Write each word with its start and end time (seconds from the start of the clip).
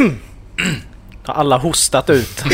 Har 1.24 1.34
alla 1.34 1.58
hostat 1.58 2.10
ut? 2.10 2.44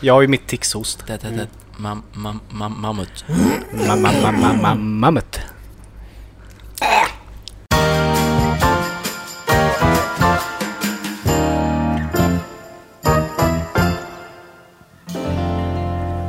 Jag 0.00 0.14
har 0.14 0.20
ju 0.20 0.28
mitt 0.28 0.46
ticshost. 0.46 1.06
Det, 1.06 1.22
det, 1.22 1.30
det. 1.30 1.48
Mam, 1.76 2.02
mam, 2.12 2.40
mam, 2.50 2.80
mammut. 2.80 3.24
Mammut. 4.78 5.40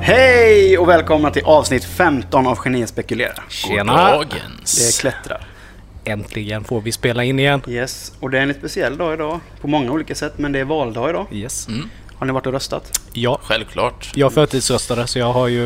Hej 0.02 0.78
och 0.78 0.90
välkomna 0.90 1.32
till 1.32 1.44
avsnitt 1.46 1.86
15 1.86 2.48
av 2.48 2.60
Geniet 2.66 2.90
spekulerar. 2.90 3.44
Tjena! 3.50 4.12
Dagens. 4.12 4.98
Det 4.98 5.02
klättrar. 5.02 5.57
Äntligen 6.08 6.64
får 6.64 6.82
vi 6.82 6.92
spela 6.92 7.24
in 7.24 7.40
igen. 7.40 7.62
Yes, 7.68 8.14
och 8.20 8.30
det 8.30 8.38
är 8.38 8.42
en 8.42 8.48
lite 8.48 8.60
speciell 8.60 8.98
dag 8.98 9.14
idag. 9.14 9.40
På 9.62 9.68
många 9.68 9.92
olika 9.92 10.16
sätt, 10.16 10.34
men 10.38 10.52
det 10.52 10.60
är 10.60 10.66
valdag 10.66 11.10
idag. 11.10 11.26
Yes. 11.32 11.68
Mm, 11.68 11.90
Har 12.16 12.26
ni 12.26 12.34
varit 12.34 12.46
och 12.46 12.54
röstat? 12.54 13.00
Ja, 13.14 13.40
självklart. 13.44 14.12
jag 14.16 14.34
förtidsröstade 14.34 15.08
så 15.08 15.20
jag 15.20 15.34
har 15.34 15.48
ju 15.48 15.64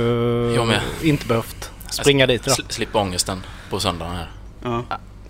Jag 0.56 0.74
inte 1.04 1.26
behövt 1.28 1.72
springa 1.92 2.28
dit 2.28 2.42
idag. 2.48 2.56
Sl- 2.58 2.70
slippa 2.72 3.00
ångesten 3.02 3.42
på 3.70 3.80
söndagen 3.80 4.16
här. 4.16 4.28
Ja. 4.64 4.84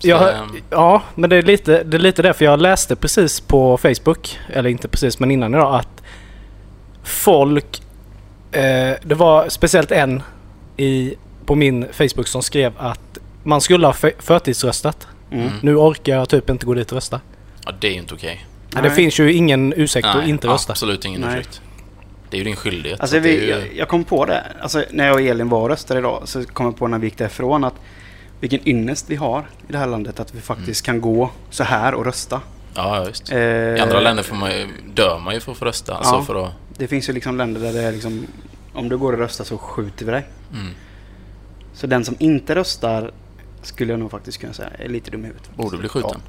Jag, 0.04 0.34
ehm, 0.34 0.56
ja, 0.70 1.02
men 1.14 1.30
det 1.30 1.36
är, 1.36 1.42
lite, 1.42 1.82
det 1.84 1.96
är 1.96 1.98
lite 1.98 2.22
därför 2.22 2.44
jag 2.44 2.60
läste 2.60 2.96
precis 2.96 3.40
på 3.40 3.76
Facebook, 3.78 4.38
eller 4.48 4.70
inte 4.70 4.88
precis 4.88 5.18
men 5.18 5.30
innan 5.30 5.54
idag, 5.54 5.74
att 5.74 6.02
folk... 7.04 7.82
Eh, 8.52 8.94
det 9.02 9.14
var 9.14 9.48
speciellt 9.48 9.92
en 9.92 10.22
i, 10.76 11.14
på 11.46 11.54
min 11.54 11.86
Facebook 11.92 12.26
som 12.28 12.42
skrev 12.42 12.72
att 12.78 13.18
man 13.42 13.60
skulle 13.60 13.86
ha 13.86 13.92
för, 13.92 14.12
förtidsröstat. 14.18 15.06
Mm. 15.32 15.50
Nu 15.62 15.76
orkar 15.76 16.12
jag 16.16 16.28
typ 16.28 16.50
inte 16.50 16.66
gå 16.66 16.74
dit 16.74 16.92
och 16.92 16.96
rösta. 16.96 17.20
ja, 17.64 17.72
det 17.80 17.86
är 17.86 17.92
ju 17.92 17.98
inte 17.98 18.14
okej. 18.14 18.46
Nej. 18.74 18.82
Det 18.82 18.90
finns 18.90 19.20
ju 19.20 19.32
ingen 19.32 19.72
ursäkt 19.76 20.06
att 20.06 20.26
inte 20.26 20.48
rösta. 20.48 20.72
absolut 20.72 21.04
ingen 21.04 21.20
Nej. 21.20 21.38
ursäkt. 21.38 21.60
Det 22.30 22.36
är 22.36 22.38
ju 22.38 22.44
din 22.44 22.56
skyldighet. 22.56 23.00
Alltså, 23.00 23.18
vi, 23.18 23.40
ju, 23.44 23.50
jag, 23.50 23.60
jag 23.76 23.88
kom 23.88 24.04
på 24.04 24.24
det. 24.26 24.44
Alltså, 24.60 24.84
när 24.90 25.06
jag 25.06 25.14
och 25.14 25.20
Elin 25.20 25.48
var 25.48 25.60
och 25.62 25.68
röstade 25.68 26.00
idag 26.00 26.22
så 26.24 26.44
kom 26.44 26.66
jag 26.66 26.76
på 26.76 26.88
när 26.88 26.98
vi 26.98 27.06
gick 27.06 27.18
därifrån 27.18 27.64
att 27.64 27.74
vilken 28.40 28.68
ynnest 28.68 29.10
vi 29.10 29.16
har 29.16 29.40
i 29.68 29.72
det 29.72 29.78
här 29.78 29.86
landet 29.86 30.20
att 30.20 30.34
vi 30.34 30.40
faktiskt 30.40 30.86
kan 30.86 31.00
gå 31.00 31.30
så 31.50 31.64
här 31.64 31.94
och 31.94 32.04
rösta. 32.04 32.40
Ja, 32.74 33.04
visst. 33.08 33.32
Eh, 33.32 33.38
I 33.38 33.78
andra 33.80 34.00
länder 34.00 34.22
får 34.22 34.36
man 34.36 34.50
ju, 34.50 34.66
dör 34.94 35.18
man 35.18 35.34
ju 35.34 35.40
för 35.40 35.52
att 35.52 35.58
få 35.58 35.64
rösta. 35.64 35.94
Alltså 35.94 36.14
Ja. 36.14 36.22
för 36.22 36.44
att, 36.46 36.52
Det 36.78 36.86
finns 36.88 37.08
ju 37.08 37.12
liksom 37.12 37.36
länder 37.36 37.60
där 37.60 37.72
det 37.72 37.82
är 37.82 37.92
liksom 37.92 38.26
om 38.72 38.88
du 38.88 38.98
går 38.98 39.12
och 39.12 39.18
röstar 39.18 39.44
så 39.44 39.58
skjuter 39.58 40.04
vi 40.06 40.12
dig. 40.12 40.24
mm, 40.52 40.72
Så 41.74 41.86
den 41.86 42.04
som 42.04 42.16
inte 42.18 42.54
röstar 42.54 43.10
skulle 43.62 43.92
jag 43.92 44.00
nog 44.00 44.10
faktiskt 44.10 44.38
kunna 44.40 44.52
säga 44.52 44.68
är 44.78 44.88
lite 44.88 45.10
dum 45.10 45.20
i 45.24 45.26
huvudet. 45.26 45.50
borde 45.56 45.78
bli 45.78 45.88
skjuten. 45.88 46.20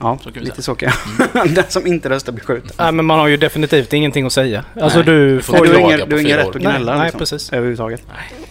Ja, 0.00 0.18
Så 0.22 0.24
kan 0.24 0.32
vi 0.32 0.40
lite 0.40 0.62
säga. 0.62 0.62
så 0.62 0.74
kan 0.74 0.92
jag. 1.34 1.54
Den 1.54 1.64
som 1.68 1.86
inte 1.86 2.08
röstar 2.10 2.32
blir 2.32 2.44
skjuten. 2.44 2.70
Nej, 2.78 2.92
men 2.92 3.04
man 3.04 3.18
har 3.18 3.26
ju 3.28 3.36
definitivt 3.36 3.92
ingenting 3.92 4.26
att 4.26 4.32
säga. 4.32 4.64
Alltså 4.80 4.98
Nej, 4.98 5.06
du 5.06 5.42
får 5.42 5.56
får 5.56 5.64
du 5.66 5.72
har 5.72 5.78
ingen, 5.80 6.08
du 6.08 6.20
ingen 6.22 6.36
rätt 6.36 6.46
att 6.48 6.54
gnälla 6.56 6.92
Nej, 6.92 6.98
nej, 6.98 7.04
liksom, 7.06 7.18
precis. 7.18 7.52
överhuvudtaget. 7.52 8.02
Nej. 8.08 8.46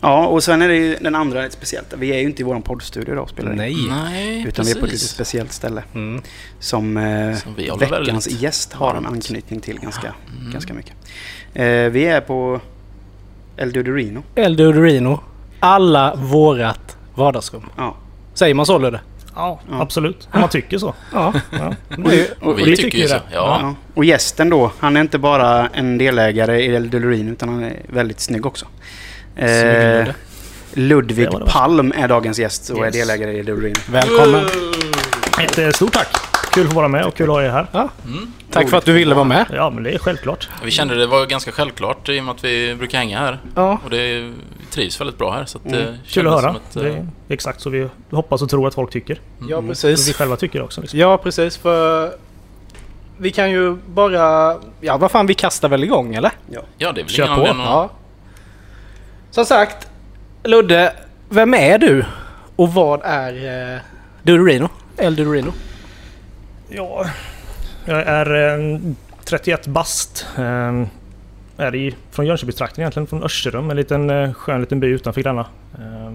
Ja, 0.00 0.26
och 0.26 0.42
sen 0.44 0.62
är 0.62 0.68
det 0.68 0.74
ju 0.76 0.96
den 1.00 1.14
andra 1.14 1.42
lite 1.42 1.54
speciellt. 1.54 1.94
Vi 1.98 2.10
är 2.12 2.18
ju 2.18 2.22
inte 2.24 2.42
i 2.42 2.44
vår 2.44 2.60
poddstudio 2.60 3.12
idag 3.12 3.28
spelar. 3.30 3.52
Nej. 3.52 3.76
Nej, 3.88 4.44
Utan 4.48 4.64
vi 4.64 4.70
är 4.70 4.74
på 4.74 4.78
ett 4.78 4.84
lite 4.84 4.90
precis. 4.92 5.10
speciellt 5.10 5.52
ställe. 5.52 5.82
Mm. 5.94 6.22
Som, 6.60 6.96
eh, 6.96 7.36
Som 7.36 7.54
veckans 7.54 7.82
väldigt 7.92 8.40
gäst 8.42 8.72
har 8.72 8.94
en 8.94 9.06
anknytning 9.06 9.60
till 9.60 9.80
ganska, 9.80 10.14
Mm. 10.40 10.52
ganska 10.52 10.74
mycket. 10.74 10.92
Eh, 11.54 11.64
vi 11.66 12.04
är 12.06 12.20
på 12.20 12.60
El 13.56 13.72
Dudorino. 13.72 14.22
El 14.34 14.56
Dudorino. 14.56 15.20
Alla 15.60 16.14
vårat 16.14 16.95
vardagsrum. 17.16 17.62
Ja. 17.76 17.96
Säger 18.34 18.54
man 18.54 18.66
så 18.66 18.78
Ludde? 18.78 19.00
Ja, 19.34 19.60
Ja. 19.70 19.80
absolut. 19.82 20.28
Om 20.32 20.40
man 20.40 20.48
tycker 20.48 20.78
så. 20.78 20.94
Ja. 21.12 21.32
Ja. 21.50 21.74
Det 21.96 22.10
är 22.10 22.14
ju- 22.14 22.26
Och 22.40 22.58
vi, 22.58 22.64
vi 22.64 22.76
tycker, 22.76 22.82
tycker 22.82 22.98
ju 22.98 23.08
så. 23.08 23.14
det. 23.14 23.20
Ja. 23.32 23.58
Ja. 23.62 23.74
Och 23.94 24.04
gästen 24.04 24.50
då, 24.50 24.72
han 24.78 24.96
är 24.96 25.00
inte 25.00 25.18
bara 25.18 25.66
en 25.68 25.98
delägare 25.98 26.60
i 26.62 26.74
El 26.74 26.90
Dudorino 26.90 27.32
utan 27.32 27.48
han 27.48 27.64
är 27.64 27.76
väldigt 27.88 28.20
snygg 28.20 28.46
också. 28.46 28.66
Eh. 29.36 30.06
Ludvig 30.72 31.30
Det 31.30 31.38
det. 31.38 31.44
Palm 31.46 31.92
är 31.96 32.08
dagens 32.08 32.38
gäst 32.38 32.70
och 32.70 32.78
är 32.78 32.84
Yes. 32.84 32.94
delägare 32.94 33.32
i 33.32 33.38
El 33.38 33.46
Dudorino. 33.46 33.74
Välkommen. 33.90 34.44
Ett 35.42 35.58
eh, 35.58 35.68
stort 35.70 35.92
tack. 35.92 36.08
Kul 36.52 36.64
att 36.66 36.72
få 36.72 36.76
vara 36.76 36.88
med 36.88 37.04
och 37.04 37.14
kul 37.14 37.26
att 37.30 37.34
ha 37.36 37.42
er 37.42 37.48
här. 37.50 37.66
Mm. 38.06 38.32
Tack 38.50 38.68
för 38.70 38.76
att 38.78 38.84
du 38.84 38.92
ville 38.92 39.14
vara 39.14 39.24
med. 39.24 39.46
Ja, 39.52 39.70
men 39.70 39.82
det 39.82 39.90
är 39.90 39.98
självklart. 39.98 40.48
Vi 40.64 40.70
kände 40.70 40.94
det 40.94 41.06
var 41.06 41.26
ganska 41.26 41.52
självklart 41.52 42.08
i 42.08 42.20
och 42.20 42.24
med 42.24 42.34
att 42.34 42.44
vi 42.44 42.74
brukar 42.74 42.98
hänga 42.98 43.18
här. 43.18 43.38
Ja. 43.54 43.78
Och 43.84 43.90
det, 43.90 44.32
trivs 44.76 45.00
väldigt 45.00 45.18
bra 45.18 45.32
här. 45.32 45.44
Så 45.44 45.58
att 45.58 45.66
Mm. 45.66 45.78
det 45.80 45.98
Kul 46.08 46.26
att 46.26 46.32
höra. 46.32 46.42
som 46.52 46.56
ett, 46.56 46.72
Det 46.74 46.88
eh, 46.88 46.96
är 46.96 47.06
exakt 47.28 47.60
så 47.60 47.70
vi 47.70 47.88
hoppas 48.10 48.42
och 48.42 48.50
tror 48.50 48.68
att 48.68 48.74
folk 48.74 48.90
tycker. 48.90 49.20
Ja, 49.48 49.56
Och 49.56 49.64
vi 49.64 49.68
precis. 49.68 50.16
själva 50.16 50.36
tycker 50.36 50.62
också. 50.62 50.80
Liksom. 50.80 50.98
Ja, 50.98 51.18
precis. 51.18 51.56
För 51.56 52.12
vi 53.18 53.30
kan 53.30 53.50
ju 53.50 53.76
bara... 53.86 54.56
Ja, 54.80 54.96
vad 54.96 55.10
fan, 55.10 55.26
vi 55.26 55.34
kastar 55.34 55.68
väl 55.68 55.84
igång 55.84 56.14
eller? 56.14 56.32
Ja, 56.50 56.60
det 56.78 56.86
är 56.86 56.92
väl 57.04 57.08
Kör 57.08 57.26
på. 57.36 57.42
att... 57.42 57.56
Ja. 57.56 57.90
Som 59.30 59.44
sagt, 59.44 59.88
Ludde, 60.44 60.92
vem 61.28 61.54
är 61.54 61.78
du? 61.78 62.04
Och 62.56 62.74
vad 62.74 63.00
är 63.04 63.72
eh, 63.74 63.80
Dudorino? 64.22 64.68
El 64.96 65.16
Dudorino? 65.16 65.52
Ja, 66.68 67.06
jag 67.84 68.00
är 68.02 68.58
eh, 68.74 68.78
31 69.24 69.66
bast. 69.66 70.26
Eh, 70.38 70.82
är 71.56 71.74
i, 71.74 71.94
från 72.10 72.26
Jönköpingstrakten 72.26 72.82
egentligen, 72.82 73.06
från 73.06 73.22
Örserum. 73.22 73.70
En 73.70 73.76
liten 73.76 74.10
eh, 74.10 74.32
skön 74.32 74.60
liten 74.60 74.80
by 74.80 74.86
utanför 74.86 75.22
Gränna. 75.22 75.46
Eh, 75.78 76.12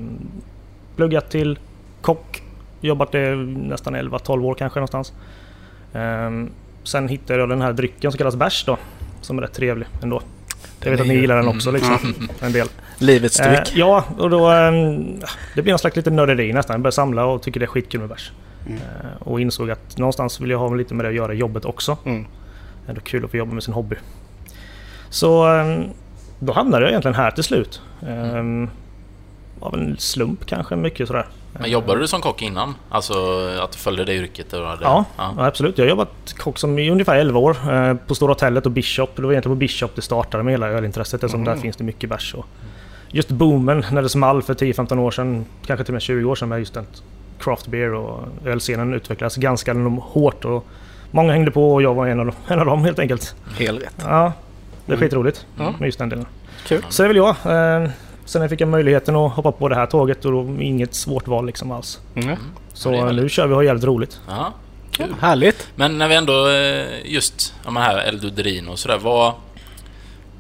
pluggat 0.95 1.29
till 1.29 1.59
kock. 2.01 2.43
Jobbat 2.81 3.11
det 3.11 3.35
nästan 3.35 3.95
11-12 3.95 4.43
år 4.45 4.53
kanske 4.55 4.79
någonstans. 4.79 5.13
Eh, 5.93 6.31
sen 6.83 7.07
hittade 7.07 7.39
jag 7.39 7.49
den 7.49 7.61
här 7.61 7.73
drycken 7.73 8.11
som 8.11 8.17
kallas 8.17 8.35
bärs 8.35 8.63
då. 8.65 8.77
Som 9.21 9.37
är 9.37 9.41
rätt 9.41 9.53
trevlig 9.53 9.87
ändå. 10.03 10.21
Jag 10.83 10.91
vet 10.91 11.01
att 11.01 11.07
ni 11.07 11.15
gillar 11.15 11.35
den 11.35 11.47
också 11.47 11.71
liksom. 11.71 11.97
Mm. 12.03 12.29
En 12.41 12.51
del. 12.51 12.67
Livets 12.99 13.39
Eh, 13.39 13.51
dryck. 13.51 13.71
ja, 13.75 14.05
och 14.17 14.29
då... 14.29 14.51
Eh, 14.51 14.71
det 15.55 15.61
blir 15.61 15.73
en 15.73 15.79
slags 15.79 15.95
lite 15.95 16.09
nörderi 16.11 16.53
nästan. 16.53 16.73
Jag 16.73 16.81
började 16.81 16.95
samla 16.95 17.25
och 17.25 17.41
tycker 17.41 17.59
det 17.59 17.65
är 17.65 17.67
skitkul 17.67 17.99
med 17.99 18.09
bärs. 18.09 18.31
Mm. 18.67 18.77
Eh, 18.77 19.27
och 19.27 19.41
insåg 19.41 19.71
att 19.71 19.97
någonstans 19.97 20.41
vill 20.41 20.49
jag 20.49 20.57
ha 20.59 20.73
lite 20.73 20.93
med 20.93 21.05
det 21.05 21.09
att 21.09 21.15
göra 21.15 21.33
i 21.33 21.37
jobbet 21.37 21.65
också. 21.65 21.97
Mm. 22.05 22.25
Ändå 22.87 23.01
kul 23.01 23.25
att 23.25 23.31
få 23.31 23.37
jobba 23.37 23.53
med 23.53 23.63
sin 23.63 23.73
hobby. 23.73 23.95
Så 25.11 25.55
eh, 25.57 25.81
då 26.39 26.53
hamnade 26.53 26.83
jag 26.83 26.89
egentligen 26.89 27.15
här 27.15 27.31
till 27.31 27.43
slut. 27.43 27.81
Eh, 28.07 28.67
av 29.59 29.73
en 29.73 29.95
slump 29.99 30.45
kanske, 30.45 30.75
mycket 30.75 31.07
sådär. 31.07 31.25
Men 31.59 31.71
jobbade 31.71 31.99
du 31.99 32.07
som 32.07 32.21
kock 32.21 32.41
innan? 32.41 32.75
Alltså 32.89 33.13
att 33.63 33.71
du 33.71 33.77
följde 33.77 34.05
det 34.05 34.13
yrket? 34.15 34.53
Och 34.53 34.67
hade, 34.67 34.83
Ja, 34.83 35.05
ja, 35.17 35.33
absolut. 35.37 35.77
Jag 35.77 35.85
har 35.85 35.89
jobbat 35.89 36.33
kock 36.37 36.57
som 36.57 36.79
i 36.79 36.89
ungefär 36.89 37.15
11 37.17 37.39
år 37.39 37.57
eh, 37.71 37.93
på 38.07 38.15
Stora 38.15 38.31
Hotellet 38.31 38.65
och 38.65 38.71
Bishop. 38.71 39.09
Det 39.15 39.21
var 39.21 39.31
egentligen 39.31 39.55
på 39.55 39.59
Bishop 39.59 39.91
det 39.95 40.01
startade 40.01 40.43
med 40.43 40.53
hela 40.53 40.67
ölintresset 40.69 41.13
eftersom 41.23 41.41
Mm. 41.41 41.53
där 41.55 41.61
finns 41.61 41.75
det 41.75 41.83
mycket 41.83 42.09
bärs. 42.09 42.33
Och 42.35 42.45
just 43.09 43.29
boomen 43.29 43.85
när 43.91 44.01
det 44.01 44.09
small 44.09 44.41
för 44.43 44.53
10-15 44.53 44.99
år 44.99 45.11
sedan, 45.11 45.45
kanske 45.65 45.83
till 45.83 45.91
och 45.91 45.93
med 45.95 46.01
20 46.01 46.25
år 46.29 46.35
sedan 46.35 46.49
med 46.49 46.59
just 46.59 46.73
den 46.73 46.85
craft 47.39 47.67
beer 47.67 47.93
och 47.93 48.19
ölscenen 48.45 48.93
utvecklades 48.93 49.35
ganska 49.35 49.73
hårt. 50.01 50.45
Och 50.45 50.65
många 51.11 51.31
hängde 51.33 51.51
på 51.51 51.73
och 51.73 51.81
jag 51.81 51.93
var 51.93 52.07
en 52.07 52.19
av, 52.19 52.25
dem- 52.25 52.35
en 52.47 52.59
av 52.59 52.65
dem 52.65 52.83
helt 52.85 52.99
enkelt. 52.99 53.35
Helt 53.59 53.81
rätt. 53.81 53.95
Ja, 54.05 54.33
det 54.91 54.95
är 54.95 54.97
Mm. 54.97 55.09
skitroligt 55.09 55.45
Ja. 55.57 55.71
med 55.79 55.85
just 55.87 55.99
den 55.99 56.09
delen. 56.09 56.25
Kul. 56.67 56.85
Så 56.89 57.03
det 57.03 57.05
är 57.05 57.13
väl 57.13 57.17
jag. 57.17 57.83
Eh, 57.83 57.89
sen 58.25 58.49
fick 58.49 58.61
jag 58.61 58.69
möjligheten 58.69 59.15
att 59.15 59.31
hoppa 59.33 59.51
på 59.51 59.69
det 59.69 59.75
här 59.75 59.85
tåget 59.85 60.25
och 60.25 60.31
då 60.31 60.61
inget 60.61 60.93
svårt 60.93 61.27
val 61.27 61.45
liksom 61.45 61.71
alls. 61.71 61.99
Mm. 62.15 62.37
Så 62.73 62.93
Ja, 62.93 63.09
är 63.09 63.13
nu 63.13 63.29
kör 63.29 63.47
vi 63.47 63.53
och 63.53 63.57
har 63.57 63.63
jävligt 63.63 63.83
roligt. 63.85 64.19
Ja, 64.27 64.53
kul. 64.91 65.15
Härligt. 65.21 65.67
Men 65.75 65.97
när 65.97 66.07
vi 66.07 66.15
ändå 66.15 66.49
eh, 66.49 66.85
just, 67.11 67.53
ja 67.65 67.71
men 67.71 67.83
här 67.83 68.07
El 68.07 68.19
Dudorino 68.19 68.71
och 68.71 68.79
sådär, 68.79 68.97
vad... 68.97 69.33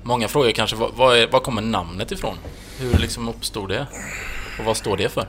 Många 0.03 0.27
frågar 0.27 0.51
kanske, 0.51 0.75
vad, 0.75 0.91
vad, 0.95 1.17
är, 1.17 1.27
vad 1.31 1.43
kommer 1.43 1.61
namnet 1.61 2.11
ifrån? 2.11 2.35
Hur 2.79 2.97
liksom 2.97 3.29
uppstod 3.29 3.69
det? 3.69 3.85
Och 4.59 4.65
vad 4.65 4.77
står 4.77 4.97
det 4.97 5.09
för? 5.09 5.25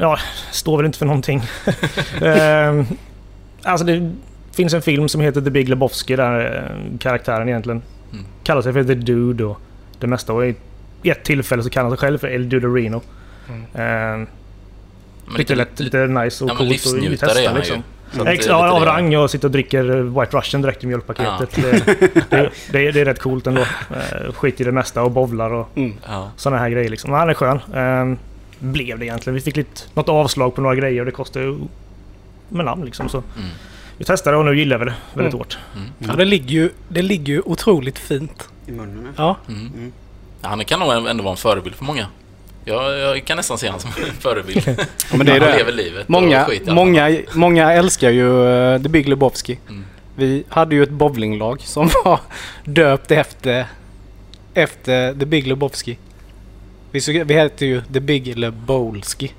Ja, 0.00 0.18
står 0.50 0.76
väl 0.76 0.86
inte 0.86 0.98
för 0.98 1.06
någonting. 1.06 1.42
Ehm, 2.22 2.86
alltså 3.62 3.86
det 3.86 4.12
finns 4.52 4.74
en 4.74 4.82
film 4.82 5.08
som 5.08 5.20
heter 5.20 5.40
The 5.40 5.50
Big 5.50 5.68
Lebowski 5.68 6.16
där 6.16 6.56
eh, 6.56 6.98
karaktären 6.98 7.48
egentligen 7.48 7.82
Mm. 8.12 8.24
kallar 8.42 8.62
sig 8.62 8.72
för 8.72 8.84
The 8.84 8.94
Dude 8.94 9.44
och 9.44 9.60
det 9.98 10.06
mesta. 10.06 10.32
Och 10.32 10.46
i 10.46 10.54
ett 11.02 11.24
tillfälle 11.24 11.62
så 11.62 11.70
kallar 11.70 11.88
han 11.88 11.98
sig 11.98 12.06
själv 12.06 12.18
för 12.18 12.28
El 12.28 12.48
Dudorino. 12.48 13.02
Mm. 13.48 13.62
Men 15.26 15.36
lite, 15.38 15.54
lätt, 15.54 15.80
lite 15.80 16.06
nice 16.06 16.44
och 16.44 16.50
ja, 16.50 16.54
coolt 16.56 16.66
att 16.68 16.72
livsnjutare 16.72 17.16
testa 17.30 17.42
är 17.42 17.46
han 17.48 17.56
liksom. 17.56 17.82
Ex- 18.26 18.46
är 18.46 18.50
ja, 18.50 18.64
lite 18.64 18.76
av 18.76 18.84
rang. 18.84 19.12
Jag 19.12 19.30
sitter 19.30 19.48
och 19.48 19.52
dricker 19.52 19.90
eh, 19.96 20.20
White 20.20 20.36
Russian 20.36 20.62
direkt 20.62 20.84
i 20.84 20.86
mjölkpaketet. 20.86 21.50
Det, 21.54 21.86
det, 22.30 22.50
det, 22.72 22.90
det 22.92 23.00
är 23.00 23.04
rätt 23.04 23.18
coolt 23.18 23.46
ändå. 23.46 23.60
Uh, 23.60 24.32
skit 24.32 24.60
i 24.60 24.64
det 24.64 24.72
mesta 24.72 25.02
och 25.02 25.10
bowlar 25.10 25.52
och 25.52 25.68
Mm. 25.76 25.92
Ja. 26.08 26.30
sådana 26.36 26.58
här 26.62 26.70
grejer 26.70 26.90
liksom. 26.90 27.10
Men 27.10 27.20
Han 27.20 27.28
är 27.30 27.34
skön. 27.34 27.58
Ehm, 27.74 28.18
blev 28.58 28.98
det 28.98 29.04
egentligen. 29.04 29.34
Vi 29.34 29.40
fick 29.40 29.56
lite, 29.56 29.82
något 29.94 30.08
avslag 30.08 30.54
på 30.54 30.60
några 30.60 30.74
grejer 30.74 31.00
och 31.00 31.06
det 31.06 31.12
kostade 31.12 31.44
ju 31.44 31.58
med 32.48 32.64
namn 32.64 32.84
liksom. 32.84 33.08
Så 33.08 33.16
Mm. 33.18 33.48
Vi 34.00 34.04
testade 34.06 34.36
och 34.36 34.44
nu 34.44 34.58
gillar 34.58 34.78
vi 34.78 34.84
det 34.84 34.94
väldigt 35.14 35.34
Mm. 35.34 35.38
hårt. 35.38 35.58
Mm. 35.76 35.88
Ja, 35.98 36.16
det 36.16 36.24
ligger 36.24 36.48
ju, 36.54 36.70
det 36.88 37.02
ligger 37.02 37.32
ju 37.32 37.40
otroligt 37.44 37.98
fint. 37.98 38.48
I 38.66 38.72
munnen. 38.72 39.08
Ja. 39.16 39.36
Mm. 39.48 39.60
Mm. 39.74 39.92
Ja, 40.42 40.48
Han 40.48 40.64
kan 40.64 40.80
nog 40.80 40.92
ändå 41.08 41.24
vara 41.24 41.30
en 41.32 41.36
förebild 41.36 41.74
för 41.76 41.84
många. 41.84 42.06
Jag, 42.64 42.98
jag 42.98 43.24
kan 43.24 43.36
nästan 43.36 43.58
se 43.58 43.66
honom 43.66 43.80
som 43.80 43.90
en 44.04 44.12
förebild. 44.20 44.62
ja 44.66 45.16
men 45.16 45.26
det 45.26 45.32
är 45.32 45.40
han 45.40 45.50
det. 45.50 45.56
lever 45.56 45.72
livet 45.72 46.08
Många, 46.08 46.48
många, 46.66 47.18
många 47.34 47.72
älskar 47.72 48.10
ju 48.10 48.26
uh, 48.28 48.82
The 48.82 48.88
Big 48.88 49.08
Lebowski. 49.08 49.58
Mm. 49.68 49.84
Vi 50.16 50.44
hade 50.48 50.74
ju 50.74 50.82
ett 50.82 50.90
bowlinglag 50.90 51.60
som 51.60 51.90
var 52.04 52.20
döpt 52.64 53.10
efter, 53.10 53.66
efter 54.54 55.14
The 55.14 55.26
Big 55.26 55.46
Lebowski. 55.46 55.98
Vi, 56.90 57.22
vi 57.24 57.34
hette 57.34 57.66
ju 57.66 57.82
The 57.92 58.00
Big 58.00 58.38
Lebowski. 58.38 59.32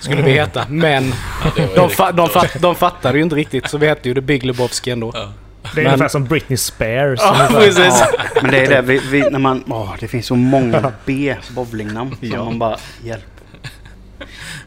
Skulle 0.00 0.22
vi 0.22 0.32
heta. 0.32 0.64
Men 0.68 1.12
Ja, 1.56 1.62
de, 1.74 1.88
fa- 1.88 2.12
de, 2.12 2.28
fa- 2.28 2.58
de 2.60 2.74
fattade 2.74 3.18
ju 3.18 3.24
inte 3.24 3.36
riktigt 3.36 3.68
så 3.68 3.78
vi 3.78 3.86
hette 3.88 4.08
ju 4.08 4.14
The 4.14 4.20
Big 4.20 4.44
Lebowski 4.44 4.90
ändå. 4.90 5.10
Ja. 5.14 5.32
Det 5.74 5.80
är 5.80 5.84
Men- 5.84 5.86
ungefär 5.86 6.08
som 6.08 6.24
Britney 6.24 6.56
Spears. 6.56 7.20
Ja, 7.22 7.48
precis. 7.50 8.00
Ja, 8.00 8.06
men 8.42 8.50
det 8.50 8.58
är 8.66 8.68
det, 8.70 8.82
vi, 8.82 8.98
vi, 8.98 9.30
när 9.30 9.38
man, 9.38 9.64
åh, 9.68 9.94
det 10.00 10.08
finns 10.08 10.26
så 10.26 10.36
många 10.36 10.92
B 11.04 11.36
bowlingnamn 11.50 12.16
som 12.20 12.28
Ja. 12.28 12.44
man 12.44 12.58
bara, 12.58 12.76
hjälp. 13.04 13.24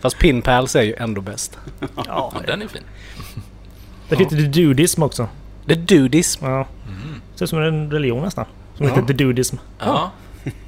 Fast 0.02 0.20
Pin 0.20 0.42
Pals 0.42 0.76
är 0.76 0.82
ju 0.82 0.94
ändå 0.96 1.22
bäst. 1.22 1.58
Ja, 1.80 1.88
Ja, 2.08 2.34
den 2.48 2.62
är 2.62 2.68
fin. 2.68 2.82
det 4.10 4.16
heter 4.16 4.36
The 4.36 4.42
Dudism 4.62 5.04
också. 5.04 5.28
The 5.68 5.76
Dudies. 5.76 6.38
Ja. 6.42 6.48
Mm. 6.88 7.22
Ser 7.36 7.44
ut 7.46 7.50
som 7.50 7.60
en 7.64 7.92
religion 7.92 8.24
nästan. 8.24 8.46
Som 8.78 8.86
Ja. 8.88 8.94
heter 8.96 9.08
The 9.08 9.14
Dudism. 9.14 9.56
Ja. 9.80 10.12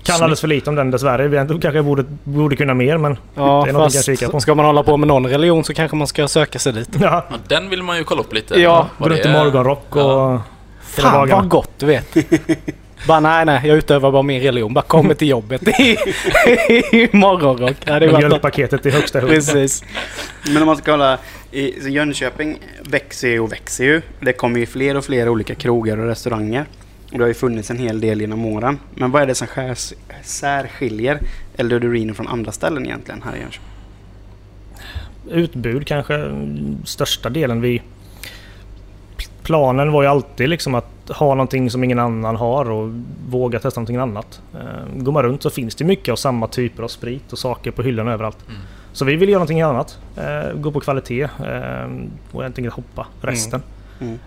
Kan 0.03 0.15
alldeles 0.15 0.41
för 0.41 0.47
lite 0.47 0.69
om 0.69 0.75
den 0.75 0.91
dessvärre. 0.91 1.27
Vi 1.27 1.37
kanske 1.37 1.81
borde, 1.81 2.03
borde 2.23 2.55
kunna 2.55 2.73
mer 2.73 2.97
men 2.97 3.17
Ja, 3.35 3.61
det 3.65 3.69
är 3.69 3.73
något 3.73 3.93
jag 3.93 4.03
kikar 4.03 4.27
på. 4.27 4.39
ska 4.39 4.55
man 4.55 4.65
hålla 4.65 4.83
på 4.83 4.97
med 4.97 5.07
någon 5.07 5.27
religion 5.27 5.63
så 5.63 5.73
kanske 5.73 5.97
man 5.97 6.07
ska 6.07 6.27
söka 6.27 6.59
sig 6.59 6.73
dit. 6.73 6.89
ja. 7.01 7.25
ja, 7.29 7.35
den 7.47 7.69
vill 7.69 7.83
man 7.83 7.97
ju 7.97 8.03
kolla 8.03 8.21
upp 8.21 8.33
lite. 8.33 8.61
Ja, 8.61 8.87
Gå 8.97 9.09
runt 9.09 9.25
i 9.25 9.29
morgonrock 9.29 9.95
och... 9.95 10.01
Ja. 10.01 10.41
Fan 10.81 11.29
vad 11.29 11.49
gott 11.49 11.71
du 11.77 11.85
vet. 11.85 12.17
bara 13.07 13.19
nej 13.19 13.45
nej, 13.45 13.61
jag 13.67 13.77
utövar 13.77 14.11
bara 14.11 14.21
min 14.21 14.41
religion. 14.41 14.73
Bara 14.73 14.81
kommer 14.81 15.13
till 15.13 15.27
jobbet 15.27 15.67
i, 15.67 15.97
i 16.91 17.09
morgonrock. 17.11 17.75
Ja, 17.85 17.99
det 17.99 18.07
var 18.07 18.87
i 18.87 18.89
högsta 18.89 19.19
hugg. 19.19 19.29
Precis. 19.29 19.83
Men 20.47 20.61
om 20.61 20.65
man 20.65 20.77
ska 20.77 20.91
kolla, 20.91 21.17
i 21.51 21.89
Jönköping 21.89 22.57
växer 22.83 23.27
ju 23.27 23.39
och 23.39 23.51
växer 23.51 23.83
ju. 23.83 24.01
Det 24.19 24.33
kommer 24.33 24.59
ju 24.59 24.65
fler 24.65 24.97
och 24.97 25.05
fler 25.05 25.29
olika 25.29 25.55
krogar 25.55 25.97
och 25.97 26.07
restauranger. 26.07 26.65
Och 27.11 27.17
det 27.17 27.23
har 27.23 27.27
ju 27.27 27.33
funnits 27.33 27.71
en 27.71 27.77
hel 27.77 28.01
del 28.01 28.21
genom 28.21 28.45
åren. 28.45 28.79
Men 28.95 29.11
vad 29.11 29.21
är 29.21 29.27
det 29.27 29.35
som 29.35 29.47
skärs, 29.47 29.93
särskiljer 30.23 31.19
Eldorino 31.57 32.13
från 32.13 32.27
andra 32.27 32.51
ställen 32.51 32.85
egentligen 32.85 33.21
här 33.21 33.35
i 33.35 33.39
Jönköping? 33.39 33.69
Utbud 35.29 35.87
kanske 35.87 36.15
mm, 36.15 36.77
största 36.85 37.29
delen. 37.29 37.61
Vi, 37.61 37.81
planen 39.43 39.91
var 39.91 40.01
ju 40.01 40.07
alltid 40.07 40.49
liksom 40.49 40.75
att 40.75 41.09
ha 41.09 41.35
någonting 41.35 41.69
som 41.71 41.83
ingen 41.83 41.99
annan 41.99 42.35
har 42.35 42.69
och 42.71 42.93
våga 43.29 43.59
testa 43.59 43.79
någonting 43.79 43.97
annat. 43.97 44.41
Eh, 44.53 45.01
Går 45.01 45.11
man 45.11 45.23
runt 45.23 45.43
så 45.43 45.49
finns 45.49 45.75
det 45.75 45.85
mycket 45.85 46.11
av 46.11 46.15
samma 46.15 46.47
typer 46.47 46.83
av 46.83 46.87
sprit 46.87 47.33
och 47.33 47.39
saker 47.39 47.71
på 47.71 47.83
hyllorna 47.83 48.13
överallt. 48.13 48.37
Mm. 48.47 48.61
Så 48.93 49.05
vi 49.05 49.15
vill 49.15 49.29
göra 49.29 49.39
någonting 49.39 49.61
annat. 49.61 49.99
Eh, 50.17 50.53
Gå 50.53 50.71
på 50.71 50.79
kvalitet 50.79 51.23
eh, 51.23 51.89
och 52.31 52.41
egentligen 52.41 52.71
hoppa 52.71 53.07
resten. 53.21 53.61
Mm. 53.61 53.76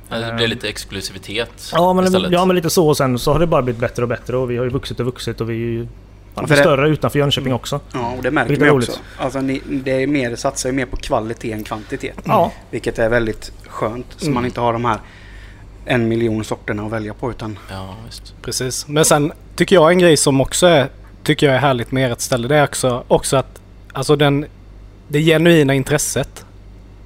Ja, 0.08 0.16
Det 0.18 0.32
blir 0.36 0.46
lite 0.48 0.68
exklusivitet 0.68 1.70
Ja 1.72 1.92
men, 1.92 2.04
istället. 2.04 2.32
ja 2.32 2.44
men 2.44 2.56
lite 2.56 2.70
så 2.70 2.88
och 2.88 2.96
sen 2.96 3.18
så 3.18 3.32
har 3.32 3.38
det 3.40 3.46
bara 3.46 3.62
blivit 3.62 3.80
bättre 3.80 4.02
och 4.02 4.08
bättre 4.08 4.36
och 4.36 4.50
vi 4.50 4.56
har 4.56 4.64
ju 4.64 4.70
vuxit 4.70 5.00
och 5.00 5.06
vuxit 5.06 5.40
och 5.40 5.50
vi 5.50 5.54
är 5.54 5.58
ju 5.58 5.86
ja, 6.34 6.46
För 6.46 6.54
det- 6.56 6.60
större 6.60 6.88
utanför 6.88 7.18
Jönköping 7.18 7.52
också. 7.54 7.80
Ja, 7.92 8.14
och 8.16 8.22
det 8.22 8.30
märker 8.30 8.56
roligt. 8.56 8.88
också. 8.88 9.00
Alltså, 9.18 9.40
ni, 9.40 9.62
det 9.68 10.02
är 10.02 10.06
mer, 10.06 10.36
satsar 10.36 10.68
ju 10.68 10.74
mer 10.76 10.86
på 10.86 10.96
kvalitet 10.96 11.52
än 11.52 11.64
kvantitet. 11.64 12.16
Ja, 12.24 12.52
Vilket 12.70 12.98
är 12.98 13.08
väldigt 13.08 13.52
skönt. 13.68 14.06
Så 14.16 14.24
Mm. 14.24 14.34
man 14.34 14.44
inte 14.44 14.60
har 14.60 14.72
de 14.72 14.84
här 14.84 14.98
en 15.86 16.08
miljon 16.08 16.44
sorterna 16.44 16.82
att 16.82 16.92
välja 16.92 17.14
på. 17.14 17.30
Utan 17.30 17.58
Ja, 17.70 17.96
visst. 18.06 18.34
Precis. 18.42 18.88
Men 18.88 19.04
sen 19.04 19.32
tycker 19.56 19.76
jag 19.76 19.92
en 19.92 19.98
grej 19.98 20.16
som 20.16 20.40
också 20.40 20.66
är, 20.66 20.88
tycker 21.22 21.46
jag 21.46 21.54
är 21.56 21.60
härligt 21.60 21.92
med 21.92 22.12
ert 22.12 22.20
ställe. 22.20 22.48
Det 22.48 22.56
är 22.56 22.64
också, 22.64 23.04
också 23.08 23.36
att 23.36 23.60
alltså 23.92 24.16
den, 24.16 24.46
det 25.08 25.20
genuina 25.22 25.74
intresset 25.74 26.44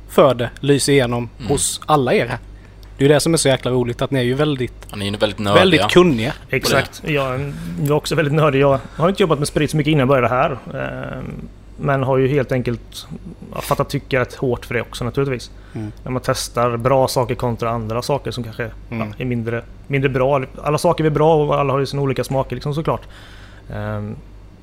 för 0.08 0.34
det 0.34 0.50
lyser 0.61 0.93
igenom 0.93 1.28
Mm. 1.38 1.50
hos 1.50 1.81
alla 1.87 2.14
er 2.14 2.26
här. 2.26 2.38
Det 2.96 3.05
är 3.05 3.08
ju 3.08 3.14
det 3.14 3.20
som 3.20 3.32
är 3.32 3.37
så 3.38 3.49
jäkla 3.49 3.70
roligt 3.70 4.02
att 4.02 4.11
ni 4.11 4.19
är 4.19 4.23
ju 4.23 4.35
väldigt, 4.35 4.87
Ja, 4.91 4.96
ni 4.96 5.06
är 5.08 5.11
ju 5.12 5.17
väldigt 5.17 5.38
nördiga. 5.38 5.61
väldigt 5.61 5.88
kunniga. 5.88 6.32
exakt. 6.50 7.02
Jag 7.06 7.41
är 7.82 7.93
också 7.93 8.14
väldigt 8.14 8.35
nördig. 8.35 8.61
Jag 8.61 8.79
har 8.96 9.08
inte 9.08 9.23
jobbat 9.23 9.38
med 9.38 9.49
sprit 9.49 9.70
så 9.70 9.76
mycket 9.76 9.91
innan 9.91 9.99
jag 9.99 10.08
började 10.08 10.29
här. 10.29 10.50
eh, 10.75 11.23
Men 11.76 12.02
har 12.02 12.19
ju 12.19 12.29
helt 12.29 12.52
enkelt 12.52 13.06
fattat 13.61 13.88
tycka 13.88 14.20
rätt 14.20 14.35
hårt 14.35 14.67
för 14.67 14.75
det 14.75 14.81
också 14.81 15.05
naturligtvis. 15.05 15.50
Mm. 15.75 15.93
När 16.05 16.11
man 16.11 16.23
testar 16.25 16.76
bra 16.76 17.08
saker 17.08 17.35
kontra 17.35 17.70
andra 17.70 18.02
saker 18.02 18.31
som 18.31 18.44
kanske 18.44 18.70
Mm. 18.91 19.08
ja, 19.08 19.14
är 19.19 19.25
mindre, 19.25 19.62
mindre 19.87 20.08
bra. 20.11 20.43
Alla 20.62 20.79
saker 20.79 21.05
är 21.05 21.11
bra 21.11 21.35
och 21.44 21.55
alla 21.61 21.73
har 21.73 21.81
ju 21.81 21.87
sina 21.87 22.02
olika 22.02 22.25
smaker 22.25 22.56
liksom 22.56 22.75
såklart. 22.75 23.02
Ehm, 23.73 24.17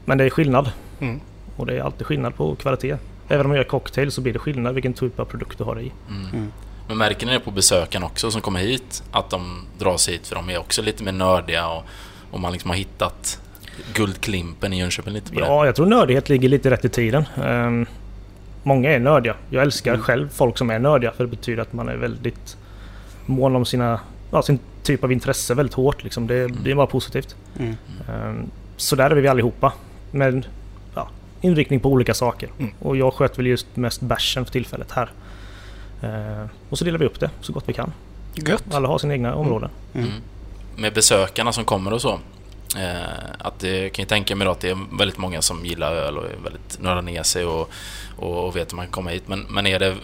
Men 0.06 0.18
det 0.18 0.24
är 0.24 0.30
skillnad. 0.30 0.72
Mm. 1.00 1.20
Och 1.56 1.66
det 1.66 1.78
är 1.78 1.82
alltid 1.82 2.08
skillnad 2.08 2.36
på 2.36 2.56
kvalitet. 2.56 2.96
Även 3.28 3.46
om 3.46 3.50
man 3.50 3.58
gör 3.58 3.64
cocktail 3.64 4.12
så 4.12 4.22
blir 4.22 4.34
det 4.34 4.40
skillnad 4.40 4.74
vilken 4.74 4.94
typ 4.94 5.20
av 5.20 5.26
produkt 5.26 5.58
du 5.58 5.64
har 5.64 5.80
i. 5.80 5.92
Mm. 6.10 6.52
Mm. 6.92 6.98
Men 6.98 7.08
märker 7.08 7.26
ni 7.28 7.34
det 7.34 7.40
på 7.40 7.52
besökarna 7.52 8.06
också 8.06 8.32
som 8.32 8.42
kommer 8.42 8.60
hit? 8.60 9.04
Att 9.12 9.30
de 9.30 9.66
dras 9.80 10.10
hit 10.10 10.28
för 10.28 10.36
de 10.36 10.50
är 10.50 10.58
också 10.60 10.82
lite 10.82 11.04
mer 11.04 11.12
nördiga 11.12 11.68
och, 11.68 11.84
och 12.32 12.40
man 12.40 12.52
liksom 12.52 12.70
har 12.70 12.78
hittat 12.78 13.40
guldklimpen 13.94 14.74
i 14.74 14.80
Jönköping 14.80 15.14
lite 15.14 15.34
på 15.34 15.40
det. 15.40 15.46
Ja, 15.46 15.66
jag 15.66 15.76
tror 15.76 15.86
nördighet 15.86 16.30
ligger 16.30 16.50
lite 16.50 16.70
rätt 16.70 16.86
i 16.86 16.90
tiden. 16.90 17.26
Ehm, 17.44 17.86
många 18.64 18.90
är 18.92 19.00
nördiga. 19.00 19.36
Jag 19.50 19.64
älskar 19.64 19.94
Mm. 19.94 20.04
själv 20.04 20.30
folk 20.30 20.58
som 20.58 20.70
är 20.70 20.80
nördiga 20.80 21.12
för 21.12 21.24
det 21.24 21.30
betyder 21.30 21.62
att 21.62 21.74
man 21.74 21.90
är 21.90 21.96
väldigt 21.96 22.58
mån 23.26 23.56
om 23.56 23.66
sina, 23.66 24.00
ja, 24.32 24.42
sin 24.42 24.60
typ 24.84 25.04
av 25.04 25.12
intresse 25.12 25.54
väldigt 25.54 25.74
hårt. 25.74 26.04
Liksom. 26.04 26.28
Det, 26.28 26.48
det 26.48 26.72
är 26.72 26.76
bara 26.76 26.88
positivt. 26.88 27.36
mm. 27.60 27.76
Ehm, 28.10 28.52
så 28.78 28.96
där 28.96 29.10
är 29.10 29.16
vi 29.16 29.28
allihopa. 29.28 29.74
Med 30.12 30.48
ja, 30.96 31.10
inriktning 31.42 31.80
på 31.80 31.90
olika 31.90 32.14
saker. 32.14 32.50
Mm. 32.60 32.72
Och 32.80 32.98
jag 32.98 33.14
sköt 33.14 33.40
väl 33.40 33.48
just 33.48 33.68
mest 33.76 34.02
bärsen 34.02 34.46
för 34.46 34.52
tillfället 34.52 34.92
här. 34.92 35.12
Ehm, 36.02 36.48
och 36.70 36.78
så 36.78 36.86
delar 36.86 37.00
vi 37.00 37.06
upp 37.06 37.20
det 37.20 37.30
så 37.42 37.54
gott 37.54 37.64
vi 37.68 37.74
kan. 37.74 37.94
Gött. 38.36 38.74
Alla 38.74 38.88
har 38.88 38.98
sina 38.98 39.14
egna 39.14 39.36
områden. 39.36 39.70
Mm. 39.94 40.08
Mm. 40.08 40.22
Med 40.76 40.94
besökarna 40.94 41.52
som 41.52 41.66
kommer 41.66 41.94
och 41.94 42.02
så. 42.02 42.20
Eh, 42.78 43.02
att 43.40 43.60
det 43.60 43.90
kan 43.90 44.04
ju 44.04 44.08
tänka 44.08 44.36
mig 44.36 44.46
då 44.46 44.52
att 44.52 44.60
det 44.60 44.70
är 44.70 44.78
väldigt 44.98 45.18
många 45.18 45.42
som 45.42 45.66
gillar 45.66 45.92
öl 45.94 46.18
och 46.18 46.26
är 46.26 46.36
väldigt 46.44 46.82
nördar 46.82 47.02
ner 47.02 47.24
sig 47.24 47.46
och, 47.46 47.70
och, 48.18 48.46
och 48.48 48.56
vet 48.56 48.68
att 48.68 48.74
man 48.74 48.86
kan 48.86 48.92
komma 48.92 49.10
hit. 49.10 49.24
Men, 49.28 49.40
men 49.50 49.68
är 49.68 49.80
det... 49.80 49.96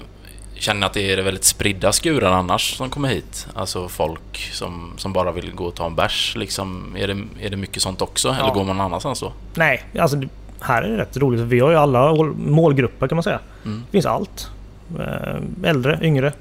Känner 0.55 0.79
ni 0.79 0.85
att 0.85 0.93
det 0.93 1.13
är 1.13 1.21
väldigt 1.21 1.43
spridda 1.43 1.91
skurar 1.91 2.31
annars 2.31 2.77
som 2.77 2.89
kommer 2.89 3.09
hit? 3.09 3.47
Alltså 3.53 3.87
folk 3.87 4.49
som, 4.53 4.93
som 4.97 5.13
bara 5.13 5.31
vill 5.31 5.51
gå 5.55 5.65
och 5.65 5.75
ta 5.75 5.85
en 5.85 5.95
bärs 5.95 6.35
liksom. 6.35 6.95
Är 6.97 7.07
det, 7.07 7.17
är 7.41 7.49
det 7.49 7.57
mycket 7.57 7.81
sånt 7.81 8.01
också? 8.01 8.27
Eller 8.29 8.39
Ja. 8.39 8.53
går 8.53 8.63
man 8.63 8.77
någon 8.77 8.85
annanstans 8.85 9.19
då? 9.19 9.33
Nej, 9.55 9.83
alltså 9.99 10.21
här 10.59 10.81
är 10.83 10.89
det 10.89 10.97
rätt 10.97 11.17
roligt. 11.17 11.41
Vi 11.41 11.59
har 11.59 11.69
ju 11.69 11.75
alla 11.75 12.13
målgrupper 12.37 13.07
kan 13.07 13.15
man 13.15 13.23
säga. 13.23 13.39
Mm. 13.65 13.83
Det 13.85 13.91
finns 13.91 14.05
allt. 14.05 14.51
Eh, 14.99 15.69
Äldre, 15.69 15.99
yngre, 16.01 16.33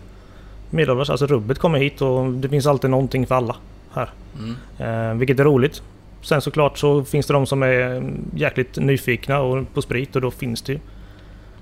medelålders. 0.70 1.10
Alltså 1.10 1.26
rubbet 1.26 1.58
kommer 1.58 1.78
hit 1.78 2.00
och 2.02 2.32
det 2.32 2.48
finns 2.48 2.66
alltid 2.66 2.90
någonting 2.90 3.26
för 3.26 3.34
alla 3.34 3.56
här. 3.94 4.10
Mm. 4.38 4.56
Eh, 5.12 5.18
vilket 5.18 5.40
är 5.40 5.44
roligt. 5.44 5.82
Sen 6.22 6.40
såklart 6.40 6.78
så 6.78 7.04
finns 7.04 7.26
det 7.26 7.32
de 7.32 7.46
som 7.46 7.62
är 7.62 8.10
jäkligt 8.34 8.76
nyfikna 8.76 9.40
och 9.40 9.74
på 9.74 9.82
sprit 9.82 10.16
och 10.16 10.22
då 10.22 10.30
finns 10.30 10.62
det 10.62 10.72
ju 10.72 10.78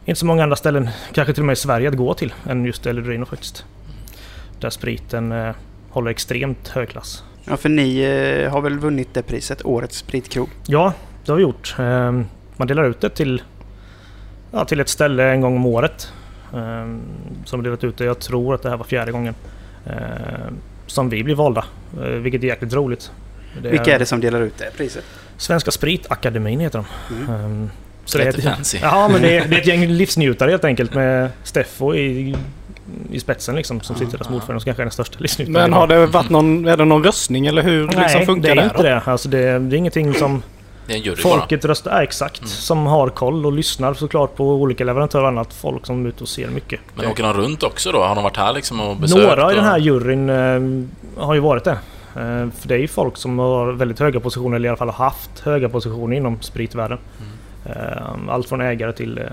inte 0.04 0.18
så 0.18 0.26
många 0.26 0.42
andra 0.42 0.56
ställen, 0.56 0.88
kanske 1.12 1.34
till 1.34 1.42
och 1.42 1.46
med 1.46 1.52
i 1.52 1.56
Sverige, 1.56 1.88
att 1.88 1.96
gå 1.96 2.14
till 2.14 2.34
än 2.48 2.64
just 2.64 2.86
Eldorino 2.86 3.24
faktiskt. 3.24 3.64
Där 4.60 4.70
spriten 4.70 5.32
eh, 5.32 5.54
håller 5.90 6.10
extremt 6.10 6.68
hög 6.68 6.88
klass. 6.88 7.24
Ja, 7.44 7.56
för 7.56 7.68
ni 7.68 7.98
eh, 8.00 8.52
har 8.52 8.60
väl 8.60 8.78
vunnit 8.78 9.14
det 9.14 9.22
priset, 9.22 9.64
Årets 9.64 9.96
spritkrog. 9.98 10.48
Ja, 10.66 10.92
det 11.24 11.32
har 11.32 11.36
vi 11.36 11.42
gjort. 11.42 11.74
Eh, 11.78 12.12
Man 12.56 12.68
delar 12.68 12.84
ut 12.84 13.00
det 13.00 13.08
till, 13.10 13.42
ja, 14.50 14.64
till 14.64 14.80
ett 14.80 14.88
ställe 14.88 15.24
en 15.30 15.40
gång 15.40 15.56
om 15.56 15.66
året. 15.66 16.12
Eh, 16.54 16.96
Som 17.44 17.62
delat 17.62 17.84
ut 17.84 17.96
det, 17.96 18.04
jag 18.04 18.18
tror 18.18 18.54
att 18.54 18.62
det 18.62 18.70
här 18.70 18.76
var 18.76 18.84
fjärde 18.84 19.12
gången. 19.12 19.34
eh, 19.86 19.92
Som 20.86 21.08
vi 21.08 21.24
blir 21.24 21.34
valda, 21.34 21.64
eh, 22.02 22.08
vilket 22.08 22.42
är 22.42 22.46
jäkligt 22.46 22.74
roligt. 22.74 23.10
Det 23.62 23.68
Vilka 23.68 23.94
är 23.94 23.98
det 23.98 24.06
som 24.06 24.20
delar 24.20 24.40
ut 24.40 24.58
det 24.58 24.76
priset? 24.76 25.04
Svenska 25.36 25.70
Spritakademin 25.70 26.60
heter 26.60 26.84
de. 27.08 27.14
Mm. 27.30 27.44
Um, 27.44 27.70
så 28.04 28.18
Lite 28.18 28.30
det 28.30 28.36
är 28.36 28.38
ett, 28.38 28.56
fancy. 28.56 28.78
Ja, 28.82 29.08
men 29.08 29.22
det 29.22 29.38
är, 29.38 29.48
det 29.48 29.56
är 29.56 29.60
ett 29.60 29.66
gäng 29.66 29.86
livsnjutare 29.88 30.50
helt 30.50 30.64
enkelt 30.64 30.94
med 30.94 31.30
Steffo 31.42 31.94
i, 31.94 32.36
i 33.10 33.20
spetsen 33.20 33.56
liksom. 33.56 33.80
Som 33.80 33.96
sitter 33.96 34.18
där 34.18 34.24
som 34.24 34.34
ordförande 34.34 34.56
och 34.60 34.64
kanske 34.64 34.82
är 34.82 34.84
den 34.84 34.92
största 34.92 35.18
livsnjutaren. 35.18 35.52
Men 35.70 35.72
har 35.72 35.86
det 35.86 36.06
varit 36.06 36.30
någon, 36.30 36.68
är 36.68 36.76
det 36.76 36.84
någon 36.84 37.04
röstning 37.04 37.46
eller 37.46 37.62
hur 37.62 37.86
Nej, 37.86 37.96
liksom 37.96 38.26
funkar 38.26 38.48
det 38.48 38.54
det? 38.54 38.60
är 38.60 38.64
inte 38.64 38.82
det. 38.82 39.00
Alltså 39.04 39.28
det, 39.28 39.58
det 39.58 39.76
är 39.76 39.78
ingenting 39.78 40.14
som 40.14 40.42
Det 40.86 40.92
är 40.92 40.96
en 40.96 41.02
jury 41.02 41.22
bara. 41.22 41.38
folket 41.38 41.64
röstar... 41.64 41.90
Ja, 41.90 42.02
exakt. 42.02 42.38
Mm. 42.38 42.48
Som 42.48 42.86
har 42.86 43.08
koll 43.08 43.46
och 43.46 43.52
lyssnar 43.52 43.94
såklart 43.94 44.36
på 44.36 44.44
olika 44.44 44.84
leverantörer 44.84 45.22
och 45.22 45.28
annat. 45.28 45.54
Folk 45.54 45.86
som 45.86 46.04
är 46.04 46.08
ute 46.08 46.22
och 46.22 46.28
ser 46.28 46.48
mycket. 46.48 46.80
Men 46.94 47.06
åker 47.06 47.22
de 47.22 47.32
runt 47.32 47.62
också 47.62 47.92
då? 47.92 48.02
Har 48.02 48.14
de 48.14 48.24
varit 48.24 48.36
här 48.36 48.52
liksom 48.52 48.80
och 48.80 48.96
besökt? 48.96 49.20
Några 49.20 49.52
i 49.52 49.54
den 49.54 49.64
här 49.64 49.78
juryn 49.78 50.28
eh, 50.30 51.24
har 51.24 51.34
ju 51.34 51.40
varit 51.40 51.64
det. 51.64 51.78
Eh, 52.16 52.50
för 52.60 52.68
det 52.68 52.74
är 52.74 52.78
ju 52.78 52.88
folk 52.88 53.16
som 53.16 53.38
har 53.38 53.72
väldigt 53.72 53.98
höga 53.98 54.20
positioner, 54.20 54.56
eller 54.56 54.66
i 54.66 54.68
alla 54.68 54.76
fall 54.76 54.90
har 54.90 55.04
haft 55.04 55.40
höga 55.40 55.68
positioner 55.68 56.16
inom 56.16 56.42
spritvärlden. 56.42 56.98
Eh, 57.66 58.12
allt 58.28 58.48
från 58.48 58.60
ägare 58.60 58.92
till, 58.92 59.18
eh, 59.18 59.24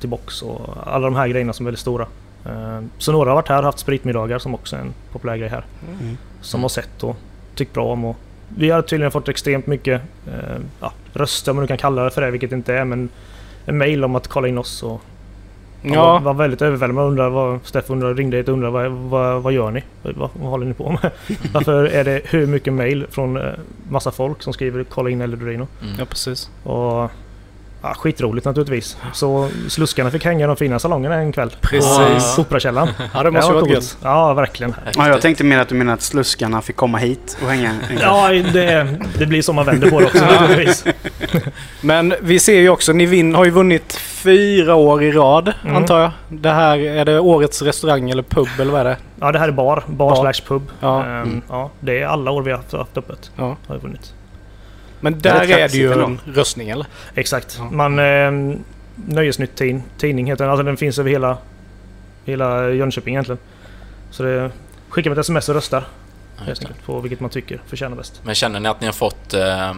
till 0.00 0.08
box 0.08 0.42
och 0.42 0.60
alla 0.86 1.04
de 1.04 1.16
här 1.16 1.28
grejerna 1.28 1.52
som 1.52 1.66
är 1.66 1.68
väldigt 1.68 1.80
stora. 1.80 2.06
Eh, 2.44 2.80
så 2.98 3.12
några 3.12 3.30
har 3.30 3.34
varit 3.34 3.48
här 3.48 3.58
och 3.58 3.64
haft 3.64 3.78
spritmiddagar 3.78 4.38
som 4.38 4.54
också 4.54 4.76
är 4.76 4.80
en 4.80 4.94
populär 5.12 5.36
grej 5.36 5.48
här. 5.48 5.64
Mm. 6.00 6.16
Som 6.40 6.62
har 6.62 6.68
sett 6.68 7.04
och 7.04 7.16
tyckt 7.54 7.72
bra 7.74 7.84
om. 7.84 8.04
Och 8.04 8.16
vi 8.48 8.70
har 8.70 8.82
tydligen 8.82 9.10
fått 9.12 9.28
extremt 9.28 9.66
mycket 9.66 10.02
eh, 10.26 10.58
ja, 10.80 10.92
röster, 11.12 11.50
om 11.50 11.56
man 11.56 11.66
kan 11.66 11.76
kalla 11.78 12.04
det 12.04 12.10
för 12.10 12.20
det, 12.22 12.30
vilket 12.30 12.50
det 12.50 12.56
inte 12.56 12.74
är. 12.74 12.84
Men 12.84 13.08
en 13.66 13.78
mail 13.78 14.04
om 14.04 14.14
att 14.14 14.28
kolla 14.28 14.48
in 14.48 14.58
oss 14.58 14.82
och 14.82 15.00
Han 15.82 15.92
Ja. 15.92 16.12
var, 16.12 16.20
var 16.20 16.34
väldigt 16.34 16.62
överväldigad. 16.62 16.94
Man 16.94 17.04
undrar 17.06 17.28
vad, 17.30 17.58
Steff 17.64 17.90
undrar, 17.90 18.14
ringde 18.14 18.36
hit 18.36 18.48
och 18.48 18.54
undrade 18.54 18.72
vad, 18.72 18.90
vad, 19.10 19.42
vad 19.42 19.52
gör 19.52 19.70
ni? 19.70 19.82
Vad, 20.02 20.14
vad 20.32 20.50
håller 20.50 20.66
ni 20.66 20.74
på 20.74 20.90
med? 20.90 21.10
Varför 21.54 21.84
är 21.84 22.04
det 22.04 22.20
hur 22.24 22.46
mycket 22.46 22.72
mail 22.72 23.06
från 23.10 23.36
eh, 23.36 23.42
massa 23.88 24.10
folk 24.10 24.42
som 24.42 24.52
skriver 24.52 24.84
kolla 24.84 25.10
in 25.10 25.20
Eldorino? 25.20 25.66
Mm. 25.82 25.94
Ja, 25.98 26.04
precis. 26.04 26.50
Och 26.62 27.10
ja, 27.82 27.94
skitroligt 27.94 28.44
naturligtvis. 28.46 28.96
Så 29.12 29.48
sluskarna 29.68 30.10
fick 30.10 30.24
hänga 30.24 30.44
i 30.44 30.46
de 30.46 30.56
fina 30.56 30.78
salongerna 30.78 31.14
en 31.14 31.32
kväll. 31.32 31.50
Precis. 31.60 32.34
På 32.36 32.42
Operakällaren. 32.42 32.88
Ja, 33.14 33.22
det 33.22 33.30
måste 33.30 33.52
var 33.52 33.60
varit 33.60 33.72
gött. 33.72 33.96
Ja, 34.02 34.34
verkligen. 34.34 34.74
Ja, 34.96 35.08
jag 35.08 35.20
tänkte 35.20 35.44
mer 35.44 35.58
att 35.58 35.68
du 35.68 35.74
menar 35.74 35.94
att 35.94 36.02
sluskarna 36.02 36.62
fick 36.62 36.76
komma 36.76 36.98
hit 36.98 37.38
och 37.42 37.48
hänga 37.50 37.70
en 37.70 37.80
kväll. 37.86 37.98
Ja, 38.02 38.28
det, 38.52 38.86
det 39.18 39.26
blir 39.26 39.42
som 39.42 39.56
man 39.56 39.64
vänder 39.66 39.90
på 39.90 40.00
det 40.00 40.06
också 40.06 40.24
naturligtvis. 40.40 40.84
Men 41.80 42.14
vi 42.20 42.38
ser 42.38 42.60
ju 42.60 42.68
också, 42.68 42.92
ni 42.92 43.06
vin, 43.06 43.34
har 43.34 43.44
ju 43.44 43.50
vunnit 43.50 43.92
fyra 43.96 44.74
år 44.74 45.02
i 45.02 45.12
rad, 45.12 45.52
Mm. 45.64 45.76
antar 45.76 46.00
jag. 46.00 46.10
Det 46.28 46.50
här, 46.50 46.78
är 46.78 47.04
det 47.04 47.20
årets 47.20 47.62
restaurang 47.62 48.10
eller 48.10 48.22
pub 48.22 48.48
eller 48.60 48.72
vad 48.72 48.80
är 48.80 48.84
det? 48.84 48.96
Ja, 49.20 49.32
det 49.32 49.38
här 49.38 49.48
är 49.48 49.52
bar. 49.52 49.84
Bar, 49.86 50.10
Bar. 50.10 50.16
slash 50.32 50.46
pub. 50.48 50.62
Ja. 50.80 51.04
Ehm, 51.04 51.22
Mm. 51.22 51.42
ja, 51.48 51.70
det 51.80 52.00
är 52.02 52.06
alla 52.06 52.30
år 52.30 52.42
vi 52.42 52.50
har 52.50 52.58
haft, 52.58 52.72
haft 52.72 52.98
öppet. 52.98 53.30
Ja. 53.36 53.56
Har 53.68 53.74
vi 53.74 53.80
vunnit. 53.80 54.12
Men 55.00 55.14
är 55.14 55.18
där 55.18 55.50
är 55.50 55.68
det 55.68 55.76
ju 55.76 55.92
en 55.92 56.20
röstning 56.24 56.68
eller? 56.70 56.86
Exakt. 57.14 57.56
Ja. 57.58 57.70
Man... 57.70 57.98
Eh, 57.98 58.58
Nöjesnytt 59.08 59.56
tin, 59.56 59.82
tidning 59.98 60.26
heter 60.26 60.44
den. 60.44 60.50
Alltså 60.50 60.64
den 60.64 60.76
finns 60.76 60.98
över 60.98 61.10
hela, 61.10 61.38
hela 62.24 62.70
Jönköping 62.70 63.14
egentligen. 63.14 63.38
Så 64.10 64.22
det... 64.22 64.50
Skicka 64.88 65.10
mig 65.10 65.18
ett 65.18 65.20
sms 65.20 65.48
och 65.48 65.54
röstar 65.54 65.84
Ja, 66.38 66.44
helt 66.44 66.60
enkelt 66.60 66.86
på 66.86 67.00
vilket 67.00 67.20
man 67.20 67.30
tycker 67.30 67.60
förtjänar 67.66 67.96
bäst. 67.96 68.20
Men 68.24 68.34
känner 68.34 68.60
ni 68.60 68.68
att 68.68 68.80
ni 68.80 68.86
har 68.86 68.92
fått 68.92 69.34
eh, 69.34 69.70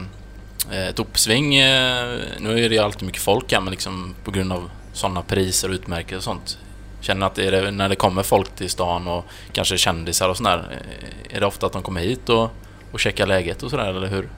ett 0.89 0.99
uppsving? 0.99 1.57
Eh, 1.57 2.19
nu 2.39 2.65
är 2.65 2.69
det 2.69 2.75
ju 2.75 2.79
alltid 2.79 3.07
mycket 3.07 3.23
folk 3.23 3.53
här, 3.53 3.61
men 3.61 3.71
liksom 3.71 4.15
på 4.25 4.31
grund 4.31 4.53
av 4.53 4.71
sådana 4.93 5.23
priser 5.23 5.69
och 5.69 5.75
utmärkelser 5.75 6.17
och 6.17 6.23
sånt. 6.23 6.59
Känner 7.01 7.21
ni 7.21 7.27
att 7.27 7.39
är 7.39 7.53
det, 7.53 7.71
när 7.71 7.89
det 7.89 7.97
kommer 7.97 8.23
folk 8.23 8.51
till 8.51 8.71
stan 8.71 9.09
och 9.09 9.25
kanske 9.53 9.79
kändisar 9.79 10.29
och 10.29 10.37
sådär, 10.37 10.65
eh, 10.71 11.37
är 11.37 11.41
det 11.41 11.47
ofta 11.47 11.67
att 11.67 11.73
de 11.73 11.83
kommer 11.83 12.01
hit 12.01 12.29
och, 12.29 12.51
och 12.93 13.01
checkar 13.01 13.27
läget 13.27 13.63
och 13.63 13.71
sådär, 13.71 13.89
eller 13.89 14.07
hur? 14.07 14.29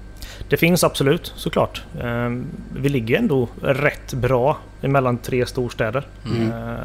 Det 0.51 0.57
finns 0.57 0.85
absolut, 0.85 1.33
såklart. 1.37 1.83
Ehm, 2.01 2.47
vi 2.77 2.89
ligger 2.89 3.19
ändå 3.19 3.49
rätt 3.63 4.15
bra 4.15 4.59
emellan 4.83 5.19
tre 5.19 5.47
storstäder. 5.47 6.07
Mm. 6.27 6.51
eh, 6.51 6.77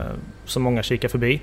som 0.45 0.63
många 0.63 0.83
kikar 0.83 1.09
förbi. 1.09 1.41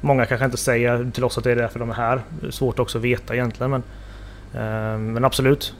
Många 0.00 0.26
kanske 0.26 0.44
inte 0.44 0.56
säger 0.56 1.10
till 1.10 1.24
oss 1.24 1.38
att 1.38 1.44
det 1.44 1.52
är 1.52 1.56
därför 1.56 1.78
de 1.78 1.90
är 1.90 1.94
här. 1.94 2.20
Det 2.40 2.46
är 2.46 2.50
svårt 2.50 2.78
också 2.78 2.98
att 2.98 3.04
veta 3.04 3.34
egentligen 3.34 3.70
men, 3.70 3.82
ehm, 4.54 5.12
men 5.12 5.24
absolut. 5.24 5.74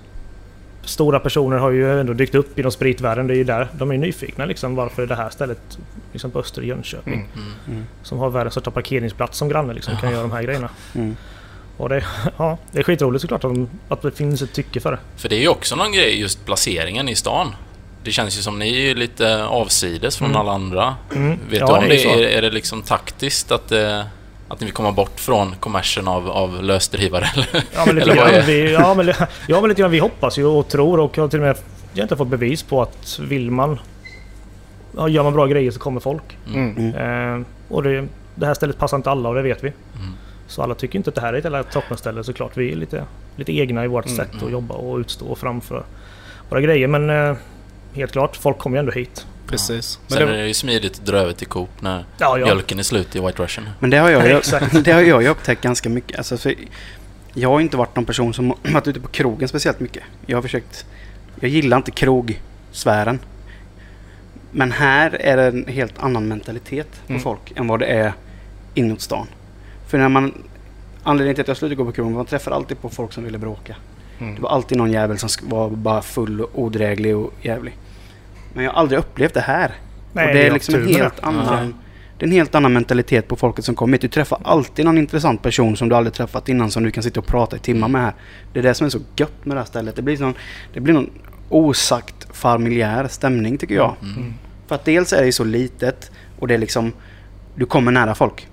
Stora 0.84 1.20
personer 1.20 1.56
har 1.56 1.70
ju 1.70 2.00
ändå 2.00 2.12
dykt 2.12 2.34
upp 2.34 2.58
inom 2.58 2.72
spritvärlden. 2.72 3.26
Det 3.26 3.34
är 3.34 3.36
ju 3.36 3.44
där 3.44 3.68
de 3.72 3.92
är 3.92 3.98
nyfikna 3.98 4.44
liksom. 4.44 4.74
Varför 4.74 5.02
är 5.02 5.06
det 5.06 5.14
här 5.14 5.30
stället 5.30 5.78
liksom 6.12 6.30
på 6.30 6.38
Öster 6.38 6.62
i 6.62 6.66
Jönköping? 6.66 7.14
Mm. 7.14 7.26
Mm. 7.34 7.52
Mm. 7.68 7.84
Som 8.02 8.18
har 8.18 8.30
världens 8.30 8.54
största 8.54 8.70
parkeringsplats 8.70 9.38
som 9.38 9.48
granne 9.48 9.72
liksom, 9.72 9.96
kan 9.96 10.10
göra 10.10 10.22
de 10.22 10.32
här 10.32 10.42
grejerna. 10.42 10.70
Mm. 11.82 11.84
Och 11.84 11.88
det, 11.88 12.04
ja, 12.38 12.58
det 12.72 12.78
är 12.78 12.82
skitroligt 12.82 13.22
såklart 13.22 13.44
att, 13.44 13.54
de, 13.54 13.68
att 13.88 14.02
det 14.02 14.10
finns 14.10 14.42
ett 14.42 14.52
tycke 14.52 14.80
för 14.80 14.90
det. 14.92 14.98
För 15.16 15.28
det 15.28 15.36
är 15.36 15.40
ju 15.40 15.48
också 15.48 15.76
någon 15.76 15.92
grej, 15.92 16.20
just 16.20 16.44
placeringen 16.46 17.08
i 17.08 17.14
stan. 17.14 17.54
Det 18.04 18.10
känns 18.12 18.38
ju 18.38 18.42
som 18.42 18.58
ni 18.58 18.74
är 18.74 18.80
ju 18.80 18.94
lite 18.94 19.44
avsides 19.44 20.16
från 20.16 20.28
Mm. 20.30 20.40
alla 20.40 20.52
andra. 20.52 20.94
Mm. 21.14 21.38
Vet 21.50 21.60
Ja, 21.60 21.66
du 21.66 21.72
om 21.72 21.88
det 21.88 22.04
är 22.04 22.16
det? 22.16 22.24
Är, 22.34 22.38
är 22.38 22.42
det 22.42 22.50
liksom 22.50 22.82
taktiskt 22.82 23.50
att, 23.52 23.72
eh, 23.72 24.00
att 24.48 24.60
ni 24.60 24.66
vill 24.66 24.74
komma 24.74 24.92
bort 24.92 25.20
från 25.20 25.54
kommersen 25.60 26.08
av, 26.08 26.30
av 26.30 26.62
lösdrivare? 26.62 27.24
Eller? 27.34 27.64
Ja 27.74 27.82
men 27.86 27.94
lite 27.96 28.14
grann. 28.16 28.30
Vi, 28.46 28.72
ja, 28.72 28.94
men, 28.94 29.06
li- 29.06 29.14
ja 29.48 29.60
men 29.60 29.68
lite 29.68 29.80
grann. 29.82 29.90
Vi 29.90 29.98
hoppas 29.98 30.38
ju 30.38 30.44
och 30.46 30.68
tror 30.68 31.00
och 31.00 31.16
har 31.16 31.28
till 31.28 31.38
och 31.38 31.46
med 31.46 31.56
jag 31.94 32.00
har 32.00 32.02
inte 32.02 32.16
fått 32.16 32.28
bevis 32.28 32.62
på 32.62 32.82
att 32.82 33.18
vill 33.22 33.50
man 33.50 33.78
ja, 34.96 35.08
gör 35.08 35.22
man 35.22 35.32
bra 35.32 35.46
grejer 35.46 35.70
så 35.70 35.78
kommer 35.78 36.00
folk. 36.00 36.38
Mm. 36.54 36.94
Eh, 36.94 37.46
och 37.68 37.82
det, 37.82 38.06
det 38.34 38.46
här 38.46 38.54
stället 38.54 38.78
passar 38.78 38.96
inte 38.96 39.10
alla 39.10 39.28
och 39.28 39.34
det 39.34 39.42
vet 39.42 39.64
vi. 39.64 39.68
Mm. 39.96 40.12
Så 40.52 40.62
alla 40.62 40.75
tycker 40.75 40.97
inte 40.99 41.11
att 41.11 41.14
det 41.14 41.21
här 41.21 41.32
är 41.35 41.38
ett 41.38 41.44
jävla 41.44 41.62
toppenställe 41.62 42.25
såklart. 42.25 42.56
Vi 42.56 42.73
är 42.73 42.76
lite, 42.76 43.04
lite 43.37 43.52
egna 43.52 43.85
i 43.85 43.88
vårt 43.88 44.06
Mm, 44.06 44.16
sätt 44.16 44.32
mm. 44.32 44.44
att 44.47 44.52
jobba 44.52 44.75
och 44.75 44.99
utstå 44.99 45.26
och 45.26 45.38
framför 45.38 45.85
våra 46.49 46.61
grejer. 46.61 46.88
Men 46.88 47.11
eh, 47.11 47.37
helt 47.92 48.12
klart, 48.12 48.37
folk 48.37 48.59
kommer 48.59 48.76
ju 48.76 48.78
ändå 48.78 48.92
hit. 48.92 49.26
Precis. 49.47 49.99
Men 50.09 50.18
Sen 50.18 50.26
det, 50.28 50.35
är 50.35 50.38
det 50.42 50.49
ju 50.49 50.54
smidigt 50.54 50.99
att 51.00 51.06
dra 51.06 51.16
över 51.16 51.32
till 51.32 51.47
Coop 51.47 51.68
när 51.80 52.04
Ja, 52.18 52.38
ja. 52.38 52.44
mjölken 52.44 52.78
är 52.78 52.82
slut 52.82 53.16
i 53.16 53.21
White 53.21 53.42
Russian. 53.42 53.68
Men 53.80 53.90
det 53.90 53.97
har 53.97 54.11
jag 54.11 54.28
ju 54.28 54.40
det 54.82 54.92
har 54.92 55.00
jag 55.00 55.23
ju 55.23 55.28
upptäckt 55.28 55.62
ganska 55.62 55.88
mycket. 55.88 56.18
Alltså, 56.18 56.37
för 56.37 56.54
jag 57.35 57.49
har 57.49 57.61
inte 57.61 57.76
varit 57.76 57.97
någon 57.97 58.04
person 58.04 58.35
som 58.35 58.50
har 58.50 58.56
varit 58.73 58.88
ute 58.88 59.00
på 59.00 59.09
krogen 59.09 59.49
speciellt 59.49 59.80
mycket. 59.80 60.02
Jag 60.26 60.37
har 60.37 60.42
försökt... 60.42 60.87
Jag 61.40 61.50
gillar 61.50 61.76
inte 61.76 61.90
krogsfären. 61.90 63.18
Men 64.50 64.73
här 64.73 65.11
är 65.21 65.37
det 65.37 65.42
en 65.47 65.66
helt 65.66 65.99
annan 65.99 66.28
mentalitet 66.28 66.88
på 67.06 67.12
Mm. 67.12 67.23
folk 67.23 67.52
än 67.56 67.66
vad 67.66 67.80
det 67.80 67.87
är 67.87 68.12
inåt 68.75 69.00
stan. 69.00 69.26
För 69.92 69.99
när 69.99 70.08
man... 70.08 70.34
Anledningen 71.02 71.34
till 71.34 71.42
att 71.42 71.49
jag 71.49 71.56
slutade 71.56 71.75
gå 71.75 71.84
på 71.84 71.92
krogen 71.92 72.14
var 72.14 72.20
att 72.20 72.30
man 72.30 72.38
träffar 72.38 72.52
alltid 72.52 72.80
på 72.80 72.88
folk 72.88 73.12
som 73.12 73.25
ville 73.25 73.38
bråka. 73.38 73.76
mm. 74.18 74.34
Det 74.34 74.40
var 74.40 74.50
alltid 74.50 74.78
någon 74.78 74.90
jävel 74.92 75.18
som 75.18 75.28
var 75.49 75.70
bara 75.70 76.02
full 76.02 76.40
och 76.40 76.50
odräglig 76.54 77.16
och 77.16 77.32
jävlig. 77.42 77.76
Men 78.54 78.64
jag 78.64 78.72
har 78.72 78.80
aldrig 78.80 78.99
upplevt 79.00 79.34
det 79.34 79.40
här. 79.40 79.72
Nej, 80.12 80.26
och 80.26 80.34
det 80.34 80.40
är 80.40 80.44
har 80.49 80.54
liksom 80.54 80.75
en 80.75 80.87
helt 80.87 81.16
det. 81.16 81.22
annan... 81.22 81.75
Det 82.18 82.25
är 82.25 82.28
en 82.28 82.32
helt 82.32 82.54
annan 82.54 82.72
mentalitet 82.72 83.28
på 83.28 83.37
folket 83.37 83.64
som 83.64 83.75
kommer 83.75 83.92
hit. 83.92 84.00
Du 84.00 84.08
träffar 84.08 84.38
alltid 84.44 84.84
någon 84.84 84.99
intressant 84.99 85.42
person 85.42 85.76
som 85.76 85.88
du 85.88 85.94
aldrig 85.94 86.14
träffat 86.14 86.49
innan 86.49 86.70
som 86.70 86.82
du 86.82 86.90
kan 86.90 87.02
sitta 87.02 87.20
och 87.20 87.26
prata 87.26 87.56
i 87.56 87.58
timmar 87.58 87.88
med 87.88 88.02
här. 88.02 88.12
Det 88.52 88.58
är 88.58 88.62
det 88.62 88.75
som 88.75 88.84
är 88.84 88.90
så 88.90 89.00
gött 89.16 89.44
med 89.44 89.56
det 89.56 89.61
här 89.61 89.66
stället. 89.66 89.96
Det 89.96 90.02
blir 90.02 90.18
någon, 90.18 90.34
det 90.72 90.80
blir 90.80 90.94
någon 90.94 91.11
osagt 91.49 92.37
familjär 92.37 93.08
stämning 93.08 93.58
tycker 93.58 93.75
jag. 93.75 93.94
Mm. 94.02 94.16
Mm. 94.16 94.34
För 94.66 94.75
att 94.75 94.84
dels 94.84 95.12
är 95.12 95.25
det 95.25 95.32
så 95.32 95.44
litet 95.44 96.11
och 96.38 96.49
det 96.49 96.54
är 96.54 96.58
liksom... 96.58 96.92
Du 97.54 97.66
kommer 97.66 97.92
nära 97.92 98.14
folk. 98.14 98.49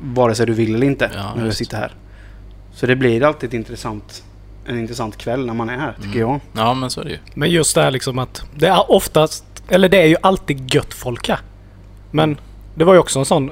Vare 0.00 0.34
sig 0.34 0.46
du 0.46 0.52
vill 0.52 0.74
eller 0.74 0.86
inte 0.86 1.10
Ja, 1.14 1.34
när 1.36 1.44
du 1.44 1.52
sitter 1.52 1.76
här. 1.76 1.92
Så 2.72 2.86
det 2.86 2.96
blir 2.96 3.22
alltid 3.24 3.48
ett 3.48 3.54
intressant, 3.54 4.24
en 4.66 4.78
intressant 4.78 5.16
kväll 5.16 5.46
när 5.46 5.54
man 5.54 5.68
är 5.68 5.78
här 5.78 5.92
tycker 6.02 6.18
Mm. 6.20 6.20
jag. 6.20 6.40
Ja, 6.52 6.74
men 6.74 6.90
så 6.90 7.00
är 7.00 7.04
det 7.04 7.10
ju. 7.10 7.18
Men 7.34 7.50
just 7.50 7.74
det 7.74 7.82
här 7.82 7.90
liksom 7.90 8.18
att 8.18 8.44
det 8.54 8.66
är 8.66 8.90
oftast, 8.90 9.44
eller 9.68 9.88
det 9.88 10.02
är 10.02 10.06
ju 10.06 10.16
alltid 10.22 10.74
gött 10.74 10.94
folk 10.94 11.28
här. 11.28 11.38
Men 12.10 12.36
det 12.74 12.84
var 12.84 12.92
ju 12.94 12.98
också 13.00 13.18
en 13.18 13.24
sån 13.24 13.50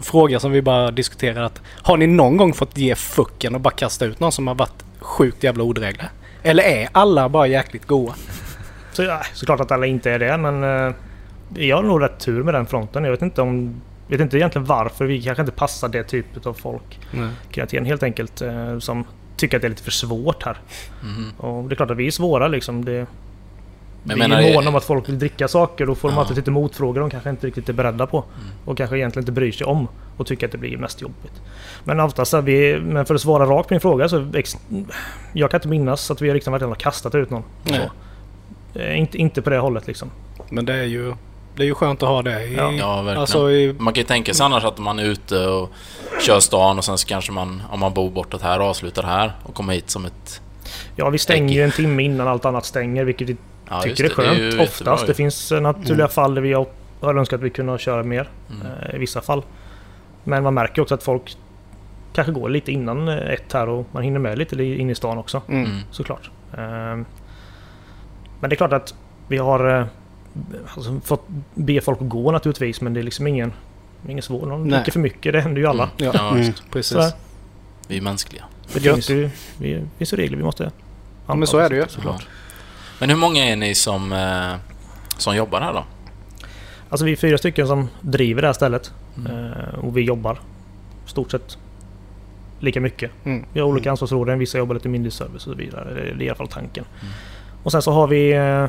fråga 0.00 0.40
som 0.40 0.52
vi 0.52 0.62
bara 0.62 0.90
diskuterade 0.90 1.46
att 1.46 1.60
har 1.82 1.96
ni 1.96 2.06
någon 2.06 2.36
gång 2.36 2.52
fått 2.54 2.78
ge 2.78 2.94
fucken 2.94 3.54
och 3.54 3.60
bara 3.60 3.74
kasta 3.74 4.04
ut 4.04 4.20
någon 4.20 4.32
som 4.32 4.46
har 4.46 4.54
varit 4.54 4.84
sjukt 5.00 5.44
jävla 5.44 5.64
odräglig? 5.64 6.06
Eller 6.42 6.62
är 6.62 6.88
alla 6.92 7.28
bara 7.28 7.46
jäkligt 7.46 7.86
goa? 7.86 8.14
Så, 8.92 9.02
ja, 9.02 9.20
såklart 9.34 9.60
att 9.60 9.72
alla 9.72 9.86
inte 9.86 10.10
är 10.10 10.18
det 10.18 10.36
men 10.36 10.62
eh, 10.64 10.94
jag 11.54 11.76
har 11.76 11.82
nog 11.82 12.02
rätt 12.02 12.18
tur 12.20 12.42
med 12.42 12.54
den 12.54 12.66
fronten. 12.66 13.04
Jag 13.04 13.10
vet 13.10 13.22
inte 13.22 13.42
om... 13.42 13.80
vet 14.10 14.20
inte 14.20 14.36
egentligen 14.36 14.64
varför. 14.64 15.04
Vi 15.04 15.22
kanske 15.22 15.42
inte 15.42 15.52
passar 15.52 15.88
det 15.88 16.02
typet 16.04 16.46
av 16.46 16.54
folk. 16.54 17.00
Kreatin 17.50 17.84
helt 17.84 18.02
enkelt. 18.02 18.42
Eh, 18.42 18.78
som 18.78 19.04
tycker 19.36 19.56
att 19.56 19.60
det 19.62 19.66
är 19.66 19.70
lite 19.70 19.82
för 19.82 19.90
svårt 19.90 20.42
här. 20.42 20.58
Mhm. 21.02 21.32
Och 21.36 21.68
det 21.68 21.74
är 21.74 21.76
klart 21.76 21.90
att 21.90 21.96
vi 21.96 22.06
är 22.06 22.10
svåra 22.10 22.48
liksom. 22.48 22.84
Det, 22.84 23.06
Men 24.02 24.14
vi 24.16 24.22
menar, 24.22 24.40
är 24.42 24.54
måna 24.54 24.68
om 24.68 24.76
att 24.76 24.84
folk 24.84 25.08
vill 25.08 25.18
dricka 25.18 25.48
saker. 25.48 25.86
Då 25.86 25.94
får 25.94 26.08
de 26.08 26.14
Ja. 26.14 26.20
alltid 26.20 26.36
lite 26.36 26.50
motfrågor 26.50 27.00
de 27.00 27.10
kanske 27.10 27.30
inte 27.30 27.46
riktigt 27.46 27.68
är 27.68 27.72
beredda 27.72 28.06
på. 28.06 28.16
Mm. 28.18 28.50
Och 28.64 28.76
kanske 28.76 28.96
egentligen 28.98 29.22
inte 29.22 29.32
bryr 29.32 29.52
sig 29.52 29.66
om. 29.66 29.88
Och 30.16 30.26
tycker 30.26 30.46
att 30.46 30.52
det 30.52 30.58
blir 30.58 30.76
mest 30.76 31.00
jobbigt. 31.02 31.42
Men 31.84 32.00
oftast 32.00 32.34
är 32.34 32.42
vi... 32.42 32.80
Men 32.80 33.06
för 33.06 33.14
att 33.14 33.20
svara 33.20 33.44
rakt 33.46 33.68
på 33.68 33.74
din 33.74 33.80
fråga 33.80 34.08
så... 34.08 34.30
Jag 35.32 35.50
kan 35.50 35.58
inte 35.58 35.68
minnas 35.68 36.10
att 36.10 36.20
vi 36.20 36.32
liksom 36.34 36.52
verkligen 36.52 36.70
har 36.70 36.76
kastat 36.76 37.14
ut 37.14 37.30
någon. 37.30 37.42
Nej. 37.64 37.90
Så. 38.74 38.78
Eh, 38.78 38.98
Inte, 38.98 39.18
inte 39.18 39.42
på 39.42 39.50
det 39.50 39.58
hållet 39.58 39.86
liksom. 39.86 40.10
Men 40.50 40.64
det 40.64 40.74
är 40.74 40.84
ju, 40.84 41.14
det 41.56 41.62
är 41.62 41.66
ju 41.66 41.74
skönt 41.74 42.02
att 42.02 42.08
ha 42.08 42.22
det 42.22 42.44
i, 42.46 42.56
Ja. 42.56 42.72
Ja, 42.72 42.96
verkligen. 42.96 43.18
alltså 43.20 43.50
i, 43.50 43.74
Man 43.78 43.94
kan 43.94 44.00
ju 44.00 44.06
tänka 44.06 44.34
sig 44.34 44.44
annars 44.46 44.64
att 44.64 44.78
man 44.78 44.98
är 44.98 45.04
ute 45.04 45.46
och 45.46 45.70
kör 46.20 46.40
stan 46.40 46.78
och 46.78 46.84
sen 46.84 46.98
så 46.98 47.06
kanske 47.06 47.32
man, 47.32 47.62
om 47.70 47.80
man 47.80 47.94
bor 47.94 48.10
bortåt 48.10 48.42
här, 48.42 48.60
avslutar 48.60 49.02
här 49.02 49.32
och 49.42 49.54
kommer 49.54 49.72
hit 49.74 49.90
som 49.90 50.04
ett... 50.04 50.40
Ja, 50.96 51.10
vi 51.10 51.18
stänger 51.18 51.54
ju 51.54 51.62
en 51.62 51.70
timme 51.70 52.02
innan 52.02 52.28
allt 52.28 52.44
annat 52.44 52.64
stänger, 52.64 53.04
vilket 53.04 53.28
vi 53.28 53.36
Ja, 53.70 53.82
tycker 53.82 54.04
är 54.04 54.08
det. 54.08 54.14
skönt. 54.14 54.28
Det 54.38 54.42
är 54.42 54.44
jättebra 54.44 54.62
Oftast. 54.92 55.06
Det 55.06 55.14
finns 55.14 55.50
naturliga 55.50 56.08
fall 56.08 56.34
där 56.34 56.42
vi 56.42 56.52
har, 56.52 56.66
har 57.00 57.14
önskat 57.14 57.38
att 57.38 57.44
vi 57.44 57.50
kunde 57.50 57.78
köra 57.78 58.02
mer. 58.02 58.28
Mm. 58.50 58.66
eh, 58.66 58.94
I 58.94 58.98
vissa 58.98 59.20
fall. 59.20 59.42
Men 60.24 60.42
man 60.42 60.54
märker 60.54 60.82
också 60.82 60.94
att 60.94 61.02
folk 61.02 61.36
kanske 62.12 62.32
går 62.32 62.48
lite 62.48 62.72
innan 62.72 63.08
eh, 63.08 63.16
ett 63.30 63.52
här 63.52 63.68
och 63.68 63.86
man 63.92 64.02
hinner 64.02 64.18
med 64.18 64.38
lite 64.38 64.62
in 64.64 64.90
i 64.90 64.94
stan 64.94 65.18
också. 65.18 65.42
mm. 65.48 65.64
Mm. 65.64 65.76
Såklart. 65.90 66.30
Ehm, 66.58 67.04
Men 68.40 68.50
det 68.50 68.54
är 68.54 68.56
klart 68.56 68.72
att 68.72 68.94
vi 69.28 69.36
har 69.38 69.78
eh, 69.80 69.86
alltså, 70.74 71.00
fått 71.04 71.24
be 71.54 71.80
folk 71.80 72.00
att 72.02 72.08
gå 72.08 72.32
naturligtvis. 72.32 72.80
Men 72.80 72.94
det 72.94 73.00
är 73.00 73.04
liksom 73.04 73.26
ingen, 73.26 73.52
ingen 74.08 74.22
svår. 74.22 74.46
Någon 74.46 74.62
Nej. 74.68 74.70
dricker 74.78 74.92
för 74.92 75.00
mycket. 75.00 75.32
Det 75.32 75.40
händer 75.40 75.60
ju 75.60 75.66
alla. 75.66 75.82
Mm. 75.82 75.94
Ja, 75.96 76.10
Ja, 76.14 76.30
Mm. 76.30 76.42
just. 76.46 76.62
precis. 76.70 76.92
Sådär. 76.92 77.12
Vi 77.88 77.96
är 77.96 78.02
mänskliga. 78.02 78.44
Det 78.72 78.80
Gött. 78.80 78.94
finns 78.94 79.10
ju, 79.10 79.30
det 79.58 79.86
finns 79.98 80.12
ju 80.12 80.16
regler 80.16 80.36
vi 80.36 80.42
måste 80.44 80.70
Ja, 81.26 81.34
men 81.34 81.46
så 81.46 81.58
är 81.58 81.70
det 81.70 81.76
ju. 81.76 81.84
Såklart. 81.88 82.26
Men 83.00 83.10
hur 83.10 83.16
många 83.16 83.44
är 83.44 83.56
ni 83.56 83.74
som, 83.74 84.12
eh, 84.12 84.54
som 85.18 85.36
jobbar 85.36 85.60
här 85.60 85.72
då? 85.72 85.84
Alltså 86.88 87.04
vi 87.06 87.12
är 87.12 87.16
fyra 87.16 87.38
stycken 87.38 87.66
som 87.66 87.88
driver 88.00 88.42
det 88.42 88.48
här 88.48 88.52
stället. 88.52 88.92
Mm. 89.16 89.52
Eh, 89.52 89.74
och 89.78 89.96
vi 89.96 90.00
jobbar 90.02 90.40
stort 91.06 91.30
sett 91.30 91.58
lika 92.60 92.80
mycket. 92.80 93.10
Mm. 93.24 93.44
Vi 93.52 93.60
har 93.60 93.66
olika 93.68 93.90
ansvarsområden. 93.90 94.38
Vissa 94.38 94.58
jobbar 94.58 94.74
lite 94.74 94.88
mindre 94.88 95.10
service 95.10 95.34
och 95.46 95.52
så 95.52 95.54
vidare. 95.54 95.94
Det 95.94 96.00
är 96.00 96.22
i 96.22 96.28
alla 96.28 96.36
fall 96.36 96.48
tanken. 96.48 96.84
Mm. 97.02 97.12
Och 97.62 97.72
sen 97.72 97.82
så 97.82 97.92
har 97.92 98.06
vi 98.06 98.32
eh, 98.32 98.66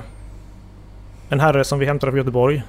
en 1.32 1.40
herre 1.40 1.64
som 1.64 1.80
vi 1.80 1.86
hämtar 1.86 2.08
från 2.08 2.18
Göteborg. 2.18 2.64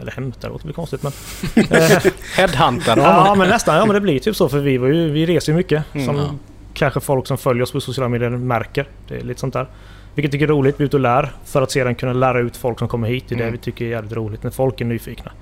Eller 0.00 0.12
hämtar 0.12 0.48
låter 0.48 0.64
väl 0.64 0.74
konstigt 0.74 1.02
men... 1.02 1.12
eh, 1.70 2.02
Headhuntade 2.36 3.02
ja 3.02 3.34
men 3.34 3.48
nästan, 3.48 3.76
ja 3.76 3.86
men 3.86 3.94
det 3.94 4.00
blir 4.00 4.18
typ 4.18 4.36
så 4.36 4.48
för 4.48 4.58
vi, 4.58 4.78
var 4.78 4.88
ju, 4.88 5.10
vi 5.10 5.26
reser 5.26 5.52
ju 5.52 5.56
mycket. 5.56 5.84
Mm. 5.94 6.06
som 6.06 6.16
Ja. 6.16 6.30
kanske 6.74 7.00
folk 7.00 7.26
som 7.26 7.38
följer 7.38 7.62
oss 7.62 7.72
på 7.72 7.80
sociala 7.80 8.08
medier 8.08 8.30
märker. 8.30 8.88
Det 9.08 9.16
är 9.16 9.20
lite 9.24 9.40
sånt 9.40 9.54
där. 9.54 9.66
Vilket 10.14 10.32
tycker 10.32 10.44
är 10.44 10.48
roligt, 10.48 10.80
vi 10.80 10.84
är 10.84 10.86
ute 10.86 10.96
och 10.96 11.00
lär. 11.00 11.32
För 11.44 11.62
att 11.62 11.70
sedan 11.70 11.94
kunna 11.94 12.12
lära 12.12 12.38
ut 12.38 12.56
folk 12.56 12.78
som 12.78 12.88
kommer 12.88 13.08
hit. 13.08 13.24
Det 13.28 13.34
är 13.34 13.36
det 13.36 13.42
Mm. 13.42 13.52
vi 13.52 13.58
tycker 13.58 13.84
är 13.84 13.88
jävligt 13.88 14.12
roligt, 14.12 14.42
när 14.42 14.50
folk 14.50 14.80
är 14.80 14.84
nyfikna. 14.84 15.32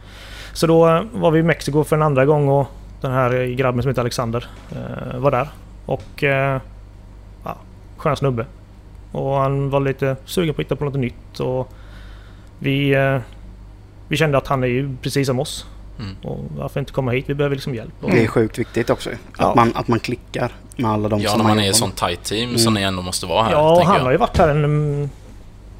Så 0.52 0.66
då 0.66 0.88
eh, 0.88 1.02
var 1.12 1.30
vi 1.30 1.38
i 1.38 1.42
Mexiko 1.42 1.84
för 1.84 1.96
en 1.96 2.02
andra 2.02 2.24
gång 2.24 2.48
och 2.48 2.66
den 3.00 3.12
här 3.12 3.46
grabben 3.46 3.82
som 3.82 3.88
heter 3.88 4.02
Alexander 4.02 4.46
eh, 4.72 5.18
var 5.18 5.30
där. 5.30 5.48
Och... 5.86 6.24
Eh, 6.24 6.60
ja, 7.44 7.56
skön 7.96 8.16
snubbe. 8.16 8.46
Och 9.12 9.34
han 9.34 9.70
var 9.70 9.80
lite 9.80 10.16
sugen 10.24 10.54
på 10.54 10.60
att 10.60 10.66
hitta 10.66 10.76
på 10.76 10.84
något 10.84 10.94
nytt 10.94 11.40
och 11.40 11.72
vi, 12.64 12.94
eh, 12.94 13.18
vi 14.08 14.16
kände 14.16 14.38
att 14.38 14.46
han 14.46 14.62
är 14.62 14.66
ju 14.68 14.96
precis 15.02 15.26
som 15.26 15.40
oss. 15.40 15.66
Mm. 15.98 16.16
Och 16.22 16.38
varför 16.56 16.80
inte 16.80 16.92
komma 16.92 17.10
hit? 17.12 17.24
Vi 17.28 17.34
behöver 17.34 17.56
liksom 17.56 17.74
hjälp. 17.74 17.92
Och, 18.00 18.10
Det 18.10 18.22
är 18.24 18.26
sjukt 18.26 18.58
viktigt 18.58 18.90
också. 18.90 19.10
Att, 19.10 19.16
Ja. 19.38 19.52
man, 19.56 19.72
att 19.74 19.88
man 19.88 20.00
klickar 20.00 20.52
med 20.76 20.90
alla 20.90 21.08
de 21.08 21.20
Ja, 21.20 21.30
som 21.30 21.38
när 21.38 21.44
man 21.48 21.58
är 21.58 21.62
jobbar 21.62 21.70
ett 21.70 21.76
sånt 21.76 21.96
tight 21.96 22.22
team 22.24 22.48
Mm. 22.48 22.58
som 22.58 22.74
ni 22.74 22.82
ändå 22.82 23.02
måste 23.02 23.26
vara 23.26 23.42
här. 23.44 23.52
ja, 23.52 23.72
och 23.76 23.86
han 23.86 23.96
jag. 23.96 24.02
har 24.04 24.10
ju 24.10 24.16
varit 24.16 24.36
här 24.38 24.48
en, 24.48 24.64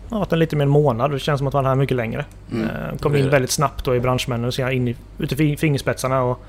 han 0.09 0.12
har 0.12 0.19
varit 0.19 0.33
en 0.33 0.38
lite 0.38 0.57
mer 0.57 0.62
en 0.62 0.69
månad. 0.71 1.11
Det 1.11 1.19
känns 1.19 1.38
som 1.38 1.47
att 1.47 1.55
han 1.55 1.64
var 1.64 1.71
här 1.71 1.76
mycket 1.76 1.97
längre. 1.97 2.25
Mm. 2.53 2.64
Eh, 2.64 2.97
Kom 3.00 3.14
är 3.14 3.19
in 3.19 3.31
väldigt 3.31 3.50
snabbt 3.50 3.85
då 3.85 3.95
i 3.97 4.00
branschmännen 4.00 4.45
och 4.47 4.55
sen 4.55 4.73
in 4.73 4.88
i, 4.88 4.97
ut 5.19 5.33
i 5.33 5.37
fi- 5.37 5.57
fingerspetsarna. 5.57 6.23
Och 6.23 6.41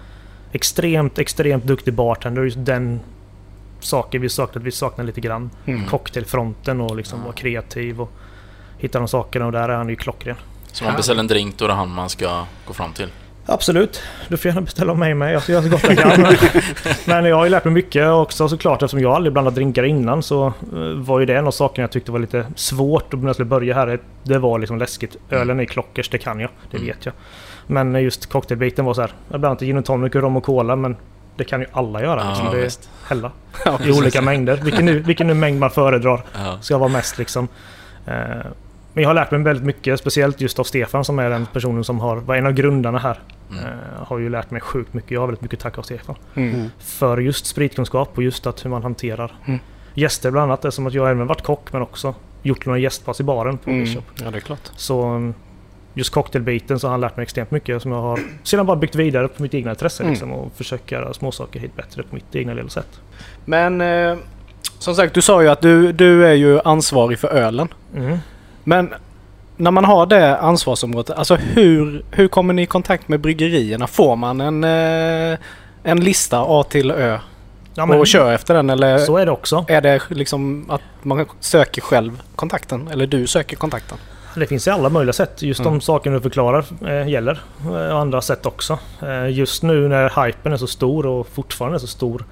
extremt, 0.52 1.20
extremt 1.20 1.64
duktig 1.64 1.94
bartender. 1.94 2.44
Just 2.44 2.58
den 2.66 3.00
saken 3.80 4.22
vi 4.22 4.30
saknade. 4.30 4.66
Vi 4.66 4.72
saknade 4.72 5.08
lite 5.08 5.22
grann. 5.22 5.50
Mm. 5.66 5.86
Cocktailfronten 5.86 6.82
och 6.82 6.96
liksom 6.96 7.24
vara 7.24 7.34
kreativ 7.34 8.02
och 8.02 8.12
hitta 8.78 9.00
de 9.00 9.08
sakerna. 9.08 9.46
Och 9.46 9.52
där 9.52 9.70
är 9.70 9.76
han 9.76 9.90
ju 9.90 9.96
klockren. 9.96 10.36
Så 10.72 10.84
man 10.84 10.96
beställer 10.96 11.20
en 11.20 11.28
drink, 11.28 11.58
då 11.58 11.66
är 11.66 11.70
det 11.70 11.76
han 11.76 11.90
man 11.90 12.10
ska 12.10 12.46
gå 12.68 12.74
fram 12.74 12.94
till. 12.94 13.08
Absolut. 13.48 14.02
Du 14.28 14.38
får 14.38 14.50
gärna 14.50 14.62
beställa 14.62 14.92
av 14.92 14.98
mig 14.98 15.14
med. 15.14 15.34
Jag 15.34 15.44
ska 15.44 15.52
göra 15.52 15.64
så 15.64 15.70
gott 15.70 15.84
jag 15.84 15.98
kan. 15.98 16.22
Men 17.06 17.26
jag 17.26 17.36
har 17.36 17.44
ju 17.44 17.50
lärt 17.50 17.64
mig 17.66 17.74
mycket 17.74 18.08
också 18.10 18.50
såklart. 18.50 18.82
Eftersom 18.84 19.00
jag 19.00 19.12
aldrig 19.14 19.34
blandat 19.34 19.56
drinkar 19.56 19.84
innan 19.84 20.24
så 20.24 20.46
eh, 20.48 20.54
var 20.96 21.20
ju 21.20 21.26
det 21.26 21.38
en 21.38 21.48
av 21.48 21.52
sakerna 21.52 21.84
jag 21.84 21.92
tyckte 21.92 22.12
var 22.12 22.20
lite 22.20 22.46
svårt 22.56 23.14
när 23.14 23.26
jag 23.26 23.36
skulle 23.36 23.46
börja 23.50 23.74
här. 23.76 24.00
Det 24.24 24.38
var 24.38 24.60
liksom 24.60 24.78
läskigt. 24.78 25.16
Ölen 25.30 25.60
är 25.60 25.66
klockers, 25.66 26.10
det 26.10 26.18
kan 26.18 26.40
jag. 26.40 26.50
Det 26.72 26.78
Mm. 26.78 26.88
vet 26.88 27.06
jag. 27.06 27.14
Men 27.68 27.96
just 28.04 28.26
cocktailbiten 28.30 28.86
var 28.86 28.94
så 28.94 29.02
här. 29.02 29.12
Jag 29.30 29.40
blandat 29.40 29.62
gin 29.62 29.78
och 29.78 29.86
tonic 29.86 30.16
och 30.16 30.22
rom 30.22 30.38
och 30.38 30.44
cola 30.44 30.76
men 30.76 30.96
det 31.36 31.44
kan 31.44 31.60
ju 31.62 31.68
alla 31.72 32.02
göra. 32.02 32.22
Ja, 32.24 32.30
liksom. 32.30 32.48
det 32.52 32.66
är 32.66 32.72
hälla 33.08 33.32
Ja, 33.66 33.80
i 33.86 33.92
olika 33.92 34.22
mängder. 34.22 34.58
Vilken 34.58 34.86
nu, 34.86 35.00
vilken 35.00 35.28
nu 35.28 35.34
mängd 35.34 35.60
man 35.60 35.70
föredrar 35.70 36.22
Ja. 36.34 36.58
ska 36.62 36.78
vara 36.78 36.90
mest 36.90 37.18
liksom. 37.18 37.48
Men 38.96 39.02
jag 39.02 39.10
har 39.10 39.14
lärt 39.14 39.32
mig 39.32 39.42
väldigt 39.44 39.66
mycket, 39.66 40.00
speciellt 40.00 40.42
just 40.42 40.60
av 40.60 40.64
Stefan 40.64 41.06
som 41.06 41.20
är 41.20 41.30
den 41.30 41.46
personen 41.54 41.84
som 41.84 42.00
har, 42.00 42.18
var 42.18 42.36
en 42.36 42.46
av 42.46 42.52
grundarna 42.52 43.00
här. 43.00 43.20
Mm. 43.52 43.64
Eh, 43.64 43.70
har 44.08 44.18
ju 44.18 44.30
lärt 44.30 44.52
mig 44.52 44.62
sjukt 44.62 44.94
mycket. 44.94 45.12
Jag 45.12 45.20
har 45.20 45.28
väldigt 45.28 45.42
mycket 45.42 45.60
tack 45.60 45.78
av 45.78 45.82
Stefan. 45.82 46.16
Mm. 46.36 46.54
Mm. 46.56 46.70
För 46.80 47.18
just 47.18 47.46
spritkunskap 47.46 48.18
och 48.18 48.24
just 48.24 48.48
att 48.48 48.66
hur 48.66 48.70
man 48.70 48.84
hanterar 48.84 49.32
Mm. 49.46 49.60
gäster 49.94 50.32
bland 50.32 50.44
annat. 50.52 50.66
Eftersom 50.66 50.88
att 50.88 50.94
jag 50.94 51.10
även 51.12 51.28
varit 51.28 51.42
kock 51.42 51.74
men 51.74 51.82
också 51.82 52.16
gjort 52.44 52.66
några 52.66 52.80
gästpass 52.80 53.20
i 53.20 53.24
baren 53.24 53.58
på 53.58 53.70
Mm. 53.70 53.84
Bishop. 53.84 54.04
Ja, 54.24 54.32
det 54.32 54.38
är 54.38 54.42
klart. 54.42 54.72
Så 54.76 55.02
mm, 55.04 55.34
just 55.94 56.10
cocktailbiten 56.14 56.80
så 56.80 56.88
har 56.88 56.92
han 56.92 57.02
lärt 57.02 57.18
mig 57.18 57.24
extremt 57.24 57.52
mycket 57.52 57.82
som 57.82 57.92
jag 57.92 58.02
har 58.02 58.20
sedan 58.44 58.66
bara 58.66 58.78
byggt 58.78 58.96
vidare 58.96 59.28
på 59.28 59.42
mitt 59.42 59.54
egna 59.54 59.72
intresse 59.72 60.04
Mm. 60.04 60.12
liksom, 60.14 60.32
och 60.32 60.52
försökt 60.56 60.92
göra 60.92 61.14
småsaker 61.14 61.60
hit 61.60 61.76
bättre 61.76 62.04
på 62.04 62.16
mitt 62.16 62.36
egna 62.36 62.54
lilla 62.54 62.70
sätt. 62.70 63.02
Men 63.46 63.82
eh, 63.82 64.18
som 64.80 64.96
sagt, 64.96 65.14
du 65.14 65.22
sa 65.22 65.42
ju 65.42 65.48
att 65.50 65.62
du, 65.62 65.92
du 65.92 66.26
är 66.28 66.34
ju 66.34 66.60
ansvarig 66.66 67.20
för 67.20 67.28
ölen. 67.28 67.68
Mm. 68.66 68.86
Men 68.90 68.94
när 69.58 69.72
man 69.72 69.86
har 69.86 70.06
det 70.06 70.38
ansvarsområdet, 70.38 71.18
alltså 71.18 71.36
hur, 71.36 72.04
hur 72.12 72.28
kommer 72.28 72.54
ni 72.54 72.62
i 72.62 72.66
kontakt 72.66 73.08
med 73.08 73.20
bryggerierna? 73.20 73.88
Får 73.88 74.16
man 74.16 74.42
en, 74.42 74.64
eh, 74.64 75.38
en 75.84 76.00
lista 76.00 76.40
A 76.48 76.64
till 76.70 76.92
Ö 76.92 77.20
Ja, 77.78 77.86
men 77.86 78.00
och 78.00 78.08
kör 78.08 78.34
efter 78.34 78.54
den 78.54 78.70
eller 78.70 78.98
så 78.98 79.18
är 79.18 79.26
det 79.26 79.32
också. 79.32 79.66
är 79.68 79.82
det 79.82 80.02
liksom 80.10 80.66
att 80.70 80.82
man 81.02 81.26
söker 81.40 81.82
själv 81.82 82.22
kontakten? 82.36 82.88
Eller 82.88 83.08
du 83.08 83.28
söker 83.28 83.56
kontakten? 83.56 83.98
Det 84.36 84.48
finns 84.48 84.68
i 84.68 84.70
alla 84.70 84.90
möjliga 84.90 85.14
sätt. 85.14 85.42
Just 85.42 85.60
Mm. 85.60 85.74
de 85.74 85.82
sakerna 85.82 86.16
du 86.16 86.22
förklarar 86.22 86.66
eh, 86.88 87.08
gäller. 87.10 87.40
Eh, 87.66 87.94
och 87.94 88.00
andra 88.00 88.22
sätt 88.22 88.46
också. 88.46 88.80
Eh, 89.02 89.30
just 89.30 89.64
nu 89.64 89.88
när 89.88 90.26
hypen 90.26 90.54
är 90.54 90.58
så 90.58 90.68
stor 90.68 91.06
och 91.06 91.28
fortfarande 91.28 91.78
är 91.78 91.80
så 91.80 91.88
stor 91.88 92.26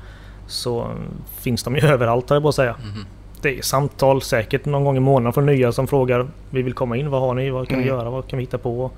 så 0.48 0.82
mm, 0.82 0.98
finns 1.42 1.64
de 1.64 1.76
ju 1.76 1.82
överallt 1.88 2.30
har 2.30 2.36
jag 2.36 2.44
bara 2.44 2.50
att 2.50 2.56
säga. 2.56 2.76
Mhm. 2.84 3.06
Det 3.44 3.58
är 3.58 3.62
samtal 3.62 4.22
säkert 4.22 4.66
någon 4.66 4.84
gång 4.84 4.98
i 4.98 5.00
månaden 5.00 5.34
från 5.34 5.46
nya 5.46 5.72
som 5.72 5.88
frågar 5.88 6.28
Vi 6.50 6.62
vill 6.62 6.74
komma 6.74 6.98
in, 6.98 7.10
vad 7.10 7.22
har 7.22 7.34
ni? 7.34 7.50
Vad 7.50 7.68
kan 7.68 7.78
vi 7.78 7.84
Mm. 7.84 7.96
göra? 7.98 8.10
Vad 8.10 8.28
kan 8.28 8.38
vi 8.38 8.44
hitta 8.44 8.58
på? 8.58 8.92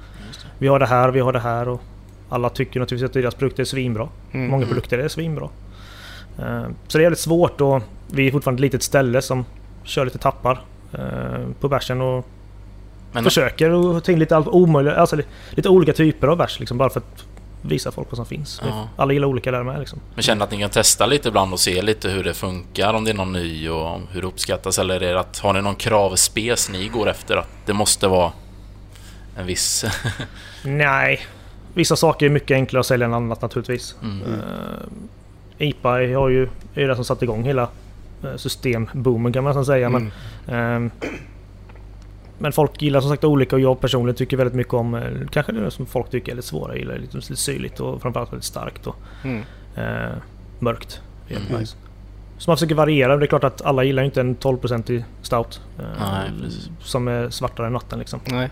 Vi 0.57 0.67
har 0.67 0.79
det 0.79 0.85
här, 0.85 1.09
vi 1.11 1.19
har 1.19 1.33
det 1.33 1.39
här 1.39 1.67
och 1.69 1.81
alla 2.29 2.49
tycker 2.49 2.79
naturligtvis 2.79 3.09
att 3.09 3.13
deras 3.13 3.35
produkter 3.35 3.63
är 3.63 3.65
svinbra. 3.65 4.07
Mm. 4.31 4.47
Många 4.47 4.63
Mm. 4.63 4.67
produkter 4.69 4.97
är 4.99 5.07
svinbra. 5.07 5.49
Eh, 6.39 6.63
Så 6.87 6.97
det 6.97 7.01
är 7.03 7.05
väldigt 7.05 7.19
svårt 7.19 7.61
och 7.61 7.81
vi 8.11 8.27
är 8.27 8.31
fortfarande 8.31 8.57
ett 8.59 8.61
litet 8.61 8.83
ställe 8.83 9.21
som 9.21 9.45
kör 9.83 10.05
lite 10.05 10.17
tappar 10.17 10.61
eh, 10.93 11.45
på 11.59 11.67
bärsen 11.69 12.01
och 12.01 12.25
Men 13.11 13.23
försöker 13.23 13.97
att 13.97 14.03
ta 14.03 14.11
in 14.11 14.19
lite, 14.19 14.35
allt 14.35 14.47
omöjliga, 14.47 14.95
alltså 14.95 15.15
li- 15.15 15.23
lite 15.51 15.69
olika 15.69 15.93
typer 15.93 16.27
av 16.27 16.37
bärs 16.37 16.59
liksom 16.59 16.77
bara 16.77 16.89
för 16.89 16.99
att 16.99 17.25
visa 17.67 17.91
folk 17.91 18.07
vad 18.11 18.17
som 18.17 18.25
finns. 18.25 18.61
Ja. 18.65 18.89
Alla 18.95 19.13
gillar 19.13 19.27
olika 19.27 19.51
där 19.51 19.63
med 19.63 19.79
liksom. 19.79 19.99
Men 20.13 20.23
känner 20.23 20.45
att 20.45 20.51
ni 20.51 20.57
kan 20.57 20.69
testa 20.69 21.05
lite 21.05 21.27
ibland 21.27 21.53
och 21.53 21.59
se 21.59 21.81
lite 21.81 22.09
hur 22.09 22.23
det 22.23 22.33
funkar, 22.33 22.93
om 22.93 23.03
det 23.03 23.11
är 23.11 23.15
någon 23.15 23.33
ny 23.33 23.69
och 23.69 23.99
hur 24.11 24.21
det 24.21 24.27
uppskattas 24.27 24.79
eller 24.79 25.01
är 25.01 25.13
det 25.13 25.19
att 25.19 25.39
har 25.39 25.53
ni 25.53 25.61
någon 25.61 25.75
kravspes 25.75 26.69
ni 26.69 26.87
går 26.87 27.09
efter 27.09 27.37
att 27.37 27.49
det 27.65 27.73
måste 27.73 28.07
vara 28.07 28.31
en 29.37 29.45
viss... 29.45 29.85
Nej. 30.63 31.19
Vissa 31.73 31.95
saker 31.95 32.25
är 32.25 32.29
mycket 32.29 32.55
enklare 32.55 32.79
att 32.79 32.85
sälja 32.85 33.05
än 33.05 33.13
annat 33.13 33.41
naturligtvis. 33.41 33.95
Mm. 34.03 34.33
Eh, 34.33 35.67
IPA 35.67 35.89
har 35.89 36.29
ju, 36.29 36.43
är 36.73 36.81
ju 36.81 36.87
det 36.87 36.95
som 36.95 37.05
satt 37.05 37.23
igång 37.23 37.43
hela 37.43 37.69
eh, 38.23 38.35
systemboomen 38.35 39.33
kan 39.33 39.43
man 39.43 39.49
nästan 39.49 39.65
säga. 39.65 39.87
Mm. 39.87 40.11
Men, 40.45 40.55
ehm, 40.55 40.91
men 42.39 42.51
folk 42.51 42.81
gillar 42.81 43.01
som 43.01 43.09
sagt 43.09 43.23
olika 43.23 43.55
och 43.55 43.59
jag 43.61 43.79
personligen 43.79 44.15
tycker 44.15 44.37
väldigt 44.37 44.55
mycket 44.55 44.73
om 44.73 44.95
eh, 44.95 45.01
kanske 45.31 45.51
det 45.51 45.71
som 45.71 45.85
folk 45.85 46.09
tycker 46.09 46.31
är 46.31 46.35
lite 46.35 46.47
svåra. 46.47 46.71
Jag 46.71 46.79
gillar 46.79 46.97
lite, 46.97 47.17
lite 47.17 47.35
syrligt 47.35 47.79
och 47.79 48.01
framförallt 48.01 48.31
väldigt 48.31 48.45
starkt 48.45 48.87
och 48.87 48.95
Mm. 49.23 49.41
eh, 49.75 50.15
mörkt. 50.59 51.01
Är 51.29 51.35
Mm. 51.49 51.59
nice. 51.59 51.75
Så 52.37 52.49
man 52.49 52.57
försöker 52.57 52.75
variera. 52.75 53.17
Det 53.17 53.25
är 53.25 53.27
klart 53.27 53.43
att 53.43 53.61
alla 53.61 53.83
gillar 53.83 54.03
inte 54.03 54.21
en 54.21 54.35
12% 54.35 55.03
stout. 55.21 55.61
eh, 55.79 55.85
Nej, 55.99 56.29
som 56.79 57.07
är 57.07 57.29
svartare 57.29 57.67
än 57.67 57.73
natten 57.73 57.99
liksom. 57.99 58.19
Nej. 58.25 58.49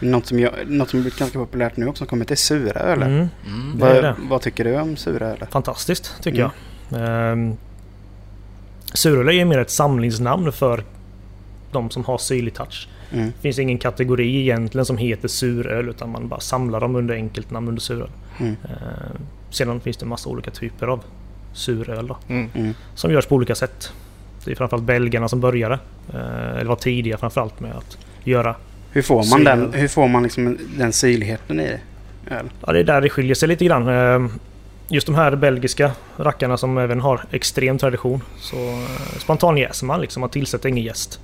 Något 0.00 0.26
som, 0.26 0.38
jag, 0.40 0.52
något 0.66 0.90
som 0.90 1.00
blivit 1.00 1.18
ganska 1.18 1.38
populärt 1.38 1.76
nu 1.76 1.86
också 1.86 2.06
kommer 2.06 2.24
till 2.24 2.36
sura 2.36 2.80
öl. 2.80 3.02
Mm. 3.02 3.28
Mm. 3.46 3.78
Det 3.78 3.86
är 3.86 3.94
Vad, 3.94 4.04
det. 4.04 4.14
vad 4.28 4.40
tycker 4.42 4.64
du 4.64 4.80
om 4.80 4.96
sura 4.96 5.26
öl? 5.26 5.44
Fantastiskt 5.50 6.22
tycker 6.22 6.38
Mm. 6.38 6.50
jag. 6.90 7.32
Um, 7.32 7.56
Suröl 8.94 9.28
är 9.28 9.44
mer 9.44 9.58
ett 9.58 9.70
samlingsnamn 9.70 10.52
för 10.52 10.84
de 11.72 11.90
som 11.90 12.04
har 12.04 12.18
syrlig 12.18 12.54
touch. 12.54 12.88
Mm. 13.12 13.26
Det 13.26 13.42
finns 13.42 13.58
ingen 13.58 13.78
kategori 13.78 14.36
egentligen 14.40 14.84
som 14.84 14.96
heter 14.98 15.28
suröl 15.28 15.88
utan 15.88 16.10
man 16.10 16.28
bara 16.28 16.40
samlar 16.40 16.80
dem 16.80 16.96
under 16.96 17.14
enkelt 17.14 17.50
namn 17.50 17.68
under 17.68 17.80
suröl. 17.82 18.10
Mm. 18.40 18.56
Ehm, 18.64 19.22
sedan 19.50 19.80
finns 19.80 19.96
det 19.96 20.04
en 20.04 20.08
massa 20.08 20.28
olika 20.28 20.50
typer 20.50 20.86
av 20.86 21.04
suröl 21.52 22.06
då, 22.06 22.16
Mm. 22.28 22.48
Mm. 22.54 22.74
som 22.94 23.12
görs 23.12 23.26
på 23.26 23.34
olika 23.34 23.54
sätt. 23.54 23.92
Det 24.44 24.50
är 24.50 24.54
framförallt 24.54 24.84
belgarna 24.84 25.28
som 25.28 25.40
började, 25.40 25.78
eh, 26.14 26.50
eller 26.56 26.64
var 26.64 26.76
tidiga 26.76 27.16
framförallt 27.18 27.60
med 27.60 27.72
att 27.76 27.98
göra. 28.24 28.54
Hur 28.92 29.02
får 29.02 29.30
man 29.30 29.44
den, 29.44 29.72
hur 29.72 29.88
får 29.88 30.08
man 30.08 30.22
liksom 30.22 30.58
den 30.78 30.92
syrligheten 30.92 31.60
i 31.60 31.64
öl? 32.30 32.50
Ja, 32.66 32.72
det 32.72 32.78
är 32.78 32.84
där 32.84 33.00
det 33.00 33.08
skiljer 33.08 33.34
sig 33.34 33.48
lite 33.48 33.64
grann. 33.64 33.88
Ehm, 33.88 34.30
Just 34.90 35.06
de 35.06 35.14
här 35.14 35.36
belgiska 35.36 35.90
rackarna 36.16 36.56
som 36.56 36.78
även 36.78 37.00
har 37.00 37.20
extrem 37.30 37.78
tradition. 37.78 38.20
Så 38.40 38.56
eh, 38.56 39.18
spontan 39.18 39.56
jäser 39.56 39.86
man 39.86 40.00
liksom, 40.00 40.20
man 40.20 40.30
tillsätter 40.30 40.68
ingen 40.68 40.84
jäst. 40.84 41.20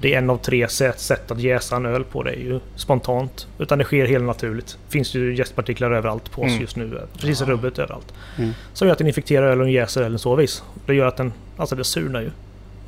Det 0.00 0.14
är 0.14 0.18
en 0.18 0.30
av 0.30 0.36
tre 0.36 0.68
sätt, 0.68 1.00
sätt 1.00 1.30
att 1.30 1.40
jäsa 1.40 1.76
en 1.76 1.86
öl 1.86 2.04
på. 2.04 2.22
Det 2.22 2.30
är 2.30 2.36
ju 2.40 2.60
spontant. 2.76 3.46
Utan 3.58 3.78
det 3.78 3.84
sker 3.84 4.06
helt 4.06 4.24
naturligt. 4.24 4.78
finns 4.88 5.14
ju 5.14 5.34
jästpartiklar 5.36 5.90
överallt 5.90 6.30
på 6.30 6.42
oss 6.42 6.48
Mm. 6.48 6.60
just 6.60 6.76
nu. 6.76 7.00
Precis 7.20 7.42
i 7.42 7.44
rubbet 7.44 7.78
överallt. 7.78 8.14
Mm. 8.38 8.50
Som 8.72 8.86
gör 8.88 8.92
att 8.92 8.98
den 8.98 9.06
infekterar 9.06 9.46
ölen 9.46 9.60
och 9.64 9.70
jäser 9.70 10.02
ölen 10.02 10.18
så 10.18 10.34
vis. 10.36 10.62
Det 10.86 10.94
gör 10.94 11.06
att 11.06 11.16
den, 11.16 11.32
alltså 11.56 11.76
det 11.76 11.84
surnar 11.84 12.20
ju. 12.20 12.30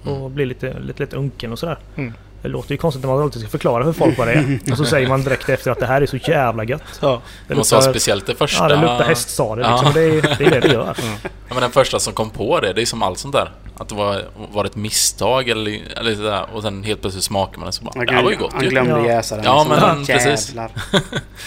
Och 0.05 0.17
Mm. 0.17 0.35
blir 0.35 0.47
lite, 0.47 0.79
lite, 0.81 1.03
lite 1.03 1.17
unken 1.17 1.53
och 1.53 1.59
sådär. 1.59 1.79
Mm. 1.97 2.13
Det 2.43 2.49
låter 2.49 2.71
ju 2.71 2.77
konstigt 2.77 3.03
när 3.05 3.11
man 3.13 3.23
alltid 3.23 3.41
ska 3.43 3.51
förklara 3.51 3.85
för 3.85 3.93
folk 3.93 4.19
vad 4.19 4.27
det 4.29 4.33
är. 4.33 4.59
Och 4.71 4.77
så 4.77 4.85
säger 4.85 5.09
man 5.09 5.23
direkt 5.25 5.49
efter 5.49 5.71
att 5.71 5.79
det 5.79 5.87
här 5.87 6.03
är 6.03 6.07
så 6.07 6.17
jävla 6.17 6.65
gött. 6.65 6.83
Ja. 7.01 7.21
Det 7.49 7.55
måste 7.55 7.75
vara 7.75 7.85
speciellt 7.85 8.27
det 8.27 8.35
första... 8.35 8.63
Ja, 8.65 8.69
det 8.69 8.81
luktar 8.81 9.05
hästsadel 9.05 9.67
liksom. 9.71 9.87
Ja. 9.87 9.93
Det, 9.95 10.01
är, 10.03 10.23
det 10.39 10.45
är 10.45 10.51
det 10.51 10.61
det 10.61 10.73
gör. 10.73 10.97
Ja, 11.49 11.55
men 11.55 11.63
den 11.63 11.71
första 11.71 11.99
som 12.01 12.13
kom 12.13 12.31
på 12.31 12.61
det, 12.61 12.73
det 12.73 12.83
är 12.83 12.87
som 12.87 13.03
allt 13.03 13.19
sånt 13.19 13.35
där. 13.35 13.51
Att 13.77 13.89
det 13.89 13.95
var, 13.95 14.23
var 14.53 14.65
ett 14.65 14.77
misstag 14.77 15.49
eller, 15.49 15.79
eller 15.97 16.15
sådär. 16.15 16.45
Och 16.55 16.63
sen 16.63 16.85
helt 16.85 17.01
plötsligt 17.01 17.25
smakar 17.25 17.59
man 17.59 17.67
det 17.67 17.73
så 17.73 17.85
bara, 17.85 17.93
Han, 17.97 18.07
det 18.07 18.13
här 18.13 18.23
var 18.23 18.31
ju 18.31 18.37
gott 18.37 18.53
han 18.53 18.65
ju. 18.65 18.71
glömde 18.71 18.91
Ja. 18.91 19.07
jäsa 19.07 19.37
den. 19.37 19.45
Ja, 19.45 19.67
liksom. 19.71 19.89
men 19.97 20.07
precis. 20.19 20.49
Jävlar. 20.49 20.71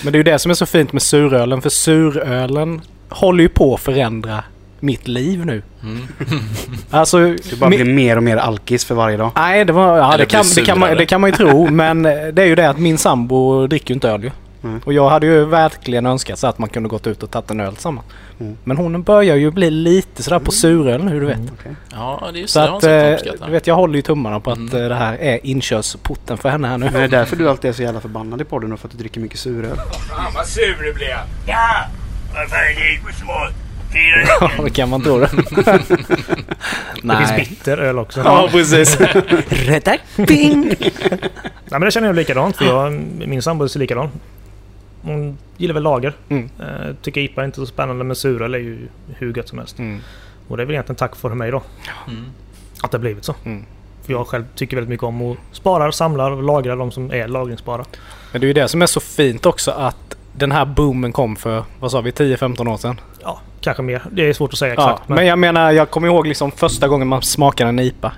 Men 0.03 0.13
det 0.13 0.15
är 0.15 0.19
ju 0.19 0.23
det 0.23 0.39
som 0.39 0.51
är 0.51 0.55
så 0.55 0.65
fint 0.65 0.93
med 0.93 1.01
surölen. 1.01 1.61
För 1.61 1.69
surölen 1.69 2.81
håller 3.09 3.41
ju 3.43 3.49
på 3.49 3.73
att 3.73 3.81
förändra 3.81 4.43
mitt 4.83 5.07
liv 5.07 5.45
nu. 5.45 5.61
Mm. 5.83 5.99
Alltså... 6.89 7.17
Du 7.19 7.55
bara 7.59 7.69
blir 7.69 7.85
mer 7.85 8.17
och 8.17 8.23
mer 8.23 8.37
alkis 8.37 8.85
för 8.85 8.95
varje 8.95 9.17
dag. 9.17 9.31
Nej, 9.35 9.65
det, 9.65 9.73
var, 9.73 9.97
ja, 9.97 10.17
det, 10.17 10.25
kan, 10.25 10.41
blir 10.45 10.55
det, 10.55 10.65
kan 10.65 10.79
man, 10.79 10.97
det 10.97 11.05
kan 11.05 11.21
man 11.21 11.29
ju 11.29 11.35
tro. 11.35 11.69
Men 11.71 12.05
eh, 12.05 12.11
det 12.33 12.41
är 12.41 12.45
ju 12.45 12.55
det 12.55 12.69
att 12.69 12.79
min 12.79 12.97
sambo 12.97 13.67
dricker 13.67 13.89
ju 13.89 13.93
inte 13.93 14.09
öl 14.09 14.23
ju. 14.23 14.31
Nej. 14.61 14.79
Och 14.85 14.93
jag 14.93 15.09
hade 15.09 15.25
ju 15.25 15.45
verkligen 15.45 16.05
önskat 16.05 16.39
så 16.39 16.47
att 16.47 16.59
man 16.59 16.69
kunde 16.69 16.89
gått 16.89 17.07
ut 17.07 17.23
och 17.23 17.31
tagit 17.31 17.51
en 17.51 17.59
öl 17.59 17.73
tillsammans. 17.73 18.07
Mm. 18.39 18.57
Men 18.63 18.77
hon 18.77 19.03
börjar 19.03 19.35
ju 19.35 19.51
bli 19.51 19.69
lite 19.71 20.23
sådär 20.23 20.39
på 20.39 20.51
suröl 20.51 21.03
nu 21.03 21.19
du 21.19 21.25
vet. 21.25 21.37
Mm. 21.37 21.49
Okej. 21.59 21.75
Ja, 21.91 22.29
det 22.33 22.39
är 22.39 22.41
just 22.41 22.53
Så 22.53 22.59
att, 22.59 22.83
eh, 22.83 23.35
du 23.45 23.51
vet 23.51 23.67
jag 23.67 23.75
håller 23.75 23.95
ju 23.95 24.01
tummarna 24.01 24.39
på 24.39 24.51
att 24.51 24.57
Mm. 24.57 24.81
eh, 24.83 24.89
det 24.89 24.95
här 24.95 25.17
är 25.17 25.39
inkörsporten 25.43 26.37
för 26.37 26.49
henne 26.49 26.67
här 26.67 26.77
nu. 26.77 26.85
Men 26.85 26.93
det 26.93 27.03
är 27.03 27.07
därför 27.07 27.35
du 27.35 27.49
alltid 27.49 27.69
är 27.69 27.73
så 27.73 27.81
jävla 27.83 28.01
förbannad 28.01 28.41
i 28.41 28.43
podden 28.43 28.77
för 28.77 28.87
att 28.87 28.91
du 28.91 28.97
dricker 28.97 29.21
mycket 29.21 29.39
suröl. 29.39 29.77
Fan 30.09 30.33
vad 30.35 30.45
sur 30.47 30.83
du 30.83 30.93
blev. 30.93 31.17
Ja! 31.47 31.85
Vad 32.35 32.49
fan 32.49 32.59
är 32.59 33.07
det 33.07 33.13
små? 33.13 33.47
Ja, 34.39 34.51
det 34.63 34.69
kan 34.69 34.89
man 34.89 35.03
tro 35.03 35.19
det. 35.19 35.29
Det 37.03 37.17
finns 37.17 37.31
Nej. 37.31 37.47
bitter 37.49 37.77
öl 37.77 37.99
också. 37.99 38.21
Ja, 38.25 38.47
precis. 38.51 38.99
Redacting! 39.49 40.65
Nej, 40.65 41.79
men 41.79 41.81
det 41.81 41.91
känner 41.91 42.07
jag 42.07 42.15
likadant 42.15 42.57
för 42.57 42.65
jag, 42.65 42.91
min 43.27 43.41
sambo 43.41 43.65
är 43.65 43.79
likadan. 43.79 44.09
Hon 45.01 45.37
gillar 45.57 45.73
väl 45.73 45.83
lager. 45.83 46.13
Mm. 46.29 46.49
Eh, 46.59 46.95
tycker 47.01 47.21
IPA 47.21 47.41
är 47.41 47.45
inte 47.45 47.59
så 47.59 47.65
spännande 47.65 48.03
men 48.03 48.15
suröl 48.15 48.53
är 48.53 48.59
ju 48.59 48.87
hur 49.17 49.37
gött 49.37 49.47
som 49.49 49.57
helst. 49.57 49.79
Mm. 49.79 49.99
Och 50.47 50.57
det 50.57 50.63
är 50.63 50.65
väl 50.65 50.73
egentligen 50.73 50.95
tack 50.95 51.15
för 51.15 51.29
mig 51.29 51.51
då. 51.51 51.63
Mm. 52.07 52.25
Att 52.81 52.91
det 52.91 52.97
har 52.97 53.01
blivit 53.01 53.25
så. 53.25 53.35
Mm. 53.45 53.65
För 54.05 54.13
jag 54.13 54.27
själv 54.27 54.45
tycker 54.55 54.77
väldigt 54.77 54.89
mycket 54.89 55.03
om 55.03 55.31
att 55.31 55.37
spara, 55.51 55.91
samla 55.91 56.25
och 56.25 56.43
lagra 56.43 56.75
de 56.75 56.91
som 56.91 57.11
är 57.11 57.27
lagringsbara. 57.27 57.85
Men 58.31 58.41
det 58.41 58.45
är 58.45 58.47
ju 58.47 58.53
det 58.53 58.67
som 58.67 58.81
är 58.81 58.85
så 58.85 58.99
fint 58.99 59.45
också 59.45 59.71
att 59.71 60.15
den 60.33 60.51
här 60.51 60.65
boomen 60.65 61.11
kom 61.13 61.35
för, 61.35 61.63
vad 61.79 61.91
sa 61.91 62.01
vi, 62.01 62.11
10-15 62.11 62.67
år 62.69 62.77
sedan? 62.77 62.99
Ja, 63.23 63.41
kanske 63.61 63.83
mer. 63.83 64.03
Det 64.11 64.29
är 64.29 64.33
svårt 64.33 64.53
att 64.53 64.59
säga 64.59 64.73
Ja, 64.77 64.91
exakt. 64.91 65.09
men 65.09 65.25
jag 65.25 65.39
menar, 65.39 65.71
jag 65.71 65.89
kommer 65.89 66.07
ihåg 66.07 66.27
liksom 66.27 66.51
första 66.51 66.87
gången 66.87 67.07
man 67.07 67.21
smakade 67.21 67.69
en 67.69 67.79
IPA. 67.79 68.11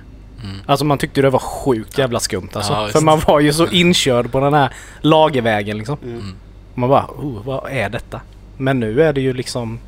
Mm. 0.44 0.58
Alltså 0.66 0.86
man 0.86 0.98
tyckte 0.98 1.22
det 1.22 1.30
var 1.30 1.40
sjukt 1.40 1.98
jävla 1.98 2.20
skumt 2.20 2.50
alltså. 2.54 2.74
Ja, 2.74 2.88
För 2.88 3.02
man 3.02 3.20
var 3.28 3.40
ju 3.40 3.54
så 3.54 3.68
inkörd 3.68 4.32
på 4.32 4.40
den 4.40 4.54
här 4.54 4.74
lagervägen 5.02 5.78
liksom. 5.78 5.98
Mm. 6.04 6.34
Man 6.74 6.90
bara, 6.90 7.06
oh, 7.06 7.44
vad 7.46 7.72
är 7.72 7.90
detta? 7.90 8.22
Men 8.58 8.80
nu 8.80 9.02
är 9.02 9.14
det 9.14 9.22
ju 9.22 9.34
liksom, 9.34 9.80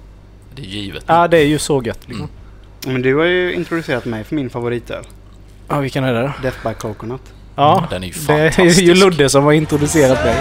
Det 0.55 0.61
är 0.61 0.65
givet. 0.65 1.03
ja 1.07 1.27
det 1.27 1.37
är 1.37 1.45
ju 1.45 1.59
så 1.59 1.83
gött 1.83 1.99
liksom. 2.07 2.29
Mm. 2.85 2.93
Men 2.93 3.01
du 3.01 3.15
har 3.15 3.25
ju 3.25 3.53
introducerat 3.53 4.05
mig 4.05 4.23
för 4.23 4.35
min 4.35 4.49
favoritöl. 4.49 5.03
Ja, 5.67 5.79
vilken 5.79 6.03
är 6.03 6.13
det 6.13 6.21
då? 6.21 6.31
Death 6.41 6.67
by 6.67 6.73
Coconut. 6.73 7.21
Ja, 7.55 7.87
Den 7.89 8.03
är 8.03 8.07
ju 8.07 8.13
det 8.27 8.33
är 8.33 8.43
ju 8.45 8.51
fantastisk. 8.51 8.95
Ludde 9.03 9.29
som 9.29 9.43
har 9.43 9.51
introducerat 9.51 10.23
mig. 10.25 10.35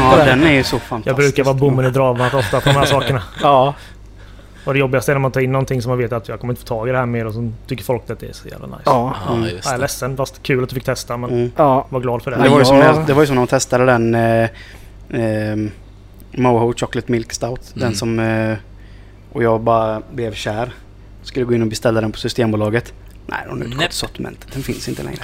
Ja, 0.00 0.16
där. 0.16 0.26
den 0.26 0.44
är 0.44 0.52
ju 0.52 0.62
så 0.64 0.78
fantastisk. 0.78 1.08
jag 1.08 1.16
brukar 1.16 1.44
vara 1.44 1.54
bommen 1.54 1.84
i 1.86 1.90
dramat 1.90 2.34
ofta 2.34 2.60
på 2.60 2.68
de 2.68 2.74
här 2.74 2.84
sakerna. 2.86 3.22
Ja, 3.42 3.74
Och 4.64 4.72
det 4.72 4.78
jobbigaste 4.80 5.12
är 5.12 5.14
när 5.14 5.20
man 5.20 5.32
tar 5.32 5.40
in 5.40 5.52
någonting 5.52 5.82
som 5.82 5.90
man 5.90 5.98
vet 5.98 6.12
att 6.12 6.28
jag 6.28 6.40
kommer 6.40 6.52
inte 6.52 6.60
få 6.62 6.66
tag 6.68 6.88
i 6.88 6.92
det 6.92 6.98
här 6.98 7.06
mer 7.06 7.26
och 7.26 7.34
så 7.34 7.52
tycker 7.66 7.84
folk 7.84 8.10
att 8.10 8.20
det 8.20 8.28
är 8.28 8.32
så 8.32 8.48
jävla 8.48 8.66
nice. 8.66 8.80
ja, 8.84 9.14
Ja, 9.26 9.32
Mm. 9.34 9.48
just 9.48 9.64
Jag 9.64 9.74
är 9.74 9.78
ledsen 9.78 10.16
fast 10.16 10.42
kul 10.42 10.62
att 10.62 10.68
du 10.68 10.74
fick 10.74 10.84
testa 10.84 11.16
men 11.16 11.30
Mm. 11.30 11.50
ja. 11.56 11.86
var 11.88 12.00
glad 12.00 12.22
för 12.22 12.30
det. 12.30 12.36
Det 12.36 12.48
var, 12.48 12.58
ju 12.58 12.64
som 12.64 12.76
Ja. 12.78 12.92
när, 12.92 13.06
det 13.06 13.12
var 13.14 13.22
ju 13.22 13.26
som 13.26 13.34
när 13.36 13.42
de 13.42 13.46
testade 13.46 13.84
den 13.86 14.14
eh, 14.14 14.42
eh, 15.10 15.56
Moho 16.32 16.72
Chocolate 16.76 17.12
Milk 17.12 17.32
Stout. 17.32 17.70
Den 17.74 17.82
Mm. 17.82 17.94
som... 17.94 18.18
Eh, 18.18 18.56
och 19.32 19.42
jag 19.42 19.60
bara 19.60 20.02
blev 20.12 20.34
kär. 20.34 20.72
Skulle 21.22 21.44
gå 21.46 21.54
in 21.54 21.62
och 21.62 21.68
beställa 21.68 22.00
den 22.00 22.12
på 22.12 22.18
Systembolaget. 22.18 22.92
Nej, 23.26 23.38
de 23.48 23.58
har 23.60 23.66
utgått 23.68 23.92
sortimentet. 23.92 24.52
Den 24.52 24.62
finns 24.62 24.88
inte 24.88 25.02
längre. 25.02 25.22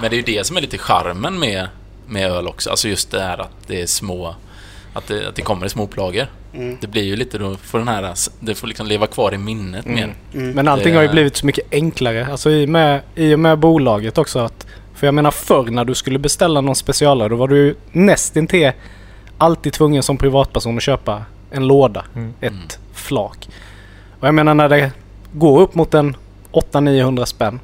Men 0.00 0.10
det 0.10 0.16
är 0.16 0.18
ju 0.18 0.22
det 0.22 0.46
som 0.46 0.56
är 0.56 0.60
lite 0.60 0.78
charmen 0.78 1.38
med, 1.38 1.68
med 2.12 2.30
öl 2.30 2.48
också. 2.48 2.70
Alltså 2.70 2.88
just 2.88 3.10
det 3.10 3.20
här 3.22 3.38
att 3.38 3.50
det 3.66 3.82
är 3.82 3.86
små... 3.86 4.34
Att 4.94 5.06
det, 5.06 5.28
att 5.28 5.34
det 5.34 5.42
kommer 5.42 5.66
i 5.66 5.68
små 5.68 5.84
upplagor. 5.84 6.26
Mm. 6.54 6.78
Det 6.80 6.86
blir 6.86 7.02
ju 7.02 7.16
lite 7.16 7.38
då 7.38 7.56
för 7.56 7.78
den 7.78 7.88
här... 7.88 8.14
Det 8.40 8.54
får 8.54 8.66
liksom 8.66 8.86
leva 8.86 9.06
kvar 9.06 9.34
i 9.34 9.38
minnet 9.38 9.86
Mm. 9.86 9.96
mer. 9.96 10.14
Mm. 10.34 10.50
Men 10.50 10.68
allting 10.68 10.92
Det- 10.92 10.98
har 10.98 11.02
ju 11.02 11.08
blivit 11.08 11.36
så 11.36 11.46
mycket 11.46 11.64
enklare. 11.72 12.26
Alltså 12.30 12.50
i 12.50 12.64
och 12.64 12.68
med, 12.68 13.00
i 13.14 13.34
och 13.34 13.38
med 13.40 13.58
bolaget 13.58 14.18
också. 14.18 14.38
Att, 14.38 14.66
för 14.94 15.06
jag 15.06 15.14
menar 15.14 15.30
förr 15.30 15.64
när 15.70 15.84
du 15.84 15.94
skulle 15.94 16.18
beställa 16.18 16.60
någon 16.60 16.74
specialare 16.76 17.28
då 17.28 17.36
var 17.36 17.48
du 17.48 17.56
ju 17.56 17.74
nästintill 17.92 18.72
alltid 19.38 19.72
tvungen 19.72 20.02
som 20.02 20.16
privatperson 20.16 20.76
att 20.76 20.82
köpa 20.82 21.22
en 21.50 21.66
låda. 21.66 22.04
Mm. 22.14 22.34
Ett 22.40 22.52
Mm. 22.52 22.62
flak. 22.94 23.48
Och 24.20 24.26
jag 24.28 24.34
menar 24.34 24.54
när 24.54 24.68
det 24.68 24.90
går 25.32 25.60
upp 25.60 25.74
mot 25.74 25.94
en 25.94 26.16
800-900 26.52 27.24
spänn. 27.24 27.60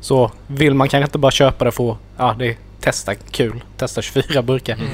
Så 0.00 0.30
vill 0.46 0.74
man 0.74 0.88
kanske 0.88 1.04
inte 1.06 1.18
bara 1.18 1.30
köpa 1.32 1.64
det 1.64 1.70
för 1.72 1.96
ja 2.16 2.34
det 2.38 2.46
är 2.48 2.56
testa 2.84 3.14
kul. 3.14 3.62
Testa 3.76 4.02
24 4.02 4.42
burkar. 4.42 4.74
Mm. 4.74 4.86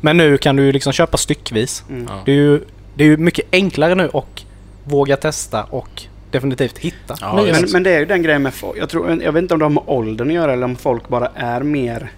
Men 0.00 0.16
nu 0.16 0.38
kan 0.38 0.56
du 0.56 0.62
ju 0.64 0.72
liksom 0.72 0.92
köpa 0.92 1.16
styckvis. 1.16 1.84
Mm. 1.90 2.06
Det 2.24 2.32
är 2.32 2.36
ju, 2.36 2.60
det 2.94 3.04
är 3.04 3.08
ju 3.08 3.16
mycket 3.16 3.44
enklare 3.52 3.94
nu 3.94 4.08
och 4.08 4.42
våga 4.84 5.16
testa 5.16 5.64
och 5.64 6.02
definitivt 6.30 6.78
hitta 6.78 7.16
Ja. 7.20 7.42
Men, 7.52 7.64
men 7.72 7.82
det 7.82 7.90
är 7.90 7.98
ju 7.98 8.04
den 8.06 8.22
grejen 8.22 8.42
med 8.42 8.54
folk. 8.54 8.78
Jag, 8.78 8.88
tror, 8.88 9.22
jag 9.22 9.32
vet 9.32 9.42
inte 9.42 9.54
om 9.54 9.58
det 9.60 9.64
har 9.64 9.70
med 9.70 9.82
åldern 9.86 10.28
att 10.28 10.34
göra 10.34 10.52
eller 10.52 10.64
om 10.64 10.76
folk 10.76 11.08
bara 11.08 11.28
är 11.34 11.60
mer... 11.62 12.10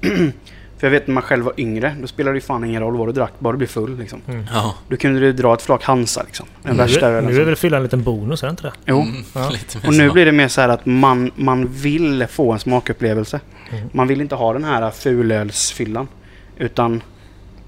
För 0.78 0.86
jag 0.86 0.90
vet 0.90 1.06
när 1.06 1.14
man 1.14 1.22
själv 1.22 1.44
var 1.44 1.54
yngre, 1.56 1.96
då 2.00 2.06
spelade 2.06 2.34
det 2.34 2.36
ju 2.36 2.40
fan 2.40 2.64
ingen 2.64 2.82
roll 2.82 2.96
vad 2.96 3.08
du 3.08 3.12
drack, 3.12 3.32
bara 3.38 3.52
du 3.52 3.58
blev 3.58 3.66
full 3.66 3.98
liksom. 3.98 4.20
Ja. 4.52 4.74
Då 4.88 4.96
kunde 4.96 5.20
du 5.20 5.32
dra 5.32 5.54
ett 5.54 5.62
flak 5.62 5.84
Hansa 5.84 6.22
liksom. 6.22 6.46
Den 6.62 6.72
Mm. 6.72 6.86
värsta 6.86 7.08
nu, 7.08 7.14
ölen. 7.16 7.30
nu 7.34 7.40
är 7.40 7.44
väl 7.44 7.56
fylla 7.56 7.76
en 7.76 7.82
liten 7.82 8.02
bonus, 8.02 8.42
är 8.42 8.46
det 8.46 8.50
inte 8.50 8.62
det? 8.62 8.72
Jo. 8.84 9.00
Mm, 9.02 9.24
Ja. 9.34 9.52
Och 9.86 9.94
nu 9.94 10.10
blir 10.10 10.24
det 10.26 10.32
mer 10.32 10.48
så 10.48 10.60
här 10.60 10.68
att 10.68 10.86
man, 10.86 11.30
man 11.36 11.66
vill 11.68 12.26
få 12.30 12.52
en 12.52 12.58
smakupplevelse. 12.58 13.40
Mm. 13.70 13.88
Man 13.92 14.08
vill 14.08 14.20
inte 14.20 14.34
ha 14.34 14.52
den 14.52 14.64
här 14.64 14.90
fulölsfyllan. 14.90 16.08
Utan 16.56 17.02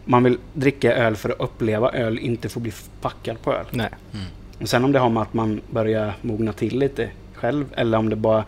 man 0.05 0.25
vill 0.25 0.39
dricka 0.53 0.95
öl 0.95 1.17
för 1.17 1.31
att 1.31 1.41
uppleva 1.41 1.91
öl, 1.91 2.19
inte 2.19 2.49
få 2.49 2.61
bli 2.61 2.73
packad 3.01 3.43
på 3.43 3.53
öl. 3.53 3.67
Nej. 3.71 3.91
Mm. 4.13 4.27
Och 4.61 4.69
sen 4.69 4.85
om 4.85 4.93
det 4.93 4.99
har 4.99 5.09
med 5.11 5.23
att 5.23 5.35
man 5.35 5.61
börjar 5.71 6.15
mogna 6.23 6.53
till 6.53 6.79
lite 6.79 7.09
själv 7.35 7.65
eller 7.75 7.99
om 7.99 8.09
det 8.09 8.17
bara 8.17 8.45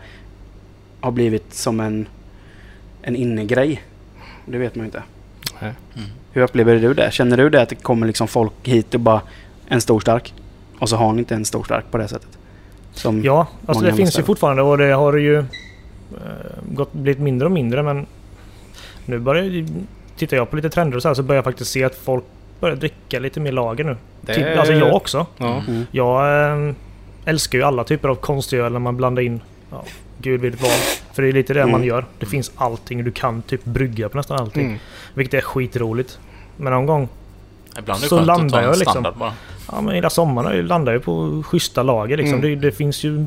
har 1.01 1.11
blivit 1.11 1.53
som 1.53 1.79
en, 1.79 2.07
en 3.01 3.15
innegrej. 3.15 3.83
Det 4.45 4.57
vet 4.57 4.75
man 4.75 4.83
ju 4.83 4.85
inte. 4.85 5.03
Mm. 5.61 5.75
Hur 6.31 6.41
upplever 6.41 6.75
du 6.75 6.93
det? 6.93 7.13
Känner 7.13 7.37
du 7.37 7.49
det 7.49 7.61
att 7.61 7.69
det 7.69 7.75
kommer 7.75 8.07
liksom 8.07 8.27
folk 8.27 8.53
hit 8.63 8.93
och 8.93 8.99
bara 8.99 9.21
en 9.67 9.81
stor 9.81 9.99
stark? 9.99 10.33
Och 10.79 10.89
så 10.89 10.95
har 10.95 11.13
ni 11.13 11.19
inte 11.19 11.35
en 11.35 11.45
stor 11.45 11.63
stark 11.63 11.91
på 11.91 11.97
det 11.97 12.07
sättet? 12.07 12.37
Som, 12.93 13.23
Ja, 13.23 13.47
alltså 13.65 13.85
det 13.85 13.93
finns 13.93 14.07
ju 14.07 14.11
ställen. 14.11 14.25
fortfarande 14.25 14.61
och 14.61 14.77
det 14.77 14.93
har 14.93 15.13
ju 15.17 15.45
gått, 16.69 16.93
blivit 16.93 17.19
mindre 17.21 17.45
och 17.45 17.51
mindre 17.51 17.83
men 17.83 18.05
nu 19.05 19.19
börjar 19.19 19.43
ju, 19.43 19.67
tittar 20.17 20.37
jag 20.37 20.49
på 20.49 20.55
lite 20.55 20.69
trender 20.69 20.95
och 20.97 21.01
så 21.01 21.07
här 21.07 21.15
så 21.15 21.23
börjar 21.23 21.37
jag 21.37 21.43
faktiskt 21.43 21.71
se 21.71 21.83
att 21.83 21.95
folk 21.95 22.23
börjar 22.59 22.75
dricka 22.75 23.19
lite 23.19 23.39
mer 23.39 23.51
lager 23.51 23.83
nu. 23.83 23.97
Det 24.21 24.33
Typ, 24.33 24.57
alltså 24.59 24.73
jag 24.73 24.95
också. 24.95 25.25
Ja. 25.37 25.63
Mm. 25.67 25.85
Jag 25.91 26.43
eh, 26.67 26.73
älskar 27.25 27.57
ju 27.57 27.63
alla 27.63 27.83
typer 27.83 28.09
av 28.09 28.15
konstöl 28.15 28.71
när 28.71 28.79
man 28.79 28.97
blandar 28.97 29.21
in 29.23 29.41
ja, 29.71 29.83
gud 30.17 30.41
vet 30.41 30.61
vad. 30.61 30.71
För 31.13 31.21
det 31.21 31.27
är 31.27 31.33
lite 31.33 31.53
det 31.53 31.59
Mm. 31.61 31.71
man 31.71 31.83
gör. 31.83 32.05
Det 32.19 32.25
finns 32.25 32.51
allting. 32.55 33.03
Du 33.03 33.11
kan 33.11 33.41
typ 33.41 33.63
brygga 33.65 34.09
på 34.09 34.17
nästan 34.17 34.39
allting. 34.39 34.65
Mm. 34.65 34.79
Vilket 35.13 35.33
är 35.33 35.41
skitroligt. 35.41 36.19
Men 36.57 36.73
någon 36.73 36.85
gång, 36.85 37.09
Ibland 37.79 37.99
är 37.99 38.03
det 38.03 38.09
Så 38.09 38.17
skönt 38.17 38.21
att 38.29 38.37
landar 38.37 38.57
ta 38.57 38.63
en 38.63 38.63
jag 38.69 38.77
liksom. 38.77 38.91
standard 38.91 39.17
bara. 39.17 39.33
ja 39.71 39.81
men 39.81 39.95
hela 39.95 40.09
sommaren 40.09 40.67
landar 40.67 40.93
jag 40.93 41.03
på 41.03 41.43
schyssta 41.45 41.83
lager 41.83 42.17
liksom. 42.17 42.39
Mm. 42.39 42.49
Det, 42.49 42.55
det 42.67 42.71
finns 42.71 43.03
ju 43.03 43.25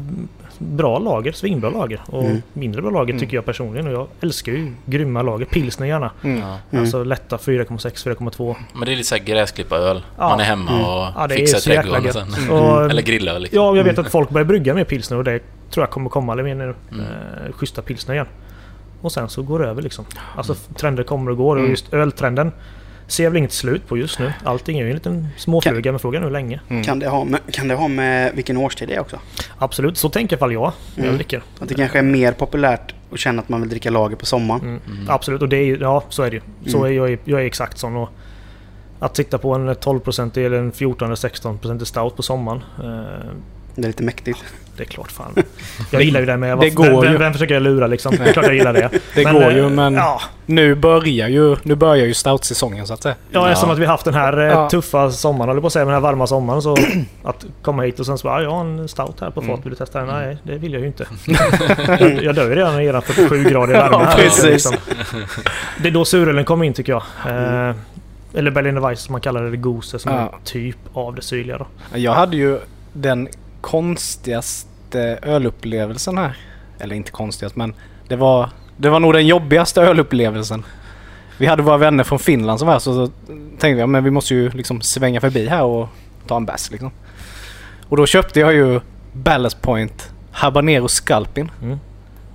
bra 0.58 0.98
lager, 0.98 1.32
svinbra 1.32 1.70
lager. 1.70 2.00
Och 2.06 2.24
Mm. 2.24 2.42
mindre 2.52 2.82
bra 2.82 2.90
lager 2.90 3.12
Mm. 3.12 3.20
tycker 3.20 3.36
jag 3.36 3.44
personligen. 3.44 3.86
Och 3.86 3.92
jag 3.92 4.06
älskar 4.20 4.52
ju 4.52 4.72
grymma 4.86 5.22
lager. 5.22 5.46
Pilsner 5.46 5.86
gärna. 5.86 6.10
Mm. 6.24 6.36
Mm. 6.70 6.82
Alltså 6.82 7.04
lätta 7.04 7.38
4,6, 7.38 8.04
4,2. 8.04 8.56
Men 8.74 8.86
det 8.86 8.92
är 8.92 8.96
lite 8.96 9.08
såhär 9.08 9.22
gräsklippa-öl. 9.24 10.02
Ja. 10.18 10.28
Man 10.28 10.40
är 10.40 10.44
hemma 10.44 10.70
Mm. 10.70 10.84
och 10.84 10.90
Ja, 11.16 11.28
fixar 11.30 11.58
trädgården 11.58 12.12
sen. 12.12 12.50
Och, 12.50 12.84
Eller 12.90 13.02
grillöl 13.02 13.42
liksom. 13.42 13.56
Ja, 13.62 13.76
jag 13.76 13.84
vet 13.84 13.98
att 13.98 14.10
folk 14.10 14.30
börjar 14.30 14.44
brygga 14.44 14.74
mer 14.74 14.84
pilsner 14.84 15.18
och 15.18 15.24
det 15.24 15.40
tror 15.70 15.82
jag 15.82 15.90
kommer 15.90 16.10
komma 16.10 16.34
lite 16.34 16.44
mer 16.44 16.54
nu. 16.54 16.74
Mm. 16.92 17.00
Eh, 17.00 17.52
schyssta 17.52 17.82
pilsner 17.82 18.14
igen. 18.14 18.26
Och 19.00 19.12
sen 19.12 19.28
så 19.28 19.42
går 19.42 19.58
det 19.58 19.66
över 19.68 19.82
liksom. 19.82 20.04
Alltså 20.36 20.54
trender 20.54 21.02
kommer 21.02 21.30
och 21.30 21.36
går 21.36 21.56
och 21.56 21.68
just 21.68 21.94
öltrenden 21.94 22.52
ser 23.06 23.24
jag 23.24 23.30
väl 23.30 23.38
inget 23.38 23.52
slut 23.52 23.88
på 23.88 23.96
just 23.96 24.18
nu. 24.18 24.32
Allting 24.44 24.78
är 24.78 24.82
ju 24.82 24.88
en 24.90 24.94
liten 24.94 25.28
småfluga 25.36 25.92
men 25.92 25.98
frågan 25.98 26.22
är 26.22 26.26
hur 26.26 26.32
länge. 26.32 26.60
Mm. 26.68 26.84
Kan, 26.84 26.98
det 26.98 27.08
ha 27.08 27.24
med, 27.24 27.40
kan 27.52 27.68
det 27.68 27.74
ha 27.74 27.88
med 27.88 28.32
vilken 28.34 28.56
årstid 28.56 28.88
det 28.88 28.94
är 28.94 29.00
också? 29.00 29.18
Absolut, 29.58 29.98
så 29.98 30.08
tänker 30.08 30.36
i 30.36 30.38
alla 30.38 30.40
fall 30.40 30.52
jag 30.52 30.72
när 30.94 31.04
jag 31.04 31.06
Mm. 31.06 31.16
dricker. 31.16 31.42
Att 31.58 31.68
det 31.68 31.74
kanske 31.74 31.98
är 31.98 32.02
mer 32.02 32.32
populärt 32.32 32.94
att 33.12 33.18
känna 33.18 33.42
att 33.42 33.48
man 33.48 33.60
vill 33.60 33.70
dricka 33.70 33.90
lager 33.90 34.16
på 34.16 34.26
sommaren. 34.26 34.60
Mm. 34.62 34.80
Mm. 34.86 35.06
Absolut, 35.10 35.42
och 35.42 35.48
det 35.48 35.56
är 35.56 35.64
ju, 35.64 35.78
ja 35.80 36.04
så 36.08 36.22
är 36.22 36.30
det 36.30 36.36
ju. 36.36 36.70
Så 36.70 36.78
Mm. 36.78 36.90
är 36.92 36.96
jag, 37.08 37.18
jag 37.24 37.40
är 37.40 37.44
exakt 37.46 37.78
sån. 37.78 37.96
Och 37.96 38.08
att 38.98 39.16
sitta 39.16 39.38
på 39.38 39.54
en 39.54 39.68
12% 39.74 40.36
eller 40.46 40.58
en 40.58 40.72
14 40.72 41.06
eller 41.06 41.16
16% 41.16 41.84
stout 41.84 42.16
på 42.16 42.22
sommaren. 42.22 42.64
Det 43.74 43.82
är 43.82 43.86
lite 43.86 44.02
mäktigt. 44.02 44.44
det 44.76 44.82
är 44.82 44.86
klart 44.86 45.12
fan. 45.12 45.34
Jag 45.90 46.02
gillar 46.02 46.20
ju 46.20 46.26
det 46.26 46.36
med. 46.36 46.58
Det 46.60 46.70
går 46.70 46.84
vem, 46.84 47.00
vem, 47.00 47.12
ju. 47.12 47.18
vem 47.18 47.32
försöker 47.32 47.54
jag 47.54 47.62
lura 47.62 47.86
liksom? 47.86 48.16
Det 48.16 48.24
är 48.28 48.32
klart 48.32 48.46
jag 48.46 48.54
gillar 48.54 48.72
det. 48.72 48.90
Det 49.14 49.24
går 49.24 49.52
ju 49.52 49.64
eh, 49.64 49.68
men 49.70 49.94
Ja, 49.94 50.20
nu 50.46 50.74
börjar 50.74 51.28
ju, 51.28 51.56
nu 51.62 51.74
börjar 51.74 52.06
ju 52.06 52.14
stout-säsongen 52.14 52.86
så 52.86 52.94
att 52.94 53.02
säga. 53.02 53.14
Ja, 53.30 53.48
eftersom 53.48 53.68
Ja. 53.68 53.72
att 53.74 53.78
vi 53.80 53.86
haft 53.86 54.04
den 54.04 54.14
här 54.14 54.38
eh, 54.38 54.44
Ja. 54.44 54.68
tuffa 54.70 55.10
sommaren, 55.10 55.50
eller 55.50 55.60
på 55.60 55.66
att 55.66 55.72
säga, 55.72 55.84
den 55.84 55.94
här 55.94 56.00
varma 56.00 56.26
sommaren. 56.26 56.62
Så 56.62 56.76
att 57.24 57.44
komma 57.62 57.82
hit 57.82 58.00
och 58.00 58.06
sen 58.06 58.18
så 58.18 58.28
bara, 58.28 58.38
"Ja, 58.38 58.42
jag 58.42 58.50
har 58.50 58.60
en 58.60 58.88
stout 58.88 59.20
här 59.20 59.30
på 59.30 59.40
fat, 59.40 59.48
Mm. 59.50 59.60
vill 59.62 59.70
du 59.70 59.76
testa 59.76 59.98
den? 59.98 60.08
Nej, 60.08 60.36
det 60.42 60.54
vill 60.58 60.72
jag 60.72 60.80
ju 60.80 60.86
inte. 60.86 61.06
jag, 62.00 62.22
jag 62.24 62.34
dör 62.34 62.48
ju 62.48 62.54
redan 62.54 62.80
i 62.80 62.84
era 62.86 63.00
47 63.00 63.44
grader 63.44 63.72
värme 63.72 63.88
Ja, 63.92 64.04
här. 64.04 64.16
precis. 64.16 64.44
Liksom. 64.44 64.76
Det 65.82 65.88
är 65.88 65.92
då 65.92 66.04
surölen 66.04 66.44
kom 66.44 66.62
in 66.62 66.72
tycker 66.72 66.92
jag. 66.92 67.02
Eh, 67.26 67.74
eller 68.34 68.50
Berliner 68.50 68.80
Weiss 68.80 69.00
som 69.00 69.12
man 69.12 69.20
kallar 69.20 69.42
det, 69.42 69.50
det 69.50 69.56
gose 69.56 69.98
som 69.98 70.12
Ja. 70.12 70.18
är 70.18 70.30
typ 70.44 70.76
av 70.92 71.14
det 71.14 71.22
syrliga 71.22 71.58
då. 71.58 71.66
Jag 71.94 72.12
hade 72.14 72.36
ju 72.36 72.58
den 72.92 73.28
konstigaste 73.64 75.18
ölupplevelsen 75.22 76.18
här. 76.18 76.36
Eller 76.78 76.96
inte 76.96 77.10
konstigast 77.10 77.56
men 77.56 77.74
det 78.08 78.16
var 78.16 78.50
Det 78.76 78.88
var 78.88 79.00
nog 79.00 79.12
den 79.12 79.26
jobbigaste 79.26 79.82
ölupplevelsen. 79.82 80.64
Vi 81.38 81.46
hade 81.46 81.62
våra 81.62 81.76
vänner 81.76 82.04
från 82.04 82.18
Finland 82.18 82.58
som 82.58 82.66
var 82.66 82.72
här 82.72 82.78
så, 82.78 83.06
så 83.06 83.12
tänkte 83.58 83.86
vi 83.86 83.96
att 83.96 84.04
vi 84.04 84.10
måste 84.10 84.34
ju 84.34 84.50
liksom 84.50 84.80
svänga 84.80 85.20
förbi 85.20 85.48
här 85.48 85.62
och 85.62 85.88
ta 86.26 86.36
en 86.36 86.44
bärs 86.44 86.70
liksom. 86.70 86.90
Och 87.88 87.96
då 87.96 88.06
köpte 88.06 88.40
jag 88.40 88.54
ju 88.54 88.80
Ballast 89.12 89.62
Point 89.62 90.10
Habanero 90.32 90.88
Sculpin. 90.88 91.50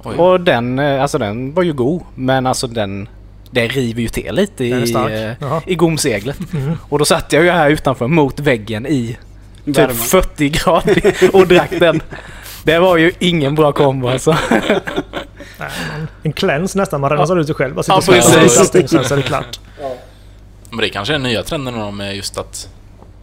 Oj. 0.04 0.16
Och 0.16 0.42
den, 0.42 0.80
eh, 0.80 1.02
alltså 1.02 1.18
den 1.18 1.54
var 1.54 1.64
ju 1.64 1.74
god. 1.74 2.02
Men 2.16 2.46
alltså 2.46 2.68
den, 2.68 3.10
den 3.52 3.70
river 3.70 4.02
ju 4.02 4.10
till 4.10 4.36
lite 4.36 4.66
i, 4.66 4.94
eh, 4.94 5.60
i 5.66 5.76
gomseglet. 5.76 6.40
Och 6.90 7.00
då 7.00 7.06
satt 7.06 7.34
jag 7.34 7.44
ju 7.44 7.50
här 7.50 7.70
utanför 7.70 8.08
mot 8.08 8.40
väggen 8.40 8.86
i 8.86 9.18
typ 9.74 9.84
Värmen. 9.84 9.96
40 9.96 10.50
grader 10.50 11.36
och 11.36 11.48
drack 11.48 11.70
den. 11.80 12.02
Det 12.64 12.80
var 12.80 12.98
ju 12.98 13.12
ingen 13.20 13.56
bra 13.56 13.72
kombo 13.72 14.08
alltså. 14.08 14.38
Nej, 15.60 15.70
En 16.24 16.34
cleanse 16.34 16.78
nästan, 16.78 17.02
man 17.02 17.10
rensar 17.10 17.38
ut 17.40 17.46
sig 17.46 17.56
själv. 17.56 17.76
Bara 17.76 17.84
sitter 17.84 17.94
Ja, 17.94 17.98
och 18.28 18.34
precis. 18.34 18.60
allting, 18.60 18.88
Sen 18.88 19.04
så 19.06 19.14
är 19.14 19.18
det 19.18 19.24
klart. 19.24 19.60
Men 20.70 20.80
det 20.80 20.90
kanske 20.90 21.14
är 21.14 21.20
den 21.20 21.24
nya 21.24 21.44
trenden 21.44 21.74
då 21.80 21.92
med 21.92 22.16
just 22.16 22.38
att 22.38 22.70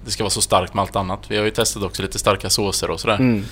det 0.05 0.11
ska 0.11 0.25
vara 0.25 0.31
så 0.31 0.41
starkt 0.41 0.75
med 0.75 0.83
allt 0.83 0.97
annat. 0.97 1.21
Vi 1.29 1.37
har 1.37 1.45
ju 1.45 1.51
testat 1.51 1.83
också 1.83 2.03
lite 2.03 2.19
starka 2.19 2.51
såser 2.51 2.91
och 2.91 3.01
sådär. 3.01 3.15
Mm. 3.17 3.45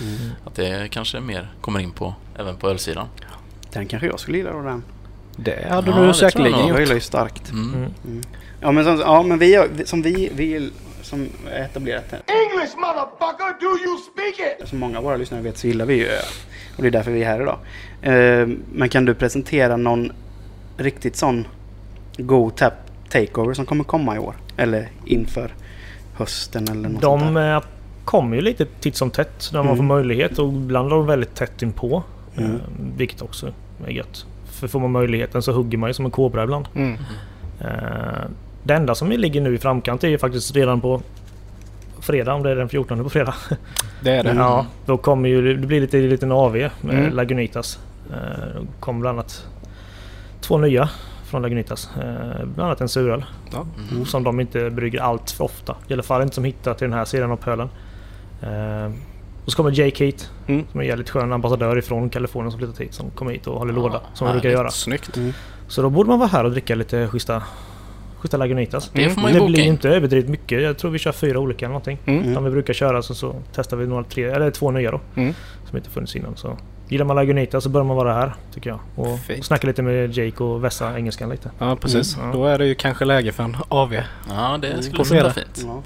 Att 0.46 0.54
det 0.54 0.88
kanske 0.90 1.20
mer 1.20 1.52
kommer 1.60 1.80
in 1.80 1.90
på, 1.90 2.14
även 2.38 2.56
på 2.56 2.70
ölsidan. 2.70 3.06
Den 3.72 3.86
kanske 3.86 4.06
jag 4.06 4.20
skulle 4.20 4.38
gilla 4.38 4.52
då 4.52 4.62
den. 4.62 4.82
Det 5.36 5.66
hade 5.70 5.90
Ja, 5.90 5.96
du 6.06 6.14
säkerligen 6.14 6.52
nog. 6.52 6.60
Jag 6.62 6.68
gjort. 6.70 6.78
gillar 6.80 6.94
ju 6.94 7.00
starkt. 7.00 7.50
Mm. 7.50 7.90
Ja 8.60 8.72
men 8.72 8.84
som, 8.84 8.98
ja, 9.00 9.22
men 9.22 9.38
vi, 9.38 9.66
som 9.84 10.02
vi, 10.02 10.30
vi 10.34 10.70
som 11.04 11.28
är 11.50 11.60
etablerat 11.64 12.04
här. 12.10 12.20
English, 12.26 12.76
motherfucker, 12.76 13.60
do 13.60 13.66
you 13.84 13.98
speak 14.12 14.60
it? 14.62 14.68
Som 14.68 14.78
många 14.78 14.98
av 14.98 15.04
våra 15.04 15.16
lyssnare 15.16 15.42
vet 15.42 15.58
så 15.58 15.66
gillar 15.66 15.86
vi 15.86 15.94
ju. 15.94 16.06
Och 16.76 16.82
det 16.82 16.88
är 16.88 16.90
därför 16.92 17.10
vi 17.10 17.22
är 17.22 17.26
här 17.26 17.40
idag. 17.42 17.58
Eh, 18.02 18.48
men 18.72 18.88
kan 18.88 19.04
du 19.04 19.14
presentera 19.14 19.76
någon 19.76 20.12
riktigt 20.76 21.16
sån 21.16 21.46
god 22.16 22.56
tap 22.56 22.72
takeover 23.10 23.54
som 23.54 23.66
kommer 23.66 23.84
komma 23.84 24.16
i 24.16 24.18
år? 24.18 24.34
Eller 24.56 24.88
inför 25.04 25.54
hösten 26.16 26.68
eller 26.68 26.88
något 26.88 27.02
sånt 27.02 27.22
De 27.22 27.34
där? 27.34 27.56
eh, 27.56 27.62
kommer 28.04 28.36
ju 28.36 28.42
lite 28.42 28.66
titt 28.80 28.96
som 28.96 29.10
tätt 29.10 29.50
när 29.52 29.58
man 29.58 29.66
Mm. 29.66 29.76
får 29.76 29.84
möjlighet 29.84 30.38
och 30.38 30.48
ibland 30.48 30.86
är 30.92 30.96
de 30.96 31.06
väldigt 31.06 31.34
tätt 31.34 31.62
inpå. 31.62 32.02
Mm. 32.36 32.50
Eh, 32.54 32.60
vilket 32.96 33.22
också 33.22 33.52
är 33.86 33.90
gött. 33.90 34.26
För 34.52 34.68
får 34.68 34.80
man 34.80 34.92
möjligheten 34.92 35.42
så 35.42 35.52
hugger 35.52 35.78
man 35.78 35.90
ju 35.90 35.94
som 35.94 36.04
en 36.04 36.10
kobra 36.10 36.42
ibland. 36.44 36.66
Mm. 36.74 36.96
Eh, 38.64 38.68
det 38.68 38.74
enda 38.74 38.94
som 38.94 39.10
ligger 39.10 39.40
nu 39.40 39.54
i 39.54 39.58
framkant 39.58 40.04
är 40.04 40.08
ju 40.08 40.18
faktiskt 40.18 40.54
redan 40.56 40.80
på 40.80 41.00
fredag, 42.00 42.34
om 42.34 42.42
det 42.42 42.50
är 42.50 42.56
den 42.56 42.68
14 42.68 43.02
på 43.04 43.10
fredag. 43.10 43.34
Det 44.00 44.10
är 44.10 44.24
det. 44.24 44.32
Ja, 44.34 44.66
då 44.86 44.96
kommer 44.96 45.28
ju 45.28 45.56
det 45.56 45.66
blir 45.66 45.80
lite 45.80 45.98
en 45.98 46.08
liten 46.08 46.32
AV 46.32 46.52
med 46.52 46.70
Mm. 46.82 47.12
Lagunitas. 47.14 47.78
Eh, 48.10 48.60
Då 48.60 48.66
kommer 48.80 49.00
bland 49.00 49.18
annat 49.18 49.46
två 50.40 50.58
nya 50.58 50.88
från 51.24 51.42
Lagunitas. 51.42 51.90
Eh, 51.96 52.44
Bland 52.44 52.60
annat 52.68 52.80
en 52.80 52.88
suröl. 52.88 53.24
Ja. 53.52 53.66
Mm. 53.92 54.04
Som 54.06 54.24
de 54.24 54.40
inte 54.40 54.70
brygger 54.70 55.00
allt 55.00 55.30
för 55.30 55.44
ofta. 55.44 55.76
I 55.88 55.92
alla 55.92 56.02
fall 56.02 56.22
inte 56.22 56.34
som 56.34 56.44
hittar 56.44 56.74
till 56.74 56.88
den 56.88 56.98
här 56.98 57.04
sidan 57.04 57.30
av 57.30 57.36
pölen. 57.36 57.68
Eh, 58.42 58.92
Och 59.44 59.50
så 59.52 59.56
kommer 59.56 59.70
Jay 59.78 59.90
Kate 59.90 60.24
Mm. 60.46 60.64
som 60.72 60.80
är 60.80 60.84
en 60.84 60.88
jävligt 60.88 61.10
skön 61.10 61.32
ambassadör 61.32 61.78
ifrån 61.78 62.10
Kalifornien 62.10 62.50
som 62.50 62.58
flyttat 62.60 62.80
hit. 62.80 62.94
Som 62.94 63.10
kommer 63.10 63.32
hit 63.32 63.46
och 63.46 63.58
håller 63.58 63.72
Ja, 63.72 63.78
låda 63.78 64.00
som 64.14 64.26
de 64.26 64.32
brukar 64.32 64.48
göra. 64.50 64.70
Snyggt. 64.70 65.18
Så 65.68 65.82
då 65.82 65.90
borde 65.90 66.08
man 66.08 66.18
vara 66.18 66.28
här 66.28 66.44
och 66.44 66.50
dricka 66.50 66.74
lite 66.74 67.08
schyssta, 67.08 67.42
schyssta 68.24 68.36
Lagunitas. 68.36 68.90
Det 68.94 69.10
får 69.10 69.20
man 69.22 69.30
ju 69.30 69.34
Det 69.34 69.40
boka 69.40 69.50
blir 69.52 69.60
in. 69.62 69.68
inte 69.68 69.88
överdrivet 69.88 70.28
mycket. 70.30 70.62
Jag 70.62 70.78
tror 70.78 70.90
vi 70.90 70.98
kör 70.98 71.12
fyra 71.12 71.38
olika 71.38 71.64
eller 71.66 71.72
någonting. 71.72 71.98
Mm. 72.06 72.34
Som 72.34 72.44
vi 72.44 72.50
brukar 72.50 72.74
köra 72.74 73.02
så, 73.02 73.14
så 73.14 73.34
testar 73.54 73.76
vi 73.76 73.86
några 73.86 74.04
tre, 74.04 74.24
eller 74.24 74.50
två 74.50 74.70
nya 74.70 74.90
då. 74.90 75.00
Mm. 75.16 75.34
Som 75.68 75.76
inte 75.76 75.90
funnits 75.90 76.16
innan. 76.16 76.36
Så 76.36 76.56
gillar 76.88 77.04
man 77.04 77.16
Lagunitas 77.16 77.64
så 77.64 77.70
bör 77.70 77.82
man 77.82 77.96
vara 77.96 78.14
här 78.14 78.34
tycker 78.54 78.70
jag. 78.70 78.78
Och, 78.96 79.18
Fint. 79.20 79.38
och 79.38 79.44
snacka 79.44 79.66
lite 79.66 79.82
med 79.82 80.16
Jake 80.16 80.44
och 80.44 80.64
vässa 80.64 80.96
engelskan 80.98 81.28
lite. 81.30 81.50
Ja, 81.58 81.76
precis. 81.76 82.16
Mm. 82.18 82.32
Då 82.32 82.46
är 82.46 82.58
det 82.58 82.66
ju 82.66 82.74
kanske 82.74 83.04
läge 83.04 83.32
för 83.32 83.42
en 83.44 83.56
AV. 83.68 83.94
Ja, 84.28 84.58
det 84.62 84.82
skulle 84.82 84.98
låta 84.98 85.08
fredag. 85.10 85.30
fint. 85.32 85.62
Ja. 85.66 85.82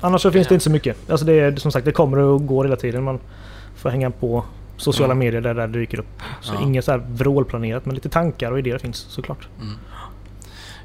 Annars 0.00 0.22
så 0.22 0.30
finns 0.30 0.48
det 0.48 0.54
inte 0.54 0.64
så 0.64 0.70
mycket. 0.70 1.10
Alltså 1.10 1.26
det 1.26 1.32
är 1.40 1.56
som 1.56 1.72
sagt, 1.72 1.84
det 1.84 1.92
kommer 1.92 2.18
och 2.18 2.46
går 2.46 2.64
hela 2.64 2.76
tiden. 2.76 3.04
Man 3.04 3.18
får 3.76 3.90
hänga 3.90 4.10
på 4.10 4.44
sociala 4.76 5.12
Mm. 5.12 5.18
medier 5.26 5.40
där 5.40 5.54
det 5.54 5.66
dyker 5.66 5.98
upp. 6.00 6.22
Så 6.40 6.54
Ja. 6.54 6.62
inget 6.62 6.84
så 6.84 6.90
här 6.90 6.98
vrålplanerat 7.08 7.86
men 7.86 7.94
lite 7.94 8.08
tankar 8.08 8.52
och 8.52 8.58
idéer 8.58 8.78
finns 8.78 8.96
såklart. 8.98 9.48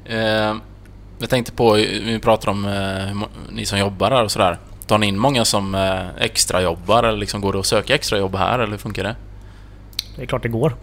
Eh, 0.04 0.54
jag 1.18 1.30
tänkte 1.30 1.52
på, 1.52 1.72
vi 1.72 2.18
pratar 2.22 2.50
om 2.50 2.64
eh, 2.64 3.26
ni 3.50 3.66
som 3.66 3.78
jobbar 3.78 4.10
här 4.10 4.24
och 4.24 4.30
sådär. 4.30 4.58
Tar 4.86 4.98
ni 4.98 5.06
in 5.06 5.18
många 5.18 5.44
som 5.44 5.74
eh, 5.74 6.24
extra 6.24 6.62
jobbar 6.62 7.02
eller 7.02 7.18
liksom 7.18 7.40
går 7.40 7.52
det 7.52 7.58
att 7.58 7.66
söka 7.66 7.94
extra 7.94 8.18
jobb 8.18 8.36
här 8.36 8.58
eller 8.58 8.70
hur 8.70 8.78
funkar 8.78 9.04
det? 9.04 9.16
Det 10.16 10.22
är 10.22 10.26
klart 10.26 10.42
det 10.42 10.48
går. 10.48 10.74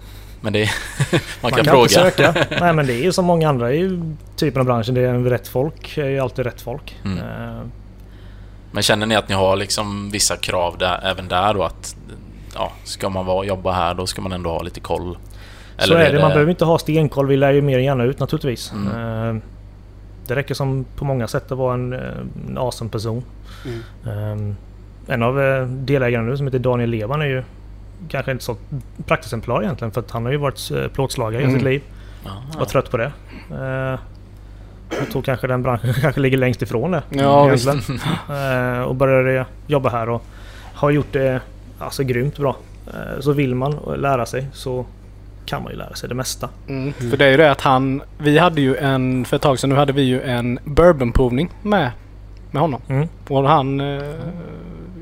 Men 0.42 0.54
det 0.54 0.70
man 1.12 1.20
Man 1.42 1.52
kan, 1.52 1.66
kan, 1.66 1.74
fråga. 1.74 1.82
inte 1.82 1.94
söka. 1.94 2.34
Nej 2.62 2.74
men 2.74 2.88
det 2.88 2.94
är 2.94 3.04
ju 3.04 3.12
som 3.12 3.26
många 3.26 3.50
andra 3.50 3.74
i 3.74 4.02
typen 4.36 4.60
av 4.60 4.66
branschen. 4.66 4.96
Det 4.96 5.02
är 5.02 5.14
rätt 5.14 5.48
folk. 5.48 5.98
är 5.98 6.10
ju 6.10 6.20
alltid 6.20 6.46
rätt 6.46 6.62
folk. 6.62 6.98
Mm. 7.06 7.18
Eh, 7.18 7.62
Men 8.72 8.84
känner 8.84 9.06
ni 9.06 9.16
att 9.16 9.30
ni 9.30 9.36
har 9.36 9.56
liksom 9.56 10.10
vissa 10.12 10.38
krav 10.38 10.78
där, 10.78 11.00
även 11.04 11.28
där 11.28 11.54
då 11.54 11.64
att 11.64 11.96
ja, 12.56 12.72
ska 12.84 13.10
man 13.10 13.26
vara, 13.26 13.46
jobba 13.46 13.72
här 13.72 13.94
då 13.94 14.08
ska 14.08 14.22
man 14.22 14.32
ändå 14.32 14.50
ha 14.50 14.62
lite 14.62 14.80
koll? 14.80 15.18
så 15.78 15.94
är 15.94 16.14
det. 16.14 16.20
Man 16.20 16.30
behöver 16.32 16.50
inte 16.52 16.66
ha 16.66 16.80
stenkoll. 16.80 17.28
Vi 17.28 17.38
lär 17.38 17.52
ju 17.52 17.62
mer 17.62 17.78
än 17.78 17.84
gärna 17.84 18.04
ut 18.04 18.20
naturligtvis. 18.20 18.72
Mm. 18.72 19.38
Eh, 19.38 19.42
det 20.30 20.36
räcker 20.36 20.54
som 20.54 20.86
på 20.96 21.06
många 21.06 21.28
sätt 21.28 21.52
att 21.52 21.58
vara 21.58 21.74
en, 21.74 21.94
eh, 21.94 22.00
en 22.50 22.58
awesome 22.58 22.90
person. 22.90 23.24
Mm. 23.66 24.50
Eh, 24.50 24.56
en 25.14 25.24
av 25.24 25.42
eh, 25.42 25.66
delägarna 25.68 26.28
nu 26.30 26.38
som 26.38 26.48
heter 26.48 26.60
Daniel 26.60 26.90
Levan 26.90 27.22
är 27.22 27.26
ju 27.26 27.44
kanske 28.10 28.32
inte 28.32 28.44
så 28.44 28.56
praktexemplar 29.06 29.64
egentligen 29.64 29.92
för 29.92 30.02
att 30.02 30.12
han 30.12 30.26
har 30.26 30.32
ju 30.32 30.38
varit 30.38 30.72
eh, 30.72 30.88
plåtslagare 30.88 31.42
i 31.42 31.46
Mm. 31.46 31.56
sitt 31.56 31.64
liv. 31.64 31.82
Ja, 32.26 32.32
Var 32.60 32.66
trött 32.66 32.92
på 32.92 32.98
det. 32.98 33.12
Eh, 33.52 34.00
jag 35.00 35.10
tror 35.12 35.22
kanske 35.22 35.48
den 35.48 35.64
branschen 35.64 35.94
kanske 36.02 36.22
ligger 36.22 36.38
längst 36.38 36.62
ifrån 36.62 36.92
det. 36.92 37.04
Ja, 37.10 37.46
egentligen. 37.46 37.80
Eh, 38.30 38.82
och 38.82 38.96
började 38.96 39.46
jobba 39.68 39.90
här 39.90 40.10
och 40.10 40.24
har 40.74 40.90
gjort 40.92 41.12
det 41.14 41.42
alltså 41.80 42.04
grymt 42.04 42.38
bra. 42.38 42.56
Så 43.20 43.32
vill 43.34 43.56
man 43.56 43.76
lära 43.98 44.26
sig 44.26 44.48
så 44.54 44.86
kan 45.50 45.64
man 45.64 45.72
ju 45.72 45.78
lära 45.78 45.94
sig 45.96 46.10
det 46.10 46.16
mesta. 46.16 46.50
Mm. 46.68 46.94
För 46.94 47.18
det 47.18 47.26
är 47.26 47.32
ju 47.32 47.38
det 47.38 47.52
att 47.52 47.62
han... 47.62 48.02
Vi 48.18 48.38
hade 48.38 48.62
ju 48.62 48.76
en... 48.76 49.26
För 49.26 49.36
ett 49.36 49.42
tag 49.42 49.60
sedan 49.60 49.70
nu 49.70 49.76
hade 49.76 49.94
vi 49.94 50.02
ju 50.02 50.22
en 50.22 50.60
bourbonprovning 50.64 51.50
med, 51.62 51.92
med 52.52 52.62
honom. 52.62 52.82
Mm. 52.88 53.08
Och 53.28 53.50
han 53.50 53.80
eh, 53.80 54.04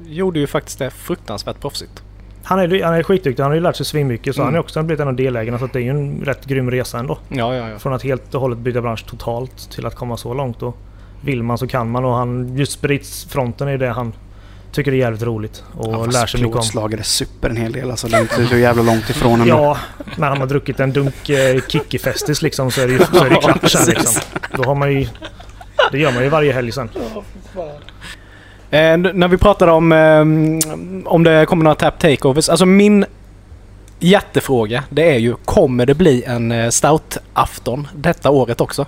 gjorde 0.08 0.40
ju 0.40 0.48
faktiskt 0.48 0.80
det 0.80 0.90
fruktansvärt 0.90 1.60
proffsigt. 1.60 2.04
Han 2.44 2.60
är, 2.60 2.84
han 2.84 2.94
är 2.94 3.04
skitduktig, 3.04 3.44
han 3.44 3.52
har 3.52 3.56
ju 3.56 3.62
lärt 3.62 3.76
sig 3.76 3.86
svinmycket 3.86 4.36
så 4.36 4.42
Mm. 4.42 4.48
han 4.48 4.56
är 4.56 4.60
också 4.60 4.84
blivit 4.84 5.02
en 5.02 5.08
av 5.08 5.16
delägarna 5.16 5.60
så 5.60 5.66
att 5.66 5.74
det 5.74 5.80
är 5.80 5.84
ju 5.84 5.90
en 5.90 6.22
rätt 6.26 6.46
grym 6.46 6.72
resa 6.72 7.00
ändå. 7.00 7.18
Ja, 7.30 7.56
ja, 7.56 7.70
ja. 7.70 7.80
Från 7.80 7.94
att 7.94 8.04
helt 8.04 8.36
och 8.36 8.42
hållet 8.42 8.60
byta 8.60 8.82
bransch 8.82 9.06
totalt 9.06 9.72
till 9.72 9.86
att 9.86 9.96
komma 9.96 10.18
så 10.18 10.34
långt. 10.34 10.64
Och 10.64 10.78
vill 11.22 11.44
man 11.44 11.58
så 11.58 11.68
kan 11.68 11.90
man 11.90 12.06
och 12.06 12.14
han, 12.16 12.58
just 12.58 12.72
spritsfronten 12.72 13.68
är 13.68 13.72
ju 13.72 13.78
det 13.78 13.90
han 13.90 14.14
tycker 14.72 14.92
är 14.92 14.96
jävligt 14.96 15.24
roligt 15.24 15.64
och 15.78 15.94
Ja, 15.94 16.06
lär 16.06 16.26
sig 16.26 16.40
mycket 16.42 16.46
om. 16.46 16.52
plåtslagare 16.52 17.04
super 17.04 17.50
en 17.50 17.58
hel 17.58 17.72
del 17.72 17.92
alltså. 17.92 18.08
Det 18.08 18.18
är 18.18 18.22
inte 18.22 18.48
så 18.48 18.58
jävla 18.58 18.84
långt 18.84 19.10
ifrån 19.10 19.42
ändå. 19.42 19.54
Ja, 19.56 19.78
när 20.16 20.28
han 20.30 20.38
har 20.38 20.48
druckit 20.48 20.80
en 20.80 20.94
dunk 20.94 21.30
eh, 21.30 21.56
Kikki-Festis 21.68 22.42
liksom 22.44 22.72
så 22.72 22.82
är 22.82 22.88
det 22.88 22.94
ju 22.94 23.00
så 23.14 23.24
är 23.26 23.30
det 23.30 23.36
klart 23.36 23.70
sen 23.72 23.86
liksom. 23.86 24.22
Då 24.56 24.64
har 24.64 24.76
man 24.76 24.94
ju... 24.94 25.08
Det 25.92 25.98
gör 26.00 26.12
man 26.12 26.24
ju 26.24 26.30
varje 26.30 26.54
helg 26.54 26.72
sen. 26.72 26.90
Eh, 28.70 28.98
när 28.98 29.28
vi 29.28 29.38
pratade 29.38 29.72
om 29.72 29.92
eh, 29.92 30.20
om 31.12 31.24
det 31.24 31.46
kommer 31.46 31.64
några 31.64 31.76
tap 31.76 32.00
takeovers. 32.00 32.50
Alltså 32.50 32.66
min 32.66 33.06
jättefråga 34.00 34.84
det 34.90 35.12
är 35.14 35.18
ju 35.18 35.36
kommer 35.46 35.86
det 35.86 35.94
bli 35.94 36.24
en 36.24 36.52
eh, 36.52 36.68
stout-afton 36.70 37.88
detta 37.96 38.30
året 38.30 38.62
också? 38.62 38.86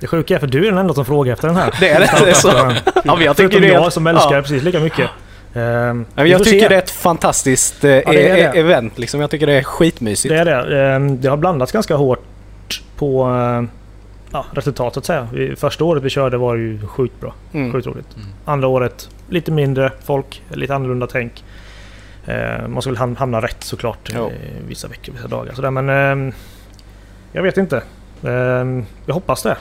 Det 0.00 0.06
sjuka 0.06 0.34
är 0.34 0.38
för 0.38 0.46
du 0.46 0.66
är 0.66 0.70
den 0.70 0.78
enda 0.78 0.94
som 0.94 1.04
frågar 1.04 1.32
efter 1.32 1.48
den 1.48 1.56
här. 1.56 1.74
Det 1.80 1.88
är 1.88 2.00
det, 2.00 2.10
det 2.24 2.30
är 2.30 2.34
så. 2.34 2.48
Ja, 3.04 3.16
men 3.16 3.24
jag 3.24 3.36
tycker 3.36 3.48
Förutom 3.50 3.60
det 3.60 3.68
är- 3.68 3.72
jag 3.72 3.92
som 3.92 4.06
älskar 4.06 4.30
ja. 4.30 4.36
det 4.36 4.42
precis 4.42 4.62
lika 4.62 4.80
mycket. 4.80 5.10
Ehm, 5.54 5.54
Ja, 5.54 5.92
men 6.14 6.24
vi 6.24 6.30
jag 6.30 6.44
tycker 6.44 6.60
se. 6.60 6.68
det 6.68 6.74
är 6.74 6.78
ett 6.78 6.90
fantastiskt 6.90 7.84
eh, 7.84 7.88
det 7.90 8.02
är 8.06 8.36
e- 8.36 8.50
det. 8.54 8.58
event 8.60 8.98
liksom. 8.98 9.20
Jag 9.20 9.30
tycker 9.30 9.46
det 9.46 9.52
är 9.52 9.62
skitmysigt. 9.62 10.34
Det 10.34 10.38
är 10.40 10.44
det. 10.44 10.86
Ehm, 10.94 11.20
Det 11.20 11.28
har 11.28 11.36
blandats 11.36 11.72
ganska 11.72 11.94
hårt 11.96 12.82
på 12.96 13.22
eh, 13.28 13.62
ja, 14.32 14.44
resultat 14.52 14.96
så. 15.04 15.28
I 15.36 15.56
Första 15.56 15.84
året 15.84 16.02
vi 16.02 16.10
körde 16.10 16.36
var 16.36 16.56
det 16.56 16.62
ju 16.62 16.86
sjukt 16.86 17.20
bra. 17.20 17.34
Mm. 17.52 17.72
Sjukt 17.72 17.86
roligt. 17.86 18.16
Mm. 18.16 18.28
Andra 18.44 18.68
året 18.68 19.08
lite 19.28 19.50
mindre 19.52 19.92
folk, 20.04 20.42
lite 20.52 20.74
annorlunda 20.74 21.06
tänk. 21.06 21.44
Eh, 22.26 22.68
man 22.68 22.82
ham- 22.82 23.16
hamna 23.16 23.40
rätt 23.40 23.64
såklart 23.64 24.10
Jo. 24.14 24.26
eh, 24.26 24.32
vissa 24.68 24.88
veckor, 24.88 25.12
vissa 25.12 25.28
dagar. 25.28 25.52
Sådär, 25.54 25.70
men 25.70 25.88
ehm, 25.88 26.32
jag 27.32 27.42
vet 27.42 27.56
inte. 27.56 27.82
Ehm, 28.26 28.84
jag 29.06 29.14
hoppas 29.14 29.42
det. 29.42 29.56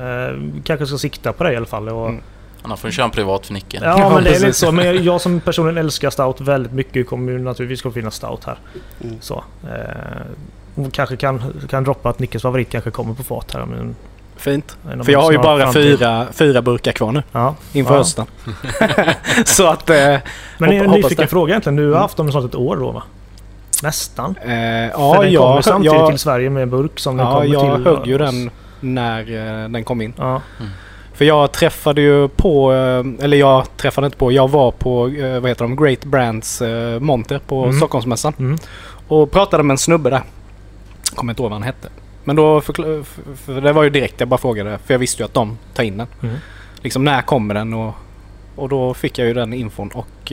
Ehm, 0.00 0.62
kanske 0.64 0.86
ska 0.86 0.98
sikta 0.98 1.32
på 1.32 1.44
det 1.44 1.52
i 1.52 1.56
alla 1.56 1.66
fall. 1.66 1.88
Och, 1.88 2.08
Mm. 2.08 2.20
Annars 2.62 2.80
får 2.80 2.88
ni 2.88 2.92
köra 2.94 3.04
en 3.04 3.10
privat 3.10 3.46
för 3.46 3.52
Nicke. 3.54 3.78
Ja, 3.82 3.98
Ja, 3.98 4.10
men 4.14 4.24
det 4.24 4.30
är 4.30 4.40
lite 4.40 4.52
så. 4.52 4.72
Men 4.72 5.04
jag 5.04 5.20
som 5.20 5.40
personligen 5.40 5.78
älskar 5.78 6.10
stout 6.10 6.40
väldigt 6.40 6.72
mycket 6.72 7.06
kommer 7.08 7.32
ju 7.32 7.38
naturligtvis 7.38 7.86
att 7.86 7.94
finnas 7.94 8.14
stout 8.14 8.44
här. 8.44 8.56
Mm. 9.04 9.16
Så. 9.20 9.44
Eh, 9.64 10.86
kanske 10.92 11.16
kan, 11.16 11.42
kan 11.70 11.84
droppa 11.84 12.08
att 12.10 12.18
Nickes 12.18 12.42
favorit 12.42 12.68
kanske 12.70 12.90
kommer 12.90 13.14
på 13.14 13.22
fat 13.22 13.52
här. 13.54 13.64
Men, 13.66 13.96
Fint. 14.36 14.76
en 14.92 15.04
För 15.04 15.12
jag 15.12 15.20
har 15.22 15.32
ju 15.32 15.38
bara 15.38 15.58
framtid. 15.62 15.82
fyra, 15.98 16.26
fyra 16.32 16.62
burkar 16.62 16.92
kvar 16.92 17.12
nu 17.12 17.22
Ja. 17.32 17.54
inför 17.72 17.92
Ja. 17.92 17.98
hösten. 17.98 18.26
så 19.44 19.66
att... 19.66 19.90
Eh, 19.90 19.96
Men 19.96 20.18
Hop- 20.70 20.72
en 20.72 20.78
hoppas 20.80 20.94
nyfiken 20.96 21.16
det. 21.24 21.26
fråga 21.26 21.50
egentligen. 21.52 21.76
Du 21.76 21.82
har 21.82 21.88
Mm. 21.90 22.00
haft 22.02 22.16
dem 22.16 22.28
i 22.28 22.32
snart 22.32 22.44
ett 22.44 22.54
år 22.54 22.76
då 22.76 22.90
va? 22.90 23.02
Nästan. 23.82 24.30
Eh, 24.30 24.46
För 24.46 24.50
ja, 24.50 24.88
den 24.88 25.14
kommer 25.16 25.24
jag, 25.26 25.64
samtidigt 25.64 25.98
jag, 25.98 26.10
till 26.10 26.18
Sverige 26.18 26.50
med 26.50 26.62
en 26.62 26.70
burk 26.70 26.98
som 27.00 27.16
den 27.16 27.26
ja, 27.26 27.32
kommer 27.32 27.46
jag 27.46 27.74
till. 27.76 27.84
högg 27.84 28.06
ju 28.06 28.18
den 28.18 28.50
när 28.94 29.20
eh, 29.64 29.68
den 29.68 29.84
kom 29.84 30.00
in. 30.00 30.14
Ja. 30.18 30.42
För 31.14 31.24
jag 31.24 31.52
träffade 31.52 32.00
ju 32.00 32.28
på, 32.28 32.72
eh, 32.72 33.24
eller 33.24 33.36
jag 33.36 33.76
träffade 33.76 34.04
inte 34.06 34.16
på, 34.18 34.32
jag 34.32 34.48
var 34.50 34.70
på, 34.70 35.08
eh, 35.08 35.40
vad 35.40 35.50
heter 35.50 35.64
de, 35.64 35.76
Great 35.76 36.04
Brands 36.04 36.62
monter 37.00 37.38
på 37.46 37.64
Mm. 37.64 37.76
Stockholmsmässan. 37.76 38.32
Mm. 38.38 38.58
Och 39.08 39.30
pratade 39.30 39.62
med 39.62 39.74
en 39.74 39.78
snubbe 39.78 40.10
där. 40.10 40.22
Kommer 41.14 41.32
inte 41.32 41.42
ihåg 41.42 41.50
vad 41.50 41.60
han 41.60 41.66
hette. 41.66 41.88
Men 42.24 42.36
då 42.36 42.60
förkla- 42.60 43.00
f- 43.00 43.18
för 43.44 43.60
det 43.60 43.72
var 43.72 43.82
ju 43.82 43.90
direkt 43.90 44.20
jag 44.20 44.28
bara 44.28 44.38
frågade. 44.40 44.78
För 44.86 44.94
jag 44.94 44.98
visste 44.98 45.22
ju 45.22 45.24
att 45.24 45.34
de 45.34 45.58
tar 45.74 45.82
in 45.82 45.96
den. 45.98 46.06
Mm. 46.22 46.36
Liksom 46.80 47.04
när 47.04 47.22
kommer 47.22 47.54
den? 47.54 47.74
Och, 47.74 47.94
och 48.56 48.68
då 48.68 48.94
fick 48.94 49.18
jag 49.18 49.28
ju 49.28 49.34
den 49.34 49.52
infon 49.52 49.88
och 49.88 50.32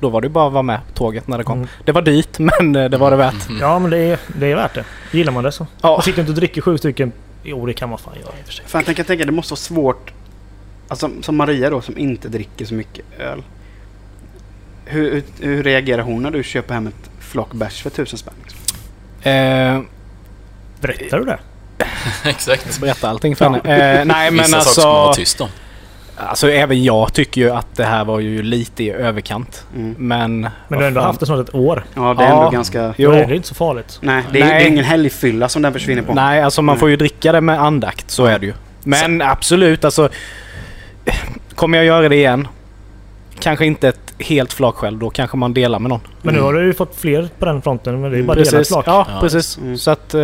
då 0.00 0.08
var 0.08 0.20
det 0.20 0.26
ju 0.26 0.32
bara 0.32 0.46
att 0.46 0.52
vara 0.52 0.62
med 0.62 0.80
på 0.86 0.92
tåget 0.92 1.28
när 1.28 1.38
det 1.38 1.44
kom. 1.44 1.56
Mm. 1.58 1.68
Det 1.84 1.92
var 1.92 2.02
dyrt 2.02 2.38
men 2.60 2.72
det 2.72 2.96
var 2.98 3.10
det 3.10 3.16
värt. 3.16 3.48
Mm. 3.48 3.60
Ja, 3.60 3.78
men 3.78 3.90
det 3.90 3.98
är, 3.98 4.18
det 4.38 4.46
är 4.46 4.56
värt 4.56 4.74
det. 4.74 4.84
Gillar 5.12 5.32
man 5.32 5.44
det 5.44 5.52
så. 5.52 5.66
Ja. 5.82 5.90
Man 5.90 6.02
sitter 6.02 6.20
inte 6.20 6.32
och 6.32 6.36
dricker 6.36 6.60
sju 6.62 6.78
stycken. 6.78 7.12
Jo, 7.42 7.66
det 7.66 7.72
kan 7.72 7.88
man 7.88 7.98
fan 7.98 8.14
göra 8.20 8.32
i 8.38 8.42
och 8.42 8.46
för 8.46 8.52
sig. 8.52 8.64
För 8.66 8.78
jag 8.78 8.86
tänker 8.86 9.04
tänka 9.04 9.24
det 9.24 9.32
måste 9.32 9.52
vara 9.52 9.58
svårt. 9.58 10.12
Alltså 10.88 11.10
som 11.22 11.36
Maria 11.36 11.70
då 11.70 11.80
som 11.80 11.98
inte 11.98 12.28
dricker 12.28 12.64
så 12.64 12.74
mycket 12.74 13.04
öl. 13.18 13.42
Hur, 14.84 15.12
hur, 15.12 15.22
hur 15.46 15.62
reagerar 15.62 16.02
hon 16.02 16.22
när 16.22 16.30
du 16.30 16.42
köper 16.42 16.74
hem 16.74 16.86
ett 16.86 17.10
flock 17.20 17.52
bärs 17.52 17.82
för 17.82 17.90
tusen 17.90 18.18
spänn? 18.18 18.34
Liksom? 18.42 18.60
Eh, 19.30 19.80
Berättar 20.80 21.18
du 21.18 21.24
det? 21.24 21.38
Exakt. 22.24 22.80
berätta 22.80 23.08
allting 23.08 23.36
för 23.36 23.44
henne. 23.44 23.58
Eh, 23.58 24.04
nej 24.04 24.30
men 24.30 24.32
Vissa 24.44 24.60
saker 24.60 24.70
ska 24.72 24.82
man 24.88 24.94
vara 24.94 25.06
alltså, 25.08 25.20
tyst 25.20 25.40
om. 25.40 25.48
Alltså 26.18 26.50
även 26.50 26.84
jag 26.84 27.12
tycker 27.12 27.40
ju 27.40 27.50
att 27.50 27.76
det 27.76 27.84
här 27.84 28.04
var 28.04 28.20
ju 28.20 28.42
lite 28.42 28.84
i 28.84 28.90
överkant. 28.90 29.64
Mm. 29.76 29.94
Men... 29.98 30.40
Men 30.40 30.50
du 30.68 30.76
har 30.76 30.82
ändå 30.82 31.00
haft 31.00 31.20
det 31.20 31.26
snart 31.26 31.48
ett 31.48 31.54
år. 31.54 31.84
Ja, 31.94 32.14
det 32.14 32.24
är 32.24 32.28
Ja. 32.28 32.36
ändå 32.38 32.50
ganska... 32.50 32.94
Jo. 32.96 33.10
Då 33.10 33.16
är 33.16 33.26
det 33.26 33.36
inte 33.36 33.48
så 33.48 33.54
farligt. 33.54 33.98
Nej, 34.02 34.24
det 34.32 34.40
är, 34.40 34.44
Nej. 34.44 34.54
det 34.58 34.64
är 34.64 34.68
ingen 34.68 34.84
helgfylla 34.84 35.48
som 35.48 35.62
den 35.62 35.72
försvinner 35.72 36.02
på. 36.02 36.14
Nej, 36.14 36.42
alltså 36.42 36.62
man 36.62 36.74
Nej. 36.74 36.80
får 36.80 36.90
ju 36.90 36.96
dricka 36.96 37.32
det 37.32 37.40
med 37.40 37.60
andakt. 37.62 38.10
Så 38.10 38.24
är 38.24 38.38
det 38.38 38.46
ju. 38.46 38.52
Men 38.84 39.22
absolut, 39.22 39.84
alltså... 39.84 40.08
Kommer 41.54 41.78
jag 41.78 41.84
göra 41.84 42.08
det 42.08 42.16
igen? 42.16 42.48
Kanske 43.40 43.66
inte 43.66 43.88
ett 43.88 44.14
helt 44.18 44.52
flak 44.52 44.74
själv. 44.74 44.98
Då 44.98 45.10
kanske 45.10 45.36
man 45.36 45.54
delar 45.54 45.78
med 45.78 45.88
någon. 45.88 46.00
Men 46.22 46.34
nu 46.34 46.40
har 46.40 46.52
du 46.52 46.64
ju 46.66 46.74
fått 46.74 46.96
fler 46.96 47.28
på 47.38 47.44
den 47.44 47.62
fronten. 47.62 48.00
Men 48.00 48.10
det 48.10 48.18
är 48.18 48.22
bara 48.22 48.34
delat 48.42 48.68
klart. 48.68 48.86
Ja, 48.86 49.06
Ja. 49.14 49.20
precis. 49.20 49.58
Mm. 49.58 49.78
Så 49.78 49.90
att 49.90 50.14
eh, 50.14 50.20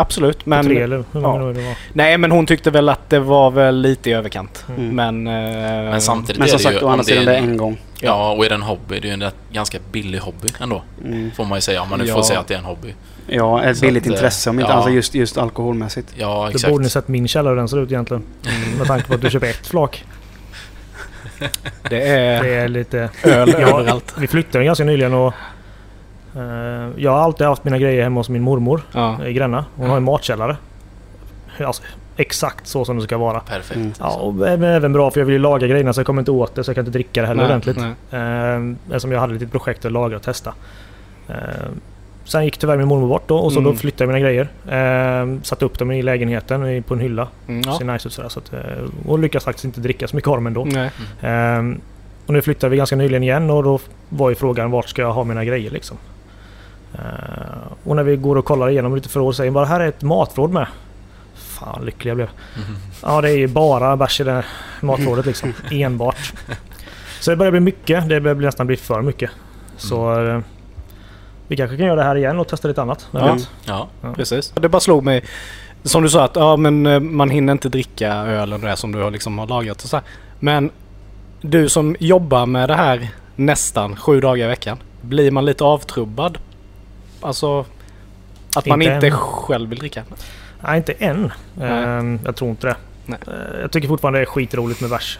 absolut. 0.00 0.44
På 0.44 0.50
Men, 0.50 0.64
tre 0.66 0.80
eller 0.80 1.04
hur 1.12 1.20
många 1.20 1.44
ja. 1.46 1.52
det 1.52 1.62
var. 1.62 1.74
nej, 1.92 2.18
men 2.18 2.30
hon 2.30 2.46
tyckte 2.46 2.70
väl 2.70 2.88
att 2.88 3.10
det 3.10 3.18
var 3.18 3.50
väl 3.50 3.80
lite 3.80 4.10
i 4.10 4.12
överkant. 4.12 4.64
Mm. 4.76 4.94
Men... 4.96 5.26
eh, 5.26 5.90
Men 5.90 6.00
samtidigt 6.00 6.38
Men 6.38 6.44
är 6.46 6.50
som 6.50 6.56
det 6.58 6.62
sagt, 6.62 6.76
ju... 6.76 6.86
å 6.86 6.88
andra 6.88 7.00
är 7.02 7.04
sidan 7.04 7.24
det 7.24 7.34
är 7.34 7.38
en- 7.38 7.56
gång. 7.56 7.78
Ja, 8.00 8.32
och 8.32 8.44
är 8.44 8.48
det 8.48 8.54
en 8.54 8.62
hobby, 8.62 9.00
det 9.00 9.08
är 9.08 9.16
ju 9.16 9.22
en 9.24 9.30
ganska 9.52 9.78
billig 9.92 10.18
hobby 10.18 10.48
ändå. 10.60 10.82
Mm. 11.04 11.30
Får 11.30 11.44
man 11.44 11.56
ju 11.58 11.62
säga, 11.62 11.82
om 11.82 11.88
man 11.90 11.98
nu 11.98 12.04
Ja. 12.04 12.14
får 12.14 12.22
säga 12.22 12.40
att 12.40 12.48
det 12.48 12.54
är 12.54 12.58
en 12.58 12.64
hobby. 12.64 12.94
Ja, 13.26 13.62
ett 13.62 13.80
billigt 13.80 14.02
att, 14.02 14.06
eh, 14.06 14.12
intresse 14.12 14.50
om 14.50 14.60
inte 14.60 14.72
ja. 14.72 14.76
alltså 14.76 14.90
just, 14.90 15.14
just 15.14 15.38
alkoholmässigt. 15.38 16.08
Ja, 16.16 16.42
Då 16.44 16.50
exakt. 16.50 16.70
borde 16.72 16.84
ni 16.84 16.90
sett 16.90 17.08
min 17.08 17.28
källare 17.28 17.50
hur 17.52 17.56
den 17.56 17.68
ser 17.68 17.82
ut 17.82 17.90
egentligen. 17.92 18.22
Med 18.78 18.86
tanke 18.86 19.06
på 19.08 19.14
att 19.14 19.20
du 19.20 19.30
köper 19.30 19.46
ett 19.46 19.66
flak. 19.66 20.04
Det 21.90 22.08
är 22.08 22.42
Det 22.42 22.54
är 22.54 22.68
lite... 22.68 22.98
öl 23.24 23.54
Ja. 23.58 23.68
överallt. 23.78 24.14
Vi 24.18 24.26
flyttade 24.26 24.64
ganska 24.64 24.84
nyligen 24.84 25.14
och... 25.14 25.34
eh, 26.36 26.88
jag 26.96 27.10
har 27.10 27.18
alltid 27.18 27.46
haft 27.46 27.64
mina 27.64 27.78
grejer 27.78 28.02
hemma 28.02 28.20
hos 28.20 28.28
min 28.28 28.42
mormor 28.42 28.80
Ja. 28.92 29.24
i 29.26 29.32
Gränna. 29.32 29.64
Hon 29.76 29.90
har 29.90 29.96
en 29.96 30.02
matkällare. 30.04 30.56
Alltså, 31.66 31.82
exakt 32.16 32.66
så 32.66 32.84
som 32.84 32.96
det 32.96 33.02
ska 33.02 33.18
vara. 33.18 33.40
Perfekt. 33.40 33.76
Mm. 33.76 33.92
Ja, 34.00 34.16
och 34.16 34.48
även 34.48 34.92
bra 34.92 35.10
för 35.10 35.20
jag 35.20 35.24
vill 35.26 35.32
ju 35.32 35.38
laga 35.38 35.66
grejerna 35.66 35.92
så 35.92 36.00
jag 36.00 36.06
kommer 36.06 36.22
inte 36.22 36.30
åt 36.30 36.54
det 36.54 36.64
så 36.64 36.70
jag 36.70 36.74
kan 36.74 36.82
inte 36.82 36.92
dricka 36.98 37.20
det 37.20 37.26
heller 37.26 37.42
Nej, 37.42 37.50
ordentligt. 37.50 37.76
nej. 37.76 38.20
Eh, 38.20 38.60
eftersom 38.86 39.12
jag 39.12 39.20
hade 39.20 39.34
ett 39.34 39.40
litet 39.40 39.52
projekt 39.52 39.84
att 39.84 39.92
lagra 39.92 40.16
och 40.16 40.22
testa. 40.22 40.54
Eh, 41.28 41.34
sen 42.26 42.44
gick 42.44 42.58
tyvärr 42.58 42.76
min 42.76 42.88
mormor 42.88 43.08
bort 43.08 43.28
då 43.28 43.36
och 43.38 43.52
så 43.52 43.58
Mm. 43.58 43.72
då 43.72 43.78
flyttade 43.78 44.04
jag 44.04 44.14
mina 44.14 44.20
grejer. 44.28 44.48
Eh, 44.68 45.42
satte 45.42 45.64
upp 45.64 45.78
dem 45.78 45.90
i 45.92 46.02
lägenheten 46.02 46.66
i- 46.66 46.82
på 46.82 46.94
en 46.94 47.00
hylla. 47.00 47.28
Mm, 47.48 47.62
Ser 47.62 47.84
ja. 47.86 47.92
nice 47.92 48.08
ut 48.08 48.12
sådär. 48.14 48.28
Så 48.28 48.38
att, 48.38 48.52
eh, 48.52 48.60
och 49.06 49.18
lyckas 49.18 49.44
faktiskt 49.44 49.64
inte 49.64 49.80
dricka 49.80 50.08
så 50.08 50.16
mycket 50.16 50.28
av 50.28 50.34
dem 50.36 50.46
ändå. 50.46 50.64
Nej. 50.64 50.90
Ehm, 51.20 51.80
och 52.26 52.32
nu 52.32 52.42
flyttade 52.42 52.70
vi 52.70 52.76
ganska 52.76 52.96
nyligen 52.96 53.22
igen 53.22 53.50
och 53.50 53.62
då 53.62 53.78
var 54.08 54.28
ju 54.28 54.34
frågan 54.34 54.70
vart 54.70 54.88
ska 54.88 55.02
jag 55.02 55.12
ha 55.12 55.24
mina 55.24 55.44
grejer 55.44 55.70
liksom. 55.70 55.96
Ehm, 56.94 57.00
och 57.84 57.96
när 57.96 58.02
vi 58.02 58.16
går 58.16 58.36
och 58.36 58.44
kollar 58.44 58.68
igenom 58.70 58.94
lite 58.94 59.08
förråd 59.08 59.36
säger 59.36 59.50
bara 59.50 59.64
här 59.64 59.80
är 59.80 59.88
ett 59.88 60.02
matförråd 60.02 60.50
med. 60.52 60.66
Fan 61.34 61.84
lycklig 61.84 62.10
jag 62.10 62.16
blev. 62.16 62.28
Mhm. 62.56 62.76
Ja 63.02 63.20
det 63.20 63.30
är 63.30 63.36
ju 63.36 63.46
bara 63.46 63.96
bärs 63.96 64.20
i 64.20 64.24
det 64.24 64.32
här 64.32 64.46
matförrådet 64.80 65.26
liksom. 65.26 65.52
Enbart. 65.70 66.32
Så 67.20 67.30
det 67.30 67.36
börjar 67.36 67.50
bli 67.50 67.60
mycket. 67.60 68.08
Det 68.08 68.20
börjar 68.20 68.34
nästan 68.34 68.66
bli 68.66 68.76
för 68.76 69.02
mycket. 69.02 69.30
Så 69.76 70.24
eh, 70.26 70.40
vi 71.48 71.56
kanske 71.56 71.76
kan 71.76 71.86
göra 71.86 71.96
det 71.96 72.02
här 72.02 72.16
igen 72.16 72.38
och 72.38 72.48
testa 72.48 72.68
lite 72.68 72.82
annat. 72.82 73.08
Ja. 73.12 73.32
vet? 73.32 73.50
Ja. 73.64 73.88
Precis. 74.16 74.52
Det 74.60 74.68
bara 74.68 74.80
slog 74.80 75.04
mig. 75.04 75.24
Som 75.82 76.02
du 76.02 76.08
sa 76.08 76.24
att 76.24 76.36
ja, 76.36 76.56
men 76.56 76.86
eh, 76.86 77.00
man 77.00 77.30
hinner 77.30 77.52
inte 77.52 77.68
dricka 77.68 78.12
ölen 78.12 78.62
och 78.62 78.68
det 78.68 78.76
som 78.76 78.92
du 78.92 79.02
har 79.02 79.10
liksom 79.10 79.38
har 79.38 79.46
lagrat 79.46 79.82
och 79.82 79.88
så 79.88 79.96
här. 79.96 80.04
Men 80.40 80.70
du 81.40 81.68
som 81.68 81.96
jobbar 82.00 82.46
med 82.46 82.68
det 82.68 82.74
här 82.74 83.08
nästan 83.36 83.96
sju 83.96 84.20
dagar 84.20 84.44
i 84.46 84.48
veckan. 84.48 84.78
Blir 85.00 85.30
man 85.30 85.44
lite 85.44 85.64
avtrubbad? 85.64 86.38
Alltså 87.20 87.64
att 88.56 88.66
man 88.66 88.82
Inte 88.82 88.94
inte 88.94 89.06
än. 89.06 89.12
själv 89.12 89.70
vill 89.70 89.78
dricka? 89.78 90.02
Nej, 90.60 90.76
inte 90.76 90.92
än. 90.92 91.32
Nej. 91.54 91.84
Ehm, 91.84 92.18
jag 92.24 92.36
tror 92.36 92.50
inte 92.50 92.66
det. 92.66 92.76
Nej. 93.06 93.18
Eh, 93.26 93.60
jag 93.60 93.72
tycker 93.72 93.88
fortfarande 93.88 94.18
det 94.18 94.22
är 94.22 94.26
skitroligt 94.26 94.80
med 94.80 94.90
bärs. 94.90 95.18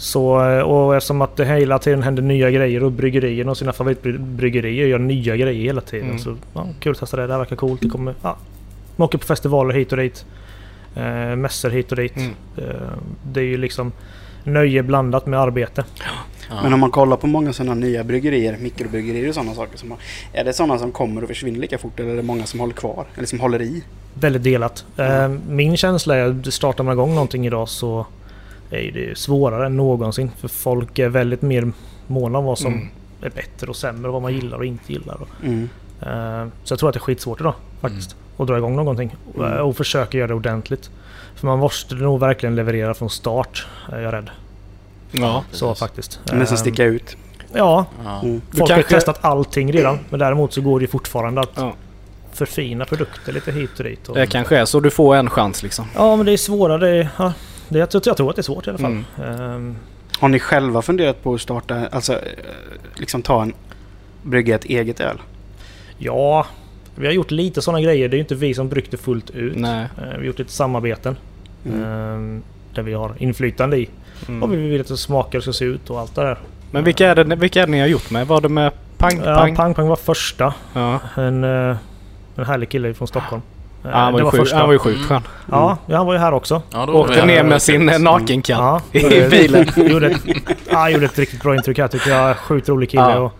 Eh, 0.00 0.02
så, 0.02 0.48
eh, 0.48 0.60
och 0.60 0.96
eftersom 0.96 1.22
att 1.22 1.36
det 1.36 1.44
hela 1.44 1.78
tiden 1.78 2.02
händer 2.02 2.22
nya 2.22 2.50
grejer 2.50 2.84
och 2.84 2.92
bryggerierna 2.92 3.50
och 3.50 3.56
sina 3.56 3.72
favoritbryggerier 3.72 4.86
gör 4.86 4.98
nya 4.98 5.36
grejer 5.36 5.64
hela 5.64 5.80
tiden. 5.80 6.06
Mm. 6.08 6.18
Så 6.18 6.36
ja, 6.54 6.68
kul 6.80 6.92
att 6.92 6.98
testa 6.98 7.16
det. 7.16 7.26
Det 7.26 7.32
här 7.32 7.38
verkar 7.38 7.56
coolt. 7.56 7.80
Det 7.80 7.88
kommer, 7.88 8.14
ja, 8.22 8.36
man 8.96 9.06
åker 9.06 9.18
på 9.18 9.26
festivaler 9.26 9.74
hit 9.74 9.92
och 9.92 9.98
dit. 9.98 10.24
Eh, 10.96 11.36
mässor 11.36 11.70
hit 11.70 11.90
och 11.90 11.96
dit. 11.96 12.16
Mm. 12.16 12.30
Eh, 12.56 12.64
det 13.32 13.40
är 13.40 13.44
ju 13.44 13.56
liksom 13.56 13.92
nöje 14.44 14.82
blandat 14.82 15.26
med 15.26 15.40
arbete. 15.40 15.84
Ja. 16.50 16.62
Men 16.62 16.72
om 16.72 16.80
man 16.80 16.90
kollar 16.90 17.16
på 17.16 17.26
många 17.26 17.52
sådana 17.52 17.74
nya 17.74 18.04
bryggerier, 18.04 18.56
mikrobryggerier 18.60 19.28
och 19.28 19.34
sådana 19.34 19.54
saker. 19.54 19.78
Som 19.78 19.90
har, 19.90 19.98
är 20.32 20.44
det 20.44 20.52
sådana 20.52 20.78
som 20.78 20.92
kommer 20.92 21.22
och 21.22 21.28
försvinner 21.28 21.60
lika 21.60 21.78
fort 21.78 22.00
eller 22.00 22.10
är 22.10 22.16
det 22.16 22.22
många 22.22 22.46
som 22.46 22.60
håller 22.60 22.74
kvar? 22.74 23.06
Eller 23.16 23.26
som 23.26 23.40
håller 23.40 23.62
i? 23.62 23.84
Väldigt 24.14 24.42
delat. 24.42 24.84
Eh, 24.96 25.28
min 25.48 25.76
känsla 25.76 26.16
är 26.16 26.24
att 26.24 26.54
startar 26.54 26.84
man 26.84 26.92
igång 26.92 27.14
någonting 27.14 27.46
idag 27.46 27.68
så 27.68 28.06
är 28.70 28.92
det 28.92 29.18
svårare 29.18 29.66
än 29.66 29.76
någonsin. 29.76 30.30
För 30.38 30.48
folk 30.48 30.98
är 30.98 31.08
väldigt 31.08 31.42
mer 31.42 31.72
måna 32.06 32.38
om 32.38 32.44
vad 32.44 32.58
som 32.58 32.72
Mm. 32.72 32.88
är 33.22 33.30
bättre 33.30 33.66
och 33.66 33.76
sämre 33.76 34.06
och 34.08 34.12
vad 34.12 34.22
man 34.22 34.34
gillar 34.34 34.58
och 34.58 34.64
inte 34.64 34.92
gillar. 34.92 35.18
Mm. 35.44 35.68
Eh, 36.00 36.46
så 36.64 36.72
jag 36.72 36.78
tror 36.78 36.88
att 36.88 36.92
det 36.94 36.98
är 36.98 37.00
skitsvårt 37.00 37.40
idag 37.40 37.54
faktiskt. 37.80 38.16
Att 38.36 38.46
dra 38.46 38.56
igång 38.58 38.76
någonting. 38.76 39.16
Och, 39.34 39.46
Mm. 39.46 39.58
och 39.66 39.76
försöka 39.76 40.18
göra 40.18 40.28
det 40.28 40.34
ordentligt. 40.34 40.90
För 41.34 41.46
man 41.46 41.58
måste 41.58 41.94
nog 41.94 42.20
verkligen 42.20 42.54
leverera 42.54 42.94
från 42.94 43.10
start, 43.10 43.66
är 43.92 44.00
jag 44.00 44.12
rädd. 44.14 44.30
Ja, 45.12 45.44
Så 45.52 45.66
precis. 45.68 45.80
faktiskt. 45.80 46.20
Nästan 46.24 46.40
Eh, 46.56 46.60
sticka 46.60 46.84
ut. 46.84 47.16
Ja, 47.54 47.86
Ja. 48.04 48.20
Mm. 48.22 48.40
folk 48.50 48.58
kanske- 48.58 48.74
har 48.74 48.82
testat 48.82 49.18
allting 49.24 49.72
redan. 49.72 49.98
Men 50.10 50.20
däremot 50.20 50.52
så 50.52 50.60
går 50.60 50.80
det 50.80 50.86
fortfarande 50.86 51.40
att 51.40 51.50
Ja. 51.54 51.72
förfina 52.32 52.84
produkter 52.84 53.32
lite 53.32 53.52
hit 53.52 53.78
och 53.78 53.84
dit. 53.84 54.08
Och, 54.08 54.14
Det 54.14 54.26
kanske 54.26 54.56
är 54.56 54.64
så 54.64 54.80
du 54.80 54.90
får 54.90 55.16
en 55.16 55.30
chans 55.30 55.62
liksom. 55.62 55.84
Ja, 55.94 56.16
men 56.16 56.26
det 56.26 56.32
är 56.32 56.36
svårare. 56.36 56.78
Det 56.78 56.88
är, 56.96 57.08
ja, 57.18 57.32
det, 57.70 57.78
jag, 57.78 57.90
tror- 57.90 58.02
jag 58.06 58.16
tror 58.16 58.30
att 58.30 58.36
det 58.36 58.40
är 58.40 58.42
svårt 58.42 58.66
i 58.66 58.70
alla 58.70 58.78
fall. 58.78 59.04
Mm. 59.18 59.40
Ehm, 59.40 59.76
Har 60.18 60.28
ni 60.28 60.38
själva 60.38 60.82
funderat 60.82 61.22
på 61.22 61.34
att 61.34 61.40
starta, 61.40 61.86
alltså 61.86 62.18
liksom 62.96 63.22
ta 63.22 63.42
en, 63.42 63.52
brygga 64.22 64.54
ett 64.54 64.64
eget 64.64 65.00
öl? 65.00 65.18
ja, 65.98 66.46
vi 66.94 67.06
har 67.06 67.12
gjort 67.12 67.30
lite 67.30 67.62
sådana 67.62 67.80
grejer. 67.80 68.08
Det 68.08 68.14
är 68.14 68.18
ju 68.18 68.22
inte 68.22 68.34
vi 68.34 68.54
som 68.54 68.68
bryggt 68.68 68.90
det 68.90 68.96
fullt 68.96 69.30
ut. 69.30 69.56
Nej. 69.56 69.88
Eh, 69.98 70.04
vi 70.10 70.16
har 70.16 70.22
gjort 70.24 70.38
lite 70.38 70.52
samarbeten. 70.52 71.16
Mm. 71.66 71.84
ehm, 71.84 72.42
där 72.74 72.82
vi 72.82 72.92
har 72.92 73.12
inflytande 73.18 73.76
i. 73.78 73.88
Mm. 74.28 74.42
Och 74.42 74.52
vi 74.52 74.56
vill 74.56 74.80
att 74.80 74.88
det 74.88 74.96
smakar 74.96 75.40
ska 75.40 75.52
se 75.52 75.64
ut 75.64 75.90
och 75.90 76.00
allt 76.00 76.14
det 76.14 76.22
där. 76.22 76.38
Men 76.70 76.84
vilka 76.84 77.08
är, 77.08 77.14
det, 77.24 77.36
vilka 77.36 77.62
är 77.62 77.66
det 77.66 77.72
ni 77.72 77.80
har 77.80 77.86
gjort 77.86 78.10
med? 78.10 78.26
Var 78.26 78.40
det 78.40 78.48
med 78.48 78.72
Pang 78.98 79.18
Ja, 79.24 79.34
Pang? 79.36 79.56
Pang 79.56 79.74
Pang 79.74 79.88
var 79.88 79.96
första. 79.96 80.54
Ja. 80.72 81.00
En, 81.16 81.44
eh, 81.44 81.76
en 82.36 82.44
härlig 82.44 82.68
kille 82.68 82.94
från 82.94 83.08
Stockholm. 83.08 83.42
Ja, 83.82 83.90
han, 83.90 84.12
var 84.12 84.20
det 84.20 84.24
ju 84.24 84.30
sjuk, 84.44 84.52
han 84.52 84.66
var 84.66 84.72
ju 84.72 84.78
sjukt 84.78 84.96
Mm. 84.96 85.08
skön. 85.08 85.22
Ja, 85.50 85.78
ja, 85.86 85.96
han 85.96 86.06
var 86.06 86.12
ju 86.12 86.18
här 86.18 86.32
också. 86.32 86.62
Ja, 86.72 86.86
var 86.86 86.94
Åkte 86.94 87.26
ner 87.26 87.42
med 87.44 87.62
sin 87.62 87.88
eh, 87.88 87.98
nakenkatt 87.98 88.58
Ja, 88.92 89.00
i 89.00 89.28
bilen. 89.30 89.66
gjorde, 89.90 90.06
ett, 90.06 90.22
ja, 90.70 90.90
gjorde 90.90 91.04
ett 91.06 91.18
riktigt 91.18 91.42
bra 91.42 91.54
intryck 91.56 91.78
här 91.78 91.88
tycker 91.88 92.10
jag. 92.10 92.36
Sjukt 92.36 92.68
rolig 92.68 92.90
kille 92.90 93.02
Ja. 93.02 93.18
och 93.18 93.32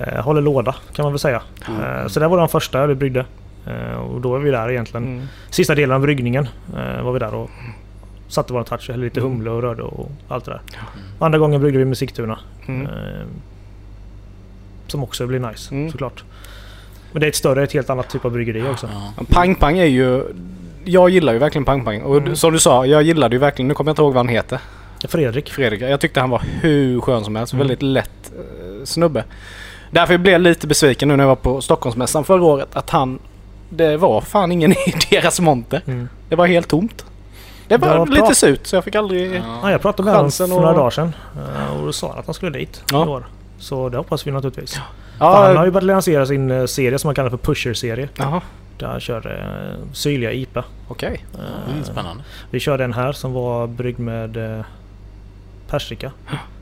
eh, 0.00 0.24
håller 0.24 0.40
låda 0.40 0.74
kan 0.92 1.02
man 1.02 1.12
väl 1.12 1.18
säga. 1.18 1.42
Mm. 1.68 1.80
Eh, 2.00 2.06
så 2.06 2.20
det 2.20 2.28
var 2.28 2.38
den 2.38 2.48
första 2.48 2.86
vi 2.86 2.94
bryggde. 2.94 3.24
Eh, 3.66 3.98
och 4.00 4.20
då 4.20 4.36
är 4.36 4.38
vi 4.40 4.50
där 4.50 4.70
egentligen. 4.70 5.06
Mm. 5.06 5.26
Sista 5.50 5.74
delen 5.74 5.94
av 5.96 6.00
bryggningen 6.02 6.48
var 7.02 7.12
vi 7.12 7.18
där 7.18 7.34
och 7.34 7.50
satte 8.28 8.52
vår 8.52 8.62
touch. 8.62 8.88
Hällde 8.90 9.04
lite 9.04 9.20
humle 9.20 9.50
och 9.50 9.62
rörde 9.62 9.82
och 9.82 10.10
allt 10.28 10.44
det 10.44 10.50
där. 10.50 10.60
Andra 11.18 11.38
gången 11.38 11.60
bryggde 11.60 11.78
vi 11.78 11.84
med 11.84 11.98
Sigtuna. 11.98 12.38
Mm. 12.68 12.86
Eh, 12.86 13.26
som 14.86 15.02
också 15.02 15.26
blir 15.26 15.38
nice 15.38 15.74
Mm. 15.74 15.90
såklart. 15.90 16.24
Men 17.12 17.20
det 17.20 17.26
är 17.26 17.28
ett 17.28 17.36
större, 17.36 17.62
ett 17.62 17.72
helt 17.72 17.90
annat 17.90 18.10
typ 18.10 18.24
av 18.24 18.30
bryggeri 18.32 18.62
också. 18.72 18.88
Ja. 19.18 19.24
Pang 19.30 19.54
Pang 19.54 19.78
är 19.78 19.84
ju... 19.84 20.24
Jag 20.84 21.10
gillar 21.10 21.32
ju 21.32 21.38
verkligen 21.38 21.64
Pang 21.64 21.84
Pang. 21.84 22.02
Och 22.02 22.16
Mm. 22.16 22.36
som 22.36 22.52
du 22.52 22.58
sa, 22.58 22.86
jag 22.86 23.02
gillade 23.02 23.34
ju 23.34 23.40
verkligen... 23.40 23.68
Nu 23.68 23.74
kommer 23.74 23.88
jag 23.88 23.92
inte 23.92 24.02
ihåg 24.02 24.14
vad 24.14 24.26
han 24.26 24.28
heter. 24.34 24.58
Fredrik. 25.08 25.50
Fredrik. 25.52 25.82
Jag 25.82 26.00
tyckte 26.00 26.20
han 26.20 26.30
var 26.30 26.42
hur 26.62 27.00
skön 27.00 27.24
som 27.24 27.36
helst. 27.36 27.52
Mm. 27.52 27.58
Väldigt 27.66 27.82
lätt 27.82 28.32
eh, 28.36 28.84
snubbe. 28.84 29.24
Därför 29.90 30.18
blev 30.18 30.32
jag 30.32 30.40
lite 30.42 30.66
besviken 30.66 31.08
nu 31.08 31.16
när 31.16 31.24
jag 31.24 31.28
var 31.28 31.36
på 31.36 31.60
Stockholmsmässan 31.60 32.24
förra 32.24 32.42
året. 32.42 32.68
Att 32.72 32.90
han... 32.90 33.18
Det 33.70 33.96
var 33.96 34.20
fan 34.20 34.52
ingen 34.52 34.72
i 34.86 34.94
deras 35.10 35.40
monter. 35.40 35.82
Mm. 35.86 36.08
Det 36.28 36.36
var 36.36 36.46
helt 36.46 36.68
tomt. 36.68 37.04
Det 37.68 37.76
var 37.76 37.88
Ja, 37.88 38.04
lite 38.04 38.34
surt 38.34 38.66
så 38.66 38.76
jag 38.76 38.84
fick 38.84 38.94
aldrig... 38.94 39.34
Ja. 39.34 39.40
Ja, 39.62 39.70
jag 39.70 39.80
pratade 39.82 40.04
med 40.06 40.14
honom 40.14 40.30
för 40.30 40.46
några 40.46 40.68
och- 40.70 40.76
dagar 40.76 40.90
sedan 40.90 41.12
eh, 41.36 41.76
och 41.80 41.86
då 41.86 41.92
sa 41.92 42.08
han 42.08 42.18
att 42.18 42.26
han 42.26 42.34
skulle 42.34 42.58
dit 42.58 42.82
Ja. 42.92 43.04
i 43.04 43.08
år. 43.08 43.26
Så 43.58 43.88
det 43.88 43.96
hoppas 43.96 44.26
vi 44.26 44.30
naturligtvis. 44.30 44.74
Ja, 44.76 44.82
För 45.20 45.46
Han 45.46 45.56
har 45.56 45.64
ju 45.64 45.70
börjat 45.70 45.84
lansera 45.86 46.26
sin 46.26 46.50
eh, 46.50 46.66
serie 46.66 46.98
som 46.98 47.08
han 47.08 47.14
kallar 47.14 47.30
för 47.30 47.36
Pusher-serie. 47.36 48.08
Jaha, 48.16 48.40
Där 48.78 48.86
han 48.86 49.00
kör 49.00 49.26
eh, 49.86 49.92
syrliga 49.92 50.32
IPA. 50.32 50.64
okej. 50.88 51.24
Eh, 51.34 51.72
Mm, 51.72 51.84
spännande. 51.84 52.22
Vi 52.50 52.60
körde 52.60 52.84
en 52.84 52.92
här 52.92 53.12
som 53.12 53.32
var 53.32 53.66
bryggd 53.66 53.98
med 53.98 54.36
eh, 54.58 54.64
persika. 55.68 56.12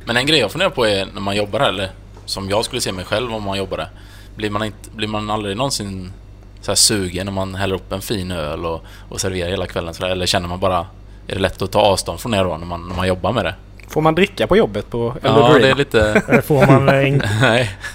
Men 0.05 0.17
en 0.17 0.27
grej 0.27 0.39
jag 0.39 0.51
funderar 0.53 0.71
på 0.71 0.87
är 0.87 1.07
när 1.15 1.21
man 1.21 1.37
jobbar 1.37 1.61
här, 1.61 1.69
eller 1.69 1.91
som 2.25 2.51
jag 2.51 2.65
skulle 2.65 2.81
se 2.81 2.93
mig 2.93 3.05
själv 3.05 3.35
om 3.35 3.43
man 3.43 3.59
jobbade. 3.59 3.89
Blir 4.37 4.51
man, 4.51 4.65
inte, 4.65 4.91
blir 4.91 5.09
man 5.09 5.31
aldrig 5.31 5.57
någonsin 5.57 6.13
så 6.61 6.71
här 6.71 6.77
sugen 6.77 7.27
när 7.27 7.33
man 7.33 7.55
häller 7.55 7.75
upp 7.75 7.93
en 7.93 8.01
fin 8.01 8.31
öl 8.31 8.67
och, 8.67 8.85
och 9.09 9.21
serverar 9.21 9.51
hela 9.51 9.67
kvällen? 9.67 9.95
Så 9.95 10.03
där, 10.03 10.11
eller 10.11 10.27
känner 10.27 10.49
man 10.49 10.61
bara... 10.61 10.87
Är 11.31 11.35
det 11.35 11.41
lätt 11.41 11.63
att 11.63 11.73
ta 11.73 11.81
avstånd 11.81 12.21
från 12.21 12.33
det 12.33 12.39
då 12.39 12.57
när 12.57 12.67
man, 12.67 12.89
när 12.89 12.97
man 12.97 13.09
jobbar 13.09 13.33
med 13.33 13.45
det? 13.45 13.55
Får 13.89 14.01
man 14.01 14.15
dricka 14.15 14.47
på 14.47 14.57
jobbet 14.57 14.91
på 14.91 15.15
Ja, 15.23 15.29
Elder 15.29 15.49
det 15.53 15.57
är 15.57 15.61
Dream? 15.61 15.79
lite... 15.79 16.23
Det 16.29 16.43
får 16.43 16.67
man 16.67 16.89
eh, 16.89 17.09
inte 17.09 17.31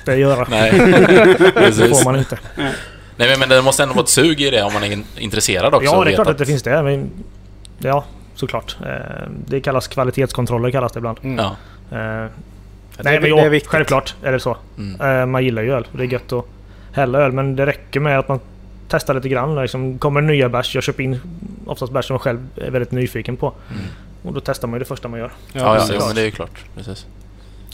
nej, 0.06 0.20
göra. 0.20 0.48
nej. 0.50 0.72
Det 1.38 1.52
Precis. 1.56 1.90
får 2.00 2.06
man 2.12 2.20
inte. 2.20 2.40
Nej, 3.16 3.36
men 3.40 3.50
det 3.50 3.62
måste 3.62 3.84
ändå 3.84 3.96
vara 3.96 4.04
ett 4.04 4.10
sug 4.10 4.42
i 4.42 4.50
det 4.50 4.64
om 4.64 4.74
man 4.74 4.84
är 4.84 4.92
in- 4.92 5.06
intresserad 5.18 5.74
också. 5.74 5.86
Ja, 5.92 6.04
det 6.04 6.12
är 6.12 6.16
klart 6.16 6.28
att 6.28 6.38
det 6.38 6.46
finns 6.46 6.64
det. 6.64 6.84
Men, 6.84 7.10
ja, 7.80 8.06
såklart. 8.36 8.78
Eh, 8.86 9.28
Det 9.48 9.62
kallas 9.62 9.88
kvalitetskontroller 9.88 10.72
kallas 10.72 10.92
det 10.92 10.98
ibland. 10.98 11.18
Mm. 11.24 11.38
Ja. 11.46 11.56
Eh, 11.98 11.98
det, 12.98 13.04
Nej, 13.04 13.20
men 13.20 13.32
det 13.32 13.40
är 13.42 13.50
viktigt. 13.50 13.72
självklart 13.72 14.16
är 14.24 14.32
det 14.32 14.40
så. 14.40 14.58
Mm. 14.78 15.32
Man 15.32 15.44
gillar 15.44 15.62
ju 15.62 15.74
öl 15.74 15.88
och 15.92 15.98
det 15.98 16.04
är 16.04 16.08
gött 16.08 16.34
att 16.34 16.46
hälla 16.92 17.20
öl. 17.20 17.32
Men 17.32 17.56
det 17.56 17.66
räcker 17.66 18.00
med 18.00 18.20
att 18.20 18.28
man 18.28 18.40
testar 18.90 19.14
lite 19.14 19.30
grann. 19.30 19.56
Liksom, 19.62 19.98
kommer 20.00 20.22
det 20.22 20.28
nya 20.28 20.50
bärs, 20.50 20.76
jag 20.76 20.84
köper 20.84 21.04
in 21.04 21.20
oftast 21.66 21.94
bärs 21.94 22.06
som 22.06 22.14
jag 22.14 22.22
själv 22.22 22.48
är 22.56 22.72
väldigt 22.72 22.92
nyfiken 22.92 23.38
på. 23.38 23.54
Mm. 23.72 23.82
Och 24.24 24.34
då 24.34 24.42
testar 24.42 24.68
man 24.68 24.76
ju 24.76 24.80
det 24.80 24.86
första 24.86 25.08
man 25.08 25.20
gör. 25.20 25.32
Ja, 25.54 25.62
ja, 25.78 25.88
jo, 25.94 26.00
men 26.08 26.16
det 26.16 26.22
är 26.22 26.26
ju 26.26 26.32
klart. 26.32 26.66
Precis. 26.76 27.06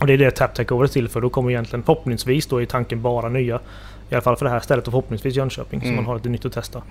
Och 0.02 0.08
det 0.08 0.14
är 0.14 0.18
det 0.18 0.32
Tap 0.32 0.54
Takeover 0.56 0.84
är 0.84 0.88
till 0.88 1.10
för. 1.10 1.22
Då 1.22 1.30
kommer 1.30 1.50
egentligen 1.52 1.84
förhoppningsvis 1.84 2.46
då 2.48 2.62
i 2.62 2.66
tanken 2.66 3.02
bara 3.02 3.30
nya. 3.30 3.60
I 4.10 4.14
alla 4.16 4.22
fall 4.22 4.36
för 4.36 4.46
det 4.46 4.52
här 4.52 4.60
stället 4.60 4.88
och 4.88 4.92
förhoppningsvis 4.92 5.36
Jönköping. 5.36 5.80
Så 5.82 5.86
Mm. 5.86 5.96
man 5.96 6.06
har 6.06 6.16
lite 6.16 6.30
nytt 6.30 6.46
att 6.46 6.54
testa. 6.54 6.82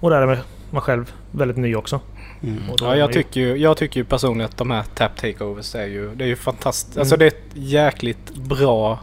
Och 0.00 0.10
där 0.10 0.22
är 0.22 0.38
man 0.70 0.82
själv 0.82 1.12
väldigt 1.30 1.56
ny 1.56 1.74
också. 1.76 2.00
Mm. 2.42 2.62
Ja, 2.80 2.96
jag 2.96 3.08
ju- 3.08 3.22
tycker, 3.22 3.40
ju, 3.40 3.56
jag 3.56 3.76
tycker 3.76 4.00
ju 4.00 4.04
personligen 4.04 4.50
att 4.50 4.56
de 4.56 4.70
här 4.70 4.82
tap 4.94 5.16
takeovers 5.16 5.74
är 5.74 5.86
ju, 5.86 6.14
det 6.14 6.24
är 6.24 6.28
ju 6.28 6.36
fantastiskt. 6.36 6.96
Mm. 6.96 7.00
Alltså 7.02 7.16
det 7.16 7.24
är 7.24 7.28
ett 7.28 7.42
jäkligt 7.54 8.34
bra, 8.34 8.98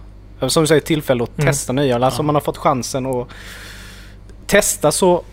som 0.47 0.63
du 0.63 0.67
säger, 0.67 0.81
tillfälle 0.81 1.23
att 1.23 1.37
Mm. 1.37 1.47
testa 1.47 1.73
nya. 1.73 1.95
Alltså 2.05 2.19
Ja. 2.21 2.23
man 2.25 2.35
har 2.35 2.41
fått 2.41 2.57
chansen 2.57 3.05
att 3.05 3.27
testa 4.47 4.91
så 4.91 5.23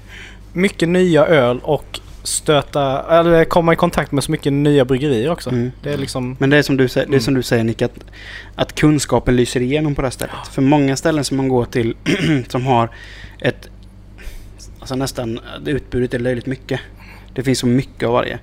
mycket 0.52 0.88
nya 0.88 1.26
öl 1.26 1.60
och 1.62 2.00
stöta, 2.28 3.04
eller 3.18 3.44
komma 3.44 3.72
i 3.72 3.76
kontakt 3.76 4.12
med 4.12 4.24
så 4.24 4.30
mycket 4.32 4.52
nya 4.52 4.84
bryggerier 4.84 5.30
också. 5.30 5.50
Mm. 5.50 5.72
Det 5.82 5.92
är 5.92 5.98
liksom... 5.98 6.36
Men 6.38 6.50
det 6.50 6.56
är 6.56 6.62
som 6.62 6.76
du, 6.76 6.86
det 6.86 7.00
är 7.00 7.06
Mm. 7.06 7.20
som 7.20 7.34
du 7.34 7.42
säger 7.42 7.64
Nick, 7.64 7.82
att, 7.82 8.04
att 8.54 8.74
kunskapen 8.74 9.36
lyser 9.36 9.60
igenom 9.60 9.94
på 9.94 10.02
det 10.02 10.06
här 10.06 10.10
stället. 10.10 10.48
För 10.52 10.62
många 10.62 10.96
ställen 10.96 11.24
som 11.24 11.36
man 11.36 11.48
går 11.48 11.64
till 11.64 11.96
som 12.48 12.66
har 12.66 12.90
ett... 13.40 13.68
Alltså 14.78 14.94
nästan, 14.96 15.40
utbudet 15.66 16.14
är 16.14 16.18
löjligt 16.18 16.46
mycket. 16.46 16.80
Det 17.34 17.42
finns 17.42 17.58
så 17.58 17.66
mycket 17.66 18.06
av 18.06 18.12
varje. 18.12 18.38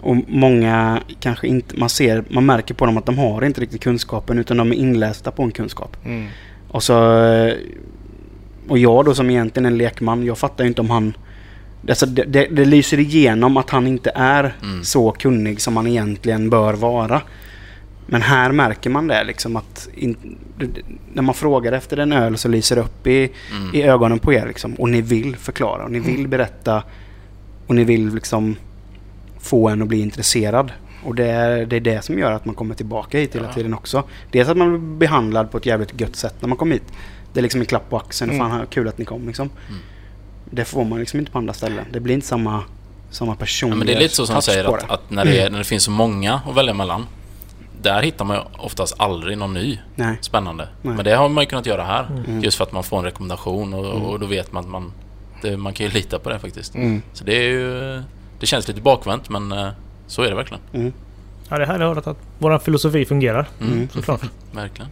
Och 0.00 0.16
många 0.28 1.00
kanske 1.20 1.46
inte, 1.46 1.76
man 1.76 1.88
ser, 1.88 2.24
man 2.28 2.46
märker 2.46 2.74
på 2.74 2.86
dem 2.86 2.96
att 2.96 3.06
de 3.06 3.18
har 3.18 3.44
inte 3.44 3.60
riktigt 3.60 3.82
kunskapen 3.82 4.38
utan 4.38 4.56
de 4.56 4.72
är 4.72 4.76
inlästa 4.76 5.30
på 5.30 5.42
en 5.42 5.50
kunskap. 5.50 5.96
Mm. 6.04 6.26
Och 6.68 6.82
så... 6.82 6.94
Och 8.68 8.78
jag 8.78 9.04
då 9.04 9.14
som 9.14 9.30
egentligen 9.30 9.66
är 9.66 9.70
en 9.70 9.78
lekman, 9.78 10.24
jag 10.24 10.38
fattar 10.38 10.64
ju 10.64 10.68
inte 10.68 10.80
om 10.80 10.90
han... 10.90 11.14
Alltså 11.88 12.06
det, 12.06 12.22
det, 12.24 12.46
det 12.46 12.64
lyser 12.64 12.98
igenom 13.00 13.56
att 13.56 13.70
han 13.70 13.86
inte 13.86 14.12
är 14.14 14.54
Mm. 14.62 14.84
så 14.84 15.10
kunnig 15.12 15.60
som 15.60 15.76
han 15.76 15.86
egentligen 15.86 16.50
bör 16.50 16.74
vara. 16.74 17.22
Men 18.06 18.22
här 18.22 18.52
märker 18.52 18.90
man 18.90 19.06
det 19.06 19.24
liksom 19.24 19.56
att 19.56 19.88
in, 19.94 20.36
när 21.12 21.22
man 21.22 21.34
frågar 21.34 21.72
efter 21.72 21.96
en 21.96 22.12
öl 22.12 22.36
så 22.38 22.48
lyser 22.48 22.76
det 22.76 22.82
upp 22.82 23.06
i, 23.06 23.30
Mm. 23.50 23.74
i 23.74 23.82
ögonen 23.82 24.18
på 24.18 24.32
er 24.32 24.46
liksom. 24.46 24.74
Och 24.74 24.88
ni 24.88 25.00
vill 25.00 25.36
förklara 25.36 25.84
och 25.84 25.90
ni 25.90 26.00
vill 26.00 26.28
berätta. 26.28 26.82
Och 27.66 27.74
ni 27.74 27.84
vill 27.84 28.14
liksom 28.14 28.56
få 29.40 29.68
en 29.68 29.82
att 29.82 29.88
bli 29.88 30.00
intresserad. 30.00 30.72
Och 31.04 31.14
det 31.14 31.26
är, 31.26 31.66
det 31.66 31.76
är 31.76 31.80
det 31.80 32.04
som 32.04 32.18
gör 32.18 32.32
att 32.32 32.44
man 32.44 32.54
kommer 32.54 32.74
tillbaka 32.74 33.18
hit 33.18 33.34
hela 33.34 33.46
Ja. 33.46 33.52
tiden 33.52 33.74
också. 33.74 34.02
Dels 34.30 34.48
att 34.48 34.56
man 34.56 34.70
blir 34.70 34.98
behandlad 35.08 35.50
på 35.50 35.58
ett 35.58 35.66
jävligt 35.66 36.00
gött 36.00 36.16
sätt 36.16 36.34
när 36.40 36.48
man 36.48 36.58
kommer 36.58 36.72
hit. 36.74 36.92
Det 37.32 37.40
är 37.40 37.42
liksom 37.42 37.60
en 37.60 37.66
klapp 37.66 37.90
på 37.90 37.96
axeln. 37.96 38.30
Mm. 38.30 38.50
Fan, 38.50 38.66
kul 38.70 38.88
att 38.88 38.98
ni 38.98 39.04
kom 39.04 39.26
liksom. 39.26 39.50
Mm. 39.68 39.80
Det 40.54 40.64
får 40.64 40.84
man 40.84 40.98
liksom 40.98 41.18
inte 41.18 41.32
på 41.32 41.38
andra 41.38 41.52
ställen. 41.54 41.84
Det 41.92 42.00
blir 42.00 42.14
inte 42.14 42.26
samma, 42.26 42.64
samma 43.10 43.36
personliga 43.36 43.74
Ja, 43.74 43.78
men 43.78 43.86
det 43.86 43.94
är 43.94 43.98
lite 44.00 44.14
så 44.14 44.26
som 44.26 44.34
touch 44.34 44.44
säger 44.44 44.64
att, 44.74 44.90
att 44.90 45.10
när, 45.10 45.24
det 45.24 45.40
är, 45.40 45.50
när 45.50 45.58
det 45.58 45.64
finns 45.64 45.84
så 45.84 45.90
många 45.90 46.40
att 46.48 46.56
välja 46.56 46.74
mellan 46.74 47.06
Där 47.82 48.02
hittar 48.02 48.24
man 48.24 48.38
oftast 48.58 48.94
aldrig 48.98 49.38
någon 49.38 49.54
ny 49.54 49.78
Nej. 49.94 50.16
spännande. 50.20 50.68
Nej. 50.82 50.94
Men 50.96 51.04
det 51.04 51.14
har 51.16 51.28
man 51.28 51.42
ju 51.44 51.48
kunnat 51.48 51.66
göra 51.66 51.84
här. 51.84 52.06
Mm. 52.26 52.42
Just 52.42 52.56
för 52.56 52.64
att 52.64 52.72
man 52.72 52.84
får 52.84 52.98
en 52.98 53.04
rekommendation 53.04 53.74
och, 53.74 53.86
Mm. 53.86 54.02
och 54.02 54.20
då 54.20 54.26
vet 54.26 54.52
man 54.52 54.64
att 54.64 54.70
man... 54.70 54.92
Det, 55.42 55.56
man 55.56 55.72
kan 55.72 55.86
ju 55.86 55.92
lita 55.92 56.18
på 56.18 56.30
det 56.30 56.38
faktiskt. 56.38 56.74
Mm. 56.74 57.02
Så 57.12 57.24
det 57.24 57.36
är 57.36 57.48
ju... 57.48 58.02
Det 58.40 58.46
känns 58.46 58.68
lite 58.68 58.80
bakvänt 58.80 59.28
men 59.28 59.52
eh, 59.52 59.68
så 60.06 60.22
är 60.22 60.28
det 60.30 60.34
verkligen. 60.36 60.62
Mm. 60.72 60.92
Ja, 61.48 61.58
det 61.58 61.66
här 61.66 61.80
är 61.80 61.94
hört 61.94 62.06
att 62.06 62.16
vår 62.38 62.58
filosofi 62.58 63.04
fungerar. 63.04 63.48
Mm. 63.60 63.72
Mm. 63.72 63.88
Såklart. 63.88 64.20
Verkligen. 64.52 64.90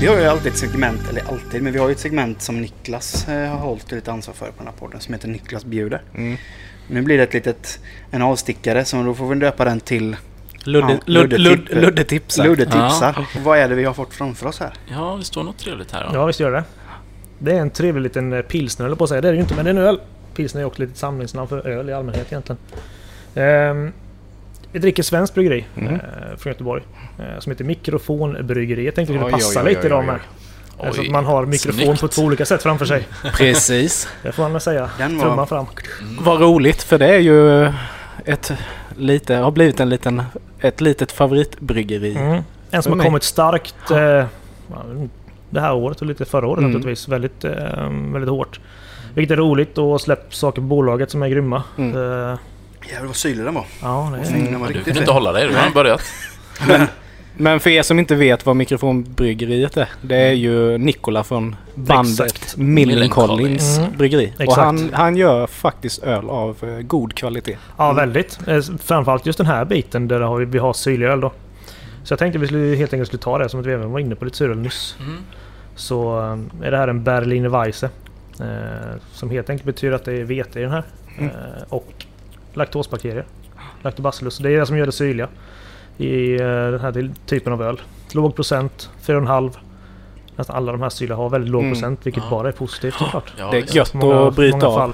Vi 0.00 0.06
har 0.06 0.16
ju 0.18 0.24
alltid 0.24 0.52
ett 0.52 0.58
segment, 0.58 1.00
eller 1.10 1.22
alltid, 1.32 1.62
men 1.62 1.72
vi 1.72 1.78
har 1.78 1.88
ju 1.88 1.92
ett 1.92 1.98
segment 1.98 2.42
som 2.42 2.60
Niklas 2.60 3.28
eh, 3.28 3.48
har 3.50 3.58
hållit 3.58 3.92
lite 3.92 4.12
ansvar 4.12 4.34
för 4.34 4.46
på 4.46 4.52
den 4.58 4.66
här 4.66 4.74
podden 4.74 5.00
som 5.00 5.14
heter 5.14 5.28
Niklas 5.28 5.64
bjuder. 5.64 6.02
Mm. 6.14 6.36
Nu 6.88 7.02
blir 7.02 7.16
det 7.16 7.22
ett 7.22 7.34
litet, 7.34 7.80
en 8.10 8.22
avstickare 8.22 8.84
så 8.84 9.02
då 9.02 9.14
får 9.14 9.28
vi 9.28 9.34
döpa 9.40 9.64
den 9.64 9.80
till 9.80 10.16
Ludde, 10.64 10.92
Ja, 10.92 10.98
Ludd, 11.06 11.30
Ludde 11.32 11.38
Ludd, 11.38 11.66
tipp- 11.68 11.74
Ludde 11.82 12.04
tipsar. 12.04 12.44
Ludde 12.44 12.64
tipsar. 12.64 13.26
Vad 13.44 13.58
är 13.58 13.68
det 13.68 13.74
vi 13.74 13.84
har 13.84 13.94
fått 13.94 14.14
framför 14.14 14.46
oss 14.46 14.60
här? 14.60 14.72
Ja, 14.86 15.16
det 15.18 15.24
står 15.24 15.42
något 15.42 15.58
trevligt 15.58 15.92
här. 15.92 16.02
Ja. 16.04 16.10
Ja, 16.14 16.26
visst 16.26 16.40
gör 16.40 16.50
det. 16.52 16.64
Det 17.38 17.52
är 17.52 17.60
en 17.60 17.70
trevlig 17.70 18.02
liten 18.02 18.32
eh, 18.32 18.40
pilsner, 18.42 18.86
eller 18.86 18.96
på 18.96 19.04
att 19.04 19.10
säga. 19.10 19.20
Det 19.20 19.28
är 19.28 19.32
det 19.32 19.36
ju 19.36 19.42
inte, 19.42 19.54
men 19.54 19.64
det 19.64 19.70
är 19.70 19.74
en 19.74 19.82
öl. 19.82 20.00
Pilsner 20.34 20.60
är 20.60 20.64
också 20.64 20.82
lite 20.82 20.98
samlingsnamn 20.98 21.48
för 21.48 21.66
öl 21.66 21.90
i 21.90 21.92
allmänhet 21.92 22.26
egentligen. 22.32 22.58
Ehm, 23.34 23.92
vi 24.74 24.80
dricker 24.80 25.02
svenskt 25.02 25.34
bryggeri 25.34 25.64
Mm. 25.76 25.94
eh, 25.94 26.00
från 26.38 26.50
Göteborg. 26.52 26.82
Eh, 27.18 27.38
som 27.40 27.52
heter 27.52 27.64
Mikrofonbryggeri. 27.64 28.84
Jag 28.84 28.94
tänkte 28.94 29.12
det 29.14 29.18
Oj, 29.18 29.22
skulle 29.24 29.32
passa 29.42 29.62
oj, 29.62 29.68
lite 29.68 29.86
idag 29.86 30.04
med. 30.04 30.14
oj. 30.78 30.86
Eh, 30.86 30.92
Så 30.92 31.00
att 31.00 31.10
man 31.10 31.24
har 31.24 31.46
mikrofon 31.46 31.80
snyggt. 31.84 32.00
på 32.00 32.08
två 32.08 32.22
olika 32.22 32.44
sätt 32.44 32.62
framför 32.62 32.84
sig. 32.84 33.08
Precis. 33.36 34.08
Det 34.22 34.32
får 34.32 34.42
man 34.42 34.52
väl 34.52 34.60
säga. 34.60 34.90
Den 34.98 35.16
var- 35.18 35.24
Trumman 35.24 35.46
fram. 35.46 35.66
Vad 36.20 36.40
roligt 36.40 36.82
för 36.82 36.98
det 36.98 37.06
är 37.14 37.18
ju 37.18 37.66
ett 38.24 38.52
lite, 38.96 39.34
har 39.34 39.50
blivit 39.50 39.80
en 39.80 39.88
liten, 39.88 40.22
ett 40.60 40.80
litet 40.80 41.12
favoritbryggeri. 41.12 42.16
Mm. 42.16 42.42
En 42.70 42.82
som 42.82 42.92
har 42.92 42.96
mig. 42.96 43.06
kommit 43.06 43.22
starkt 43.22 43.90
eh, 43.90 44.24
det 45.50 45.60
här 45.60 45.74
året 45.74 46.00
och 46.00 46.06
lite 46.06 46.24
förra 46.24 46.46
året 46.46 46.58
Mm. 46.58 46.70
naturligtvis. 46.70 47.08
Väldigt, 47.08 47.44
eh, 47.44 47.52
väldigt 48.12 48.30
hårt. 48.30 48.60
Vilket 49.14 49.32
är 49.32 49.36
roligt 49.36 49.78
och 49.78 50.00
släppt 50.00 50.34
saker 50.34 50.60
på 50.60 50.66
bolaget 50.66 51.10
som 51.10 51.22
är 51.22 51.28
grymma. 51.28 51.62
Mm. 51.78 51.96
Eh, 52.30 52.38
Jävlar 52.90 53.06
vad 53.06 53.16
syrlig 53.16 53.44
den 53.44 53.54
var. 53.54 53.64
ja, 53.82 54.12
det 54.22 54.28
är, 54.28 54.50
den 54.50 54.60
var. 54.60 54.68
Du 54.68 54.80
fin. 54.84 54.96
inte 54.96 55.12
hålla 55.12 55.32
dig, 55.32 55.48
du 55.48 55.54
har 55.56 55.70
börjat. 55.70 56.02
Men 57.36 57.60
för 57.60 57.70
er 57.70 57.82
som 57.82 57.98
inte 57.98 58.14
vet 58.14 58.46
vad 58.46 58.56
mikrofonbryggeriet 58.56 59.76
är. 59.76 59.88
Det 60.02 60.16
är 60.16 60.32
ju 60.32 60.78
Nikola 60.78 61.24
från 61.24 61.56
bandet 61.74 62.20
Exakt. 62.20 62.56
Millencolins 62.56 63.78
Mm. 63.78 63.90
bryggeri. 63.98 64.32
Och 64.36 64.40
Exakt. 64.40 64.60
han, 64.60 64.90
han 64.92 65.16
gör 65.16 65.46
faktiskt 65.46 66.02
öl 66.02 66.30
av 66.30 66.56
eh, 66.62 66.68
god 66.80 67.14
kvalitet. 67.14 67.56
Ja, 67.76 67.84
Mm. 67.90 67.96
väldigt. 67.96 68.38
Eh, 68.48 68.60
Framförallt 68.82 69.26
just 69.26 69.38
den 69.38 69.46
här 69.46 69.64
biten 69.64 70.08
där 70.08 70.20
har 70.20 70.36
vi, 70.38 70.44
vi 70.44 70.58
har 70.58 70.72
syrlig 70.72 71.06
öl 71.06 71.20
då. 71.20 71.32
Så 72.04 72.12
jag 72.12 72.18
tänkte 72.18 72.38
vi 72.38 72.46
skulle, 72.46 72.76
helt 72.76 72.92
enkelt 72.92 73.08
skulle 73.08 73.22
ta 73.22 73.38
det 73.38 73.48
som 73.48 73.60
att 73.60 73.66
vi 73.66 73.72
även 73.72 73.92
var 73.92 74.00
inne 74.00 74.14
på 74.14 74.24
lite 74.24 74.36
suröl 74.36 74.58
nyss. 74.58 74.96
Mm. 75.00 75.18
Så 75.76 76.18
eh, 76.20 76.66
är 76.66 76.70
det 76.70 76.76
här 76.76 76.88
en 76.88 77.04
Berliner 77.04 77.48
Weisse. 77.48 77.90
Eh, 78.40 78.46
som 79.12 79.30
helt 79.30 79.50
enkelt 79.50 79.66
betyder 79.66 79.94
att 79.96 80.04
det 80.04 80.12
är 80.12 80.24
vete 80.24 80.58
i 80.58 80.62
den 80.62 80.70
här. 80.70 80.82
Mm. 81.18 81.30
Eh, 81.30 81.62
och 81.68 81.92
laktosbakterier. 82.56 83.24
Lactobacillus. 83.82 84.38
Det 84.38 84.50
är 84.52 84.58
det 84.60 84.66
som 84.66 84.76
gör 84.78 84.86
det 84.86 84.92
syrliga. 84.92 85.28
I 85.98 86.32
eh, 86.32 86.38
den 86.46 86.80
här 86.80 87.10
typen 87.26 87.52
av 87.52 87.62
öl. 87.62 87.80
Låg 88.12 88.36
procent, 88.36 88.90
4,5. 89.06 89.50
Nästan 90.36 90.56
alla 90.56 90.72
de 90.72 90.82
här 90.82 90.88
syrliga 90.88 91.16
har 91.16 91.30
väldigt 91.30 91.50
låg 91.50 91.62
Mm. 91.62 91.74
procent 91.74 92.00
vilket 92.06 92.22
Ja. 92.24 92.30
bara 92.30 92.48
är 92.48 92.52
positivt 92.52 92.94
såklart. 92.94 93.32
Ja, 93.38 93.50
det 93.50 93.56
är 93.58 93.76
gött 93.76 93.94
Många- 93.94 94.28
att 94.28 94.36
bryta 94.36 94.56
många 94.56 94.68
av. 94.68 94.78
fall. 94.78 94.92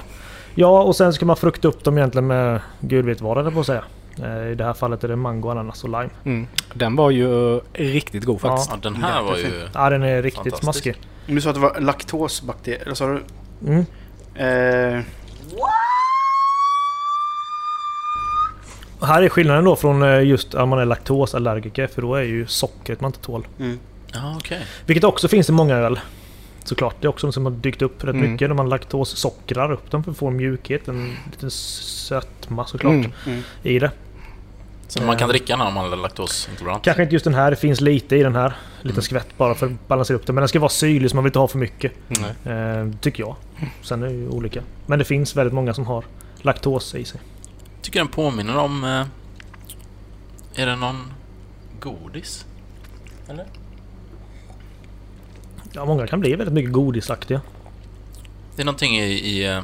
Ja, 0.55 0.83
och 0.83 0.97
sen 0.97 1.13
ska 1.13 1.27
man 1.27 1.37
frukta 1.37 1.69
upp 1.69 1.85
dem 1.85 1.99
egentligen 1.99 2.27
med 2.27 2.61
gud 2.81 3.05
vet 3.05 3.21
vad 3.21 3.45
det 3.45 3.51
på 3.51 3.61
att 3.61 3.67
säga. 3.67 3.85
Eh, 4.23 4.47
I 4.53 4.55
det 4.55 4.65
här 4.65 4.73
fallet 4.73 5.05
är 5.05 5.09
det 5.09 5.17
mango, 5.17 5.51
ananas 5.51 5.85
och 5.85 5.91
lime. 5.91 6.11
Mm. 6.25 6.47
Den 6.75 6.97
var 6.97 7.11
ju 7.11 7.61
riktigt 7.73 8.25
god 8.25 8.41
faktiskt. 8.41 8.71
Ja, 8.71 8.79
den 8.83 8.97
här 8.97 9.23
var 9.23 9.37
ju... 9.37 9.51
Ja, 9.75 9.91
den 9.91 10.03
är 10.03 10.23
riktigt 10.23 10.57
smaskig. 10.57 10.97
Du 11.27 11.41
sa 11.41 11.49
att 11.51 11.55
det 11.57 11.61
var 11.61 11.81
laktosbakterier, 11.81 12.83
eller 12.83 12.95
sa 12.95 13.07
du? 13.07 13.23
Mm. 13.67 13.85
Eh, 14.35 15.05
Här 19.03 19.23
är 19.23 19.29
skillnaden 19.29 19.65
då 19.65 19.77
från 19.77 20.03
eh, 20.03 20.23
just 20.23 20.55
att 20.55 20.69
man 20.69 20.79
är 20.79 20.85
laktosallergiker 20.85 21.87
för 21.87 22.03
då 22.03 22.15
är 22.15 22.23
ju 22.23 22.47
sockret 22.47 23.01
man 23.01 23.09
inte 23.09 23.21
tål. 23.21 23.47
Mm. 23.61 23.79
Ja, 24.13 24.35
okej. 24.37 24.61
Vilket 24.87 25.05
också 25.05 25.29
finns 25.29 25.49
i 25.49 25.53
många 25.53 25.75
öl. 25.77 26.01
Såklart. 26.65 26.97
Det 27.01 27.07
är 27.07 27.09
också 27.09 27.27
något 27.27 27.35
som 27.35 27.45
har 27.45 27.53
dykt 27.53 27.83
upp 27.83 28.05
rätt 28.05 28.15
Mm. 28.15 28.33
mycket 28.33 28.49
när 28.49 28.55
man 28.57 28.69
laktossockrar 28.69 29.73
upp 29.73 29.91
dem 29.91 30.05
för 30.05 30.11
att 30.11 30.17
få 30.17 30.31
mjukhet. 30.31 30.89
En 30.89 31.17
liten 31.31 31.51
sötma 31.51 32.67
såklart 32.67 32.93
Mm. 32.93 33.13
Mm. 33.27 33.43
i 33.63 33.79
det. 33.79 33.91
Så 34.89 35.03
man 35.03 35.17
kan 35.17 35.29
dricka 35.29 35.57
den 35.57 35.67
om 35.67 35.75
man 35.75 35.93
är 35.93 35.97
laktosintolerant? 35.97 36.85
Kanske 36.85 37.03
inte 37.03 37.15
just 37.15 37.25
den 37.25 37.35
här. 37.35 37.51
Det 37.51 37.57
finns 37.57 37.81
lite 37.81 38.17
i 38.17 38.23
den 38.23 38.35
här. 38.35 38.53
Lite 38.83 38.95
Mm. 38.95 39.03
skvätt 39.03 39.29
bara 39.37 39.55
för 39.55 39.67
att 39.67 39.89
balansera 39.89 40.17
upp 40.17 40.27
det. 40.27 40.33
Men 40.33 40.43
den 40.43 40.49
ska 40.49 40.59
vara 40.61 40.69
syrlig 40.69 41.11
så 41.11 41.17
man 41.17 41.25
vill 41.25 41.29
inte 41.29 41.39
ha 41.39 41.49
för 41.49 41.59
mycket. 41.59 41.93
Nej. 42.09 42.55
Eh, 42.57 42.89
tycker 43.01 43.23
jag. 43.23 43.37
Sen 43.83 44.03
är 44.03 44.07
det 44.07 44.13
ju 44.13 44.29
olika. 44.29 44.63
Men 44.87 44.99
det 44.99 45.05
finns 45.05 45.37
väldigt 45.37 45.55
många 45.55 45.75
som 45.75 45.87
har 45.87 46.05
laktos 46.43 46.95
i 46.95 47.05
sig. 47.05 47.21
Tycker 47.91 48.01
den 48.01 48.09
påminner 48.09 48.57
om... 48.57 48.85
Eh, 48.85 49.07
är 50.63 50.67
det 50.67 50.77
någon 50.77 51.13
godis? 51.81 52.47
Eller? 53.29 53.47
Ja, 55.73 55.85
många 55.85 56.07
kan 56.07 56.21
bli 56.21 56.35
väldigt 56.35 56.55
mycket 56.55 56.73
godisaktiga. 56.73 57.41
Det 58.57 58.63
är 58.63 58.67
någonting 58.67 58.99
i, 58.99 59.05
i 59.13 59.47
eh, 59.47 59.61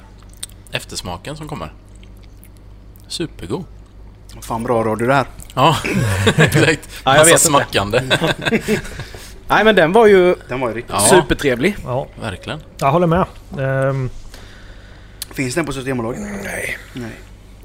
eftersmaken 0.71 1.37
som 1.37 1.49
kommer. 1.49 1.73
Supergod. 3.09 3.65
Fan 4.41 4.63
bra 4.63 4.85
radio 4.85 5.07
det 5.07 5.15
här. 5.15 5.27
Ja, 5.55 5.77
exakt. 6.37 6.89
Ja, 7.05 7.17
jag 7.17 7.19
Massa 7.19 7.25
vet 7.25 7.29
inte. 7.33 7.39
smackande. 7.39 8.03
Nej 9.49 9.65
men 9.65 9.75
den 9.75 9.93
var 9.93 10.07
ju 10.07 10.35
Den 10.49 10.61
var 10.61 10.69
ju 10.69 10.75
riktigt... 10.75 10.95
Ja. 10.95 11.01
supertrevlig. 11.01 11.77
Ja, 11.85 12.07
Verkligen. 12.21 12.61
jag 12.79 12.93
håller 12.93 13.07
med. 13.07 13.27
Ehm, 13.59 14.11
Finns 15.31 15.55
den 15.55 15.67
på 15.67 15.73
Systembolaget? 15.73 16.21
Nej. 16.45 16.79
Nej. 16.93 17.13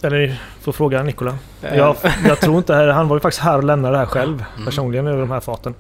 Eller 0.04 0.42
får 0.62 0.72
fråga 0.72 1.04
Nikola. 1.04 1.38
Eh, 1.62 1.78
Jag, 1.78 1.96
jag 2.28 2.40
tror 2.40 2.58
inte... 2.58 2.74
Han 2.76 3.08
var 3.08 3.16
ju 3.16 3.20
faktiskt 3.20 3.44
här 3.44 3.58
och 3.58 3.64
lämnade 3.64 3.94
det 3.94 4.00
här 4.00 4.06
själv. 4.06 4.44
Mm. 4.56 4.66
Personligen 4.66 5.08
över 5.08 5.20
de 5.20 5.32
här 5.32 5.40
faten. 5.40 5.74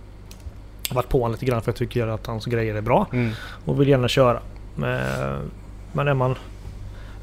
Jag 0.83 0.95
har 0.95 0.95
varit 0.95 1.09
på 1.09 1.17
honom 1.17 1.31
lite 1.31 1.45
grann 1.45 1.61
för 1.61 1.71
jag 1.71 1.75
tycker 1.77 2.07
att 2.07 2.27
hans 2.27 2.45
grejer 2.45 2.75
är 2.75 2.81
bra. 2.81 3.07
Mm. 3.13 3.31
Och 3.65 3.81
vill 3.81 3.87
gärna 3.87 4.07
köra. 4.07 4.39
Men, 4.75 5.01
men 5.93 6.07
är 6.07 6.13
man 6.13 6.35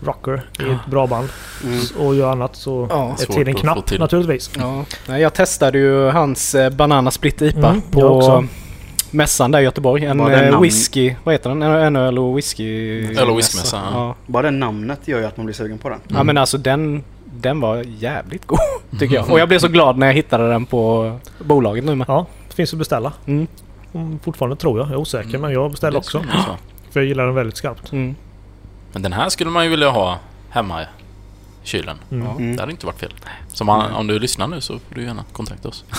rocker 0.04 0.42
i 0.60 0.62
ett 0.70 0.90
bra 0.90 1.06
band 1.06 1.28
Mm. 1.64 1.78
och 2.06 2.14
gör 2.14 2.32
annat 2.32 2.56
så 2.56 2.86
Ja. 2.90 3.16
är 3.22 3.26
tiden 3.32 3.54
knapp 3.54 3.86
till. 3.86 4.00
naturligtvis. 4.00 4.50
Ja. 4.58 4.84
Nej, 5.08 5.22
jag 5.22 5.34
testade 5.34 5.78
ju 5.78 6.08
hans 6.10 6.54
eh, 6.54 6.70
Banana 6.70 7.10
Split 7.10 7.42
IPA 7.42 7.68
Mm, 7.68 7.82
på 7.82 8.02
också. 8.02 8.44
Mässan 9.10 9.50
där 9.50 9.60
i 9.60 9.62
Göteborg. 9.62 10.04
En 10.04 10.20
eh, 10.20 10.26
namn- 10.26 10.60
whisky, 10.62 11.14
vad 11.24 11.34
heter 11.34 11.48
den? 11.50 11.62
En 11.62 11.96
öl 11.96 12.18
och 12.18 12.36
whisky... 12.38 12.98
Öl 13.18 13.30
och 13.30 13.38
whiskymässa, 13.38 13.76
ja. 13.76 13.90
Ja. 13.92 14.14
Bara 14.26 14.42
det 14.42 14.50
namnet 14.50 15.08
gör 15.08 15.18
ju 15.18 15.24
att 15.26 15.36
man 15.36 15.46
blir 15.46 15.54
sugen 15.54 15.78
på 15.78 15.88
den. 15.88 16.00
ja 16.08 16.22
men 16.22 16.38
alltså 16.38 16.58
den, 16.58 17.04
den 17.24 17.60
var 17.60 17.84
jävligt 17.86 18.46
god 18.46 18.58
tycker 18.98 19.14
jag. 19.14 19.30
Och 19.30 19.38
jag 19.40 19.48
blev 19.48 19.58
så 19.58 19.68
glad 19.68 19.98
när 19.98 20.06
jag 20.06 20.14
hittade 20.14 20.48
den 20.48 20.66
på 20.66 21.12
bolaget 21.38 21.84
nu 21.84 21.94
med. 21.94 22.04
Ja, 22.08 22.26
det 22.48 22.54
finns 22.54 22.72
att 22.72 22.78
beställa. 22.78 23.12
Mm. 23.26 23.46
Mm, 23.94 24.18
Fortfarande 24.18 24.56
tror 24.56 24.78
jag. 24.78 24.86
Jag 24.86 24.92
är 24.92 24.96
osäker 24.96 25.28
Mm. 25.28 25.40
men 25.40 25.52
jag 25.52 25.70
beställer 25.70 25.98
också. 25.98 26.24
För 26.90 27.00
jag 27.00 27.06
gillar 27.06 27.26
den 27.26 27.34
väldigt 27.34 27.56
skarpt. 27.56 27.92
Mm. 27.92 28.14
Men 28.92 29.02
den 29.02 29.12
här 29.12 29.28
skulle 29.28 29.50
man 29.50 29.64
ju 29.64 29.70
vilja 29.70 29.90
ha 29.90 30.18
hemma 30.50 30.80
kylen. 31.68 31.98
Mm. 32.10 32.26
Mm. 32.26 32.56
Det 32.56 32.62
hade 32.62 32.72
inte 32.72 32.86
varit 32.86 33.00
fel. 33.00 33.14
Så 33.52 33.64
man, 33.64 33.92
om 33.94 34.06
du 34.06 34.18
lyssnar 34.18 34.46
nu 34.46 34.60
så 34.60 34.72
får 34.78 34.94
du 34.94 35.02
gärna 35.04 35.24
kontakta 35.32 35.68
oss. 35.68 35.84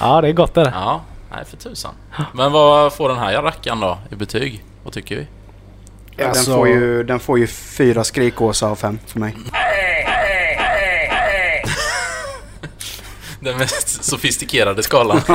Ja 0.00 0.20
det 0.20 0.28
är 0.28 0.32
gott 0.32 0.54
det 0.54 0.64
där. 0.64 0.70
Ja, 0.74 1.02
nej 1.30 1.44
för 1.44 1.56
tusan. 1.56 1.94
Men 2.34 2.52
vad 2.52 2.92
får 2.92 3.08
den 3.08 3.18
här 3.18 3.42
rackaren 3.42 3.80
då 3.80 3.98
i 4.10 4.14
betyg? 4.14 4.64
Vad 4.84 4.92
tycker 4.92 5.16
vi? 5.16 5.26
Ja, 6.16 6.28
Alltså- 6.28 6.50
den, 6.50 6.58
får 6.58 6.68
ju, 6.68 7.02
den 7.04 7.20
får 7.20 7.38
ju 7.38 7.46
fyra 7.46 8.04
skrikåsar 8.04 8.70
av 8.70 8.76
fem 8.76 8.98
för 9.06 9.20
mig. 9.20 9.36
Den 13.40 13.58
mest 13.58 14.04
sofistikerade 14.04 14.82
skalan. 14.82 15.20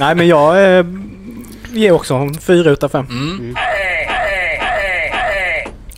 Nej 0.00 0.14
men 0.14 0.28
jag 0.28 0.78
eh, 0.78 0.84
ger 1.72 1.92
också 1.92 2.14
en 2.14 2.34
fyra 2.34 2.70
utav 2.70 2.88
fem. 2.88 3.06
Mm. 3.10 3.56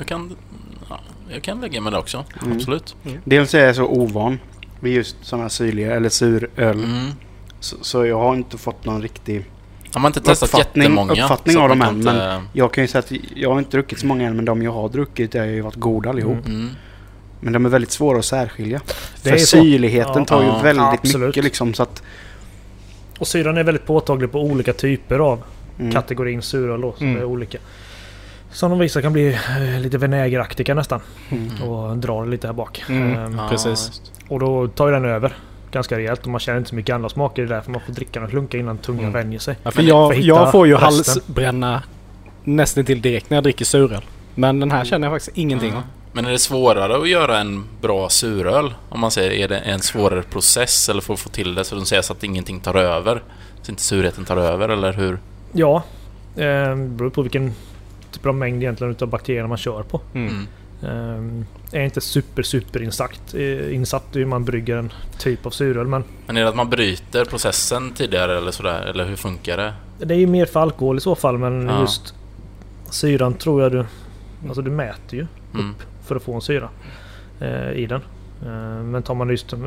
Jag 0.03 0.07
kan, 0.09 0.37
ja, 0.89 1.01
jag 1.33 1.43
kan 1.43 1.61
lägga 1.61 1.81
med 1.81 1.93
det 1.93 1.99
också. 1.99 2.25
Mm. 2.43 2.57
Absolut. 2.57 2.97
Dels 3.25 3.55
är 3.55 3.65
jag 3.67 3.77
så 3.77 3.85
ovan 3.87 4.39
vid 4.81 4.95
just 4.95 5.17
sådana 5.23 5.45
här 5.45 5.49
syrliga 5.49 5.95
eller 5.95 6.09
suröl. 6.09 6.85
Mm. 6.85 7.11
Så, 7.61 7.77
så 7.81 8.07
jag 8.07 8.19
har 8.19 8.35
inte 8.35 8.59
fått 8.59 8.85
någon 8.85 9.03
riktig... 9.03 9.45
Jag 9.93 10.01
har 10.01 10.07
inte 10.07 10.21
testat 10.21 10.51
Uppfattning- 10.51 10.83
jättemånga. 10.83 11.13
uppfattning 11.13 11.57
av 11.59 11.69
dem 11.69 11.83
än, 11.83 11.97
inte- 11.97 12.43
Jag 12.53 12.73
kan 12.73 12.85
ju 12.85 12.89
säga 12.89 12.99
att 12.99 13.13
jag 13.37 13.51
har 13.51 13.59
inte 13.59 13.71
druckit 13.71 13.99
så 14.01 14.07
många 14.07 14.27
än 14.29 14.37
men 14.37 14.45
de 14.45 14.63
jag 14.63 14.73
har 14.73 14.89
druckit 14.89 15.35
har 15.35 15.45
ju 15.45 15.61
varit 15.61 15.75
goda 15.75 16.11
allihop. 16.11 16.47
Mm. 16.47 16.61
Mm. 16.61 16.71
Men 17.41 17.53
de 17.53 17.65
är 17.67 17.71
väldigt 17.71 17.91
svåra 17.91 18.19
att 18.19 18.25
särskilja. 18.25 18.81
Det 19.23 19.31
För 19.31 19.39
syrligheten 19.39 20.13
Ja. 20.17 20.25
tar 20.25 20.43
ju 20.43 20.49
Ja, 20.49 20.61
väldigt 20.63 20.85
absolut. 20.87 21.27
mycket 21.29 21.45
liksom 21.45 21.75
så 21.75 21.83
att... 21.83 22.03
Och 23.19 23.27
syran 23.29 23.57
är 23.57 23.65
väldigt 23.65 23.87
påtaglig 23.87 24.33
på 24.33 24.41
olika 24.41 24.73
typer 24.73 25.19
av 25.19 25.43
Mm. 25.79 25.93
kategorin 25.93 26.43
suröl 26.43 26.81
då, 26.81 26.95
som 26.99 27.07
Mm. 27.07 27.19
är 27.21 27.25
olika. 27.25 27.59
Som 28.53 28.71
de 28.71 28.79
vissa 28.79 29.03
kan 29.03 29.13
bli 29.13 29.29
eh, 29.33 29.81
lite 29.81 29.99
vinägeraktiga 29.99 30.75
nästan. 30.75 31.01
Mm. 31.31 31.63
Och 31.71 31.97
drar 31.97 32.27
lite 32.27 32.47
här 32.47 32.55
bak. 32.55 32.85
Mm. 32.89 33.19
Ehm, 33.19 33.39
Ja, 33.39 33.49
Precis. 33.51 34.03
Och 34.29 34.41
då 34.41 34.69
tar 34.69 34.87
ju 34.87 34.93
den 34.93 35.05
över 35.05 35.33
ganska 35.71 35.99
rejält 35.99 36.21
och 36.23 36.29
man 36.29 36.41
känner 36.41 36.59
inte 36.59 36.71
så 36.71 36.77
mycket 36.77 36.95
andra 36.95 37.09
smaker. 37.09 37.43
Det 37.43 37.49
är 37.49 37.55
därför 37.55 37.71
man 37.71 37.81
får 37.87 37.93
dricka 37.93 38.21
några 38.21 38.31
klunkar 38.31 38.59
innan 38.59 38.79
tungan 38.79 39.01
Mm. 39.01 39.13
vänjer 39.13 39.39
sig. 39.39 39.57
Ja, 39.63 39.71
för 39.71 39.83
jag, 39.83 40.15
för 40.15 40.21
jag 40.23 40.53
får 40.53 40.67
ju 40.67 40.73
resten. 40.75 40.85
halsbränna 40.95 41.83
nästan 42.45 42.85
till 42.85 43.03
direkt 43.03 43.31
när 43.31 43.37
jag 43.37 43.45
dricker 43.45 43.65
suröl. 43.65 44.03
Men 44.35 44.61
den 44.61 44.71
här 44.71 44.85
känner 44.85 45.07
jag 45.09 45.15
faktiskt 45.15 45.37
ingenting 45.37 45.75
av. 45.75 45.83
Men 46.13 46.27
är 46.27 46.31
det 46.31 46.39
svårare 46.39 46.97
att 46.97 47.09
göra 47.09 47.39
en 47.39 47.65
bra 47.81 48.09
suröl? 48.09 48.75
Om 48.89 49.01
man 49.01 49.11
säger, 49.11 49.31
är 49.31 49.49
det 49.49 49.59
en 49.59 49.81
svårare 49.81 50.23
process 50.23 50.89
eller 50.89 51.01
för 51.01 51.15
att 51.15 51.21
få 51.21 51.29
till 51.29 51.55
det 51.55 51.65
så 51.65 51.75
de 51.75 51.87
säger 51.87 52.03
så 52.03 52.13
att 52.13 52.25
ingenting 52.25 52.61
tar 52.61 52.75
över? 52.75 53.23
Så 53.63 53.71
inte 53.73 53.83
surheten 53.83 54.25
tar 54.25 54.37
över 54.37 54.69
eller 54.69 54.93
hur? 54.93 55.19
Ja, 55.53 55.83
eh, 56.37 56.75
beror 56.77 57.11
på 57.11 57.23
vilken 57.23 57.53
av 58.25 58.35
mängd 58.35 58.63
egentligen 58.63 58.91
utav 58.91 59.09
bakterier 59.09 59.47
man 59.47 59.59
kör 59.59 59.83
på. 59.83 60.01
Mm. 60.15 60.47
Um, 60.83 61.47
är 61.73 61.81
inte 61.81 62.01
super 62.01 62.43
super 62.43 62.83
insatt, 62.83 63.35
eh, 63.35 63.75
insatt 63.75 64.17
i 64.17 64.19
hur 64.19 64.27
man 64.27 64.45
brygger 64.45 64.77
en 64.77 64.93
typ 65.19 65.47
av 65.47 65.51
suröl 65.51 65.87
men 65.87 66.05
Men 66.27 66.37
är 66.37 66.43
det 66.43 66.49
att 66.49 66.57
man 66.57 66.71
bryter 66.71 67.25
processen 67.25 67.93
tidigare 67.93 68.39
eller 68.39 68.51
sådär? 68.51 68.87
Eller 68.87 69.05
hur 69.05 69.17
funkar 69.17 69.57
det? 69.57 69.73
det 70.07 70.15
är 70.15 70.19
ju 70.19 70.27
mer 70.27 70.47
för 70.47 70.61
alkohol 70.61 70.97
i 70.97 71.01
så 71.01 71.15
fall 71.15 71.39
men 71.39 71.67
Ja. 71.69 71.81
just 71.81 72.15
syran 72.91 73.35
tror 73.35 73.63
jag 73.63 73.73
du... 73.73 73.85
Alltså 74.47 74.63
du 74.63 74.71
mäter 74.71 75.19
ju 75.19 75.27
Mm. 75.55 75.75
för 76.07 76.17
att 76.17 76.23
få 76.23 76.35
en 76.35 76.41
syra 76.41 76.69
eh, 77.41 77.71
i 77.73 77.87
den. 77.87 78.01
Eh, 78.43 78.83
men 78.85 79.03
tar 79.03 79.15
man 79.15 79.29
just 79.31 79.53
eh, 79.53 79.59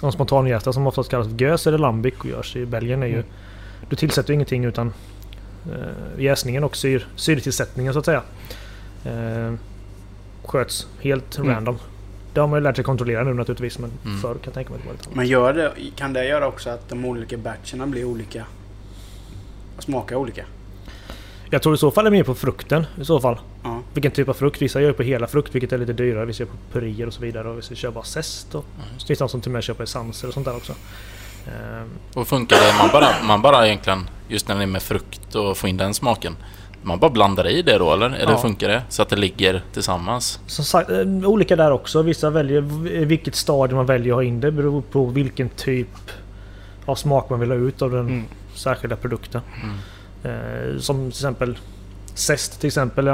de 0.00 0.12
spontanjästa 0.12 0.72
som 0.72 0.86
oftast 0.86 1.10
kallas 1.10 1.28
för 1.28 1.36
gös 1.42 1.66
eller 1.66 1.78
lambic 1.78 2.14
och 2.18 2.26
görs 2.26 2.56
i 2.56 2.66
Belgien 2.66 3.02
är 3.02 3.06
ju... 3.06 3.14
Mm. 3.14 3.26
Du 3.88 3.96
tillsätter 3.96 4.28
ju 4.30 4.34
ingenting 4.34 4.64
utan 4.64 4.92
eh, 5.66 6.22
jäsningen 6.22 6.64
och 6.64 6.76
syr, 6.76 7.06
syretillsättningen 7.16 7.92
så 7.92 7.98
att 7.98 8.04
säga. 8.04 8.22
Eh, 9.04 9.54
sköts 10.44 10.86
helt 11.00 11.38
Mm. 11.38 11.50
random. 11.54 11.78
Det 12.34 12.40
har 12.40 12.48
man 12.48 12.56
ju 12.58 12.62
lärt 12.62 12.76
sig 12.76 12.84
kontrollera 12.84 13.24
nu 13.24 13.34
naturligtvis 13.34 13.78
men 13.78 13.90
Mm. 14.04 14.18
förr 14.20 14.32
kan 14.34 14.40
jag 14.44 14.54
tänka 14.54 14.70
mig 14.70 14.76
att 14.78 14.82
det 14.82 14.88
var 14.88 14.94
lite 14.96 15.08
Men 15.12 15.26
gör 15.26 15.52
det, 15.52 15.72
kan 15.96 16.12
det 16.12 16.24
göra 16.24 16.46
också 16.48 16.70
att 16.70 16.88
de 16.88 17.04
olika 17.04 17.36
batcherna 17.36 17.86
blir 17.86 18.04
olika? 18.04 18.46
Smakar 19.78 20.16
olika? 20.16 20.44
Jag 21.50 21.62
tror 21.62 21.74
i 21.74 21.78
så 21.78 21.90
fall 21.90 22.06
är 22.06 22.10
mer 22.10 22.24
på 22.24 22.34
frukten 22.34 22.86
i 23.00 23.04
så 23.04 23.20
fall. 23.20 23.38
Ja. 23.62 23.82
Vilken 23.94 24.12
typ 24.12 24.28
av 24.28 24.34
frukt? 24.34 24.62
Vissa 24.62 24.80
gör 24.80 24.92
på 24.92 25.02
hela 25.02 25.26
frukt 25.26 25.54
vilket 25.54 25.72
är 25.72 25.78
lite 25.78 25.92
dyrare. 25.92 26.24
Vissa 26.24 26.42
gör 26.42 26.50
på 26.50 26.56
puriner 26.72 27.06
och 27.06 27.12
så 27.14 27.22
vidare. 27.22 27.48
Och 27.48 27.58
vissa 27.58 27.74
kör 27.74 27.90
bara 27.90 28.04
zest. 28.04 28.54
Och 28.54 28.64
Ja, 28.78 28.84
just 28.94 29.00
det 29.00 29.06
finns 29.06 29.18
de 29.18 29.28
som 29.28 29.40
till 29.40 29.48
och 29.50 29.52
med 29.52 29.62
köper 29.62 29.84
essenser 29.84 30.28
och 30.28 30.34
sånt 30.34 30.46
där 30.46 30.56
också. 30.56 30.72
Ehm, 31.46 31.88
Och 32.14 32.28
funkar 32.28 32.56
det? 32.56 32.74
Man 32.78 32.88
bara, 32.92 33.08
man 33.26 33.42
bara 33.42 33.66
egentligen, 33.66 34.08
just 34.28 34.48
när 34.48 34.56
det 34.56 34.62
är 34.62 34.66
med 34.66 34.82
frukt 34.82 35.34
och 35.34 35.56
få 35.56 35.68
in 35.68 35.76
den 35.76 35.94
smaken. 35.94 36.36
Man 36.82 36.98
bara 36.98 37.10
blandar 37.10 37.46
i 37.48 37.62
det 37.62 37.78
då 37.78 37.92
eller? 37.92 38.06
Eller 38.06 38.18
Ja. 38.20 38.30
hur 38.30 38.36
funkar 38.36 38.68
det? 38.68 38.82
Så 38.88 39.02
att 39.02 39.08
det 39.08 39.16
ligger 39.16 39.62
tillsammans? 39.72 40.40
Som 40.46 40.64
sagt, 40.64 40.90
eh, 40.90 40.98
olika 41.24 41.56
där 41.56 41.70
också. 41.72 42.02
Vissa 42.02 42.30
väljer 42.30 42.60
vilket 43.04 43.34
stadie 43.34 43.76
man 43.76 43.86
väljer 43.86 44.12
att 44.12 44.16
ha 44.16 44.22
in 44.22 44.40
det 44.40 44.50
beror 44.52 44.80
på 44.82 45.04
vilken 45.06 45.48
typ 45.48 46.10
av 46.86 46.94
smak 46.94 47.30
man 47.30 47.40
vill 47.40 47.50
ha 47.50 47.56
ut 47.58 47.82
av 47.82 47.90
den 47.90 48.00
Mm. 48.06 48.24
särskilda 48.54 48.96
produkten. 48.96 49.40
Mm. 49.62 49.76
Eh, 50.74 50.78
som 50.78 50.96
till 50.96 51.08
exempel 51.18 51.58
Zest 52.14 52.60
till 52.60 52.66
exempel, 52.66 53.04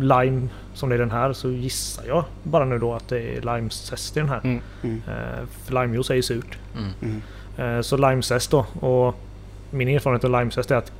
lime 0.00 0.48
som 0.74 0.88
det 0.88 0.94
är 0.94 0.98
den 0.98 1.10
här 1.10 1.32
så 1.32 1.50
gissar 1.50 2.04
jag 2.06 2.24
bara 2.42 2.64
nu 2.64 2.78
då 2.78 2.94
att 2.94 3.08
det 3.08 3.18
är 3.36 3.40
limezest 3.56 4.16
i 4.16 4.20
den 4.20 4.28
här. 4.28 4.40
Mm. 4.44 4.60
Mm. 4.82 5.02
För 5.64 5.72
limejuice 5.82 6.10
är 6.10 6.14
ju 6.14 6.22
surt. 6.22 6.58
Mm. 7.02 7.22
Eh, 7.56 7.80
så 7.80 7.96
limezest 7.96 8.50
då. 8.50 8.66
Och 8.80 9.14
min 9.70 9.88
erfarenhet 9.88 10.24
av 10.24 10.30
limezest 10.30 10.70
är 10.70 10.76
att 10.76 10.92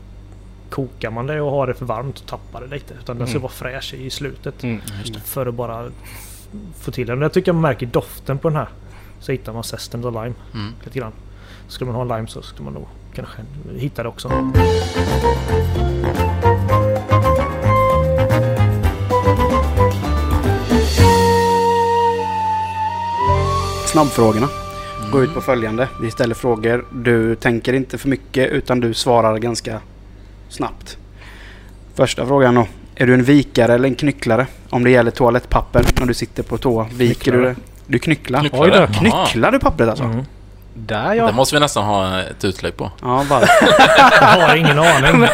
kokar 0.71 1.11
man 1.11 1.27
det 1.27 1.41
och 1.41 1.51
har 1.51 1.67
det 1.67 1.75
för 1.75 1.85
varmt 1.87 2.19
så 2.19 2.25
tappar 2.25 2.61
det 2.61 2.67
lite. 2.67 2.95
Utan 3.03 3.19
den 3.19 3.27
ska 3.27 3.33
Mm. 3.37 3.43
vara 3.43 3.53
fräsch 3.53 3.95
i 3.95 4.11
slutet. 4.11 4.63
Mm. 4.63 4.81
För 5.25 5.47
att 5.47 5.55
bara 5.55 5.91
få 6.81 6.91
till 6.91 7.07
den. 7.07 7.21
Jag 7.23 7.33
tycker 7.33 7.53
man 7.53 7.63
märker 7.63 7.87
doften 7.87 8.39
på 8.39 8.49
den 8.49 8.57
här. 8.57 8.69
Så 9.21 9.33
hittar 9.33 9.53
man 9.53 9.65
zesten 9.65 10.05
och 10.05 10.13
lime 10.13 10.35
Mm. 10.55 10.73
lite 10.85 10.99
grann. 10.99 11.13
Skulle 11.69 11.87
man 11.93 11.95
ha 12.09 12.15
en 12.15 12.19
lime 12.19 12.29
så 12.29 12.43
skulle 12.43 12.65
man 12.65 12.75
nog 12.75 12.87
kanske 13.15 13.43
hitta 13.77 14.03
det 14.03 14.09
också. 14.09 14.31
snabbfrågorna. 23.87 24.49
Går 25.15 25.25
ut 25.25 25.35
på 25.35 25.41
följande. 25.41 25.89
Vi 26.01 26.11
ställer 26.11 26.35
frågor. 26.35 26.85
Du 26.93 27.35
tänker 27.35 27.73
inte 27.73 27.99
för 27.99 28.09
mycket 28.09 28.51
utan 28.51 28.81
du 28.81 28.95
svarar 28.95 29.39
ganska 29.39 29.81
snabbt. 30.49 30.99
Första 31.95 32.27
frågan 32.27 32.55
då. 32.55 32.67
Är 32.95 33.07
du 33.07 33.15
en 33.15 33.23
vikare 33.23 33.75
eller 33.75 33.89
en 33.89 33.95
knycklare? 33.95 34.47
Om 34.71 34.85
det 34.85 34.91
gäller 34.91 35.11
toalettpapper 35.11 35.85
när 35.99 36.07
du 36.07 36.15
sitter 36.15 36.43
på 36.43 36.59
toa. 36.59 36.87
Viker 36.95 37.33
du 37.33 37.43
det? 37.43 37.57
Du 37.87 37.99
knycklar? 37.99 38.51
Oj 38.53 38.71
då. 38.71 38.87
Knycklar 38.87 39.53
du 39.53 39.59
pappret 39.59 39.89
alltså? 39.89 40.05
Mm. 40.05 40.25
Där 40.77 41.09
Det 41.11 41.15
ja. 41.17 41.33
måste 41.33 41.55
vi 41.57 41.61
nästan 41.61 41.85
ha 41.85 42.21
ett 42.21 42.45
utlägg 42.45 42.77
på. 42.77 42.91
Ja, 43.03 43.25
varför? 43.31 43.49
Jag 44.39 44.49
har 44.49 44.57
ingen 44.57 44.79
aning. 44.79 45.29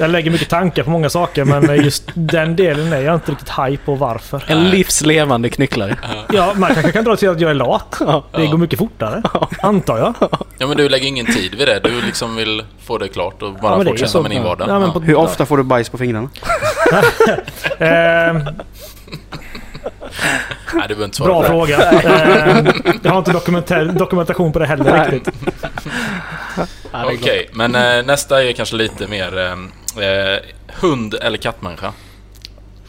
Jag 0.00 0.10
lägger 0.10 0.30
mycket 0.30 0.48
tankar 0.48 0.82
på 0.82 0.90
många 0.90 1.10
saker 1.10 1.44
men 1.44 1.84
just 1.84 2.02
den 2.14 2.56
delen 2.56 2.92
är 2.92 3.00
jag 3.00 3.14
inte 3.14 3.30
riktigt 3.32 3.48
haj 3.48 3.76
på 3.76 3.94
varför. 3.94 4.44
En 4.46 4.70
livslevande 4.70 5.48
knycklare. 5.48 5.96
Ja, 6.32 6.52
man 6.56 6.74
kanske 6.74 6.92
kan 6.92 7.04
dra 7.04 7.16
till 7.16 7.28
att 7.28 7.40
jag 7.40 7.50
är 7.50 7.54
lat. 7.54 7.98
Det 8.32 8.46
går 8.46 8.58
mycket 8.58 8.78
fortare. 8.78 9.22
Antar 9.62 9.98
jag. 9.98 10.14
Ja 10.58 10.66
men 10.66 10.76
du 10.76 10.88
lägger 10.88 11.06
ingen 11.08 11.26
tid 11.26 11.54
vid 11.54 11.68
det. 11.68 11.80
Du 11.84 12.00
liksom 12.02 12.36
vill 12.36 12.62
få 12.86 12.98
det 12.98 13.08
klart 13.08 13.42
och 13.42 13.52
bara 13.54 13.72
Ja, 13.72 13.78
det 13.78 13.84
fortsätta 13.90 14.10
så. 14.10 14.22
med 14.22 14.30
din 14.30 14.42
vardag. 14.42 14.68
Ja, 14.68 14.78
men 14.78 14.88
Ja. 14.88 14.92
på- 14.92 15.00
Hur 15.00 15.14
ofta 15.14 15.46
får 15.46 15.56
du 15.56 15.62
bajs 15.62 15.88
på 15.88 15.98
fingrarna? 15.98 16.28
Nej, 20.74 20.88
behöver 20.88 21.04
inte 21.04 21.22
bra 21.22 21.42
det. 21.42 21.48
fråga. 21.48 21.90
Ehm, 21.90 22.66
jag 23.02 23.10
har 23.10 23.18
inte 23.18 23.30
dokumenta- 23.32 23.92
dokumentation 23.98 24.52
på 24.52 24.58
det 24.58 24.66
heller 24.66 24.84
Nej. 24.84 25.10
riktigt. 25.10 25.34
Det 26.56 27.04
Okej, 27.04 27.48
men 27.52 27.74
eh, 27.74 28.06
nästa 28.06 28.44
är 28.44 28.52
kanske 28.52 28.76
lite 28.76 29.06
mer 29.08 29.38
eh, 29.38 29.52
eh, 30.08 30.38
hund 30.80 31.14
eller 31.14 31.38
kattmänniska. 31.38 31.92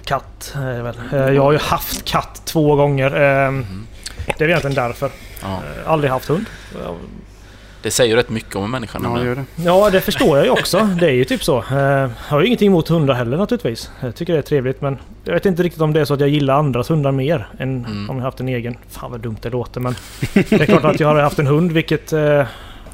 Katt 0.06 0.54
är 0.56 0.74
det 0.74 0.82
väl. 0.84 1.00
Eh, 1.14 1.20
Jag 1.36 1.44
har 1.44 1.52
ju 1.52 1.58
haft 1.58 2.06
katt 2.06 2.42
två 2.46 2.76
gånger. 2.76 3.16
Ehm, 3.22 3.66
Det 4.38 4.44
är 4.44 4.48
egentligen 4.50 4.76
därför. 4.76 5.12
Ja. 5.42 5.48
Eh, 5.48 5.92
Aldrig 5.92 6.12
haft 6.12 6.28
hund. 6.28 6.46
Det 7.82 7.92
säger 7.92 8.10
ju 8.10 8.16
rätt 8.16 8.30
mycket 8.30 8.56
om 8.56 8.64
en 8.64 8.72
människa. 8.72 9.00
Ja, 9.04 9.24
gör 9.24 9.36
det. 9.36 9.46
Ja, 9.56 9.90
det 9.90 10.02
förstår 10.02 10.38
jag 10.38 10.46
ju 10.46 10.52
också. 10.52 10.90
Det 11.00 11.06
är 11.06 11.12
ju 11.12 11.26
typ 11.26 11.44
så. 11.44 11.58
Eh, 11.58 11.78
Jag 11.78 12.10
har 12.28 12.40
ju 12.42 12.46
ingenting 12.48 12.68
emot 12.68 12.88
hundar 12.88 13.14
heller 13.14 13.38
naturligtvis. 13.38 13.92
Jag 14.00 14.16
tycker 14.16 14.34
det 14.34 14.40
är 14.40 14.44
trevligt 14.44 14.82
men 14.82 14.98
jag 15.24 15.34
vet 15.34 15.46
inte 15.46 15.64
riktigt 15.64 15.82
om 15.82 15.94
det 15.94 16.02
är 16.02 16.06
så 16.06 16.14
att 16.14 16.20
jag 16.20 16.30
gillar 16.30 16.54
andras 16.54 16.90
hundar 16.90 17.12
mer 17.12 17.48
än 17.60 17.86
Mm. 17.86 18.10
om 18.10 18.18
jag 18.18 18.24
haft 18.24 18.40
en 18.40 18.48
egen. 18.48 18.78
Fan 18.90 19.12
vad 19.12 19.20
dumt 19.20 19.38
det 19.42 19.50
låter 19.50 19.80
men 19.82 19.96
det 20.34 20.52
är 20.52 20.66
klart 20.66 20.84
att 20.86 21.00
jag 21.00 21.08
har 21.08 21.16
haft 21.22 21.40
en 21.40 21.48
hund 21.48 21.72
vilket 21.72 22.14
eh, 22.14 22.20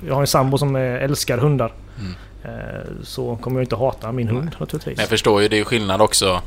jag 0.08 0.14
har 0.14 0.22
en 0.22 0.28
sambo 0.28 0.58
som 0.58 0.76
eh, 0.76 0.82
älskar 1.04 1.38
hundar. 1.38 1.72
Mm. 2.00 2.14
Eh, 2.44 2.82
Så 3.04 3.36
kommer 3.36 3.60
jag 3.60 3.64
inte 3.66 3.76
hata 3.76 4.12
min 4.12 4.28
hund 4.28 4.56
naturligtvis. 4.60 4.98
Men 4.98 5.04
jag 5.04 5.10
förstår 5.10 5.42
ju, 5.42 5.48
det 5.48 5.56
är 5.56 5.58
ju 5.58 5.66
skillnad 5.66 6.02
också. 6.02 6.42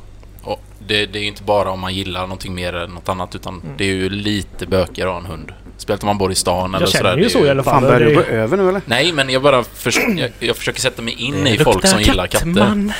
Det, 0.88 1.06
det 1.06 1.18
är 1.18 1.22
ju 1.22 1.28
inte 1.28 1.42
bara 1.42 1.70
om 1.70 1.80
man 1.80 1.94
gillar 1.94 2.20
någonting 2.20 2.54
mer 2.54 2.72
än 2.76 2.90
något 2.90 3.08
annat 3.08 3.34
utan 3.34 3.62
det 3.76 3.84
är 3.84 3.88
ju 3.94 4.08
lite 4.10 4.66
bökigare 4.66 5.08
att 5.10 5.14
ha 5.14 5.20
en 5.20 5.26
hund. 5.26 5.52
Speciellt 5.78 6.02
om 6.02 6.06
man 6.06 6.18
bor 6.18 6.32
i 6.32 6.34
stan 6.34 6.74
eller 6.74 6.82
jag 6.82 6.88
sådär. 6.88 7.02
känner 7.04 7.16
det 7.16 7.20
ju 7.20 7.26
är 7.26 7.30
så 7.30 7.46
i 7.46 7.50
alla 7.50 7.62
fall. 7.62 7.72
Fan, 7.74 7.82
börjar 7.82 8.00
du 8.08 8.14
gå 8.14 8.20
över 8.22 8.56
nu 8.56 8.68
eller? 8.68 8.80
Nej, 8.86 9.12
men 9.12 9.30
jag 9.30 9.42
bara 9.42 9.64
förs 9.64 9.98
jag, 10.16 10.32
jag 10.38 10.56
försöker 10.56 10.80
sätta 10.80 11.02
mig 11.02 11.14
in 11.14 11.46
i 11.46 11.58
folk 11.58 11.86
som 11.86 12.00
gillar 12.00 12.26
katter. 12.26 12.46
kattman. 12.46 12.92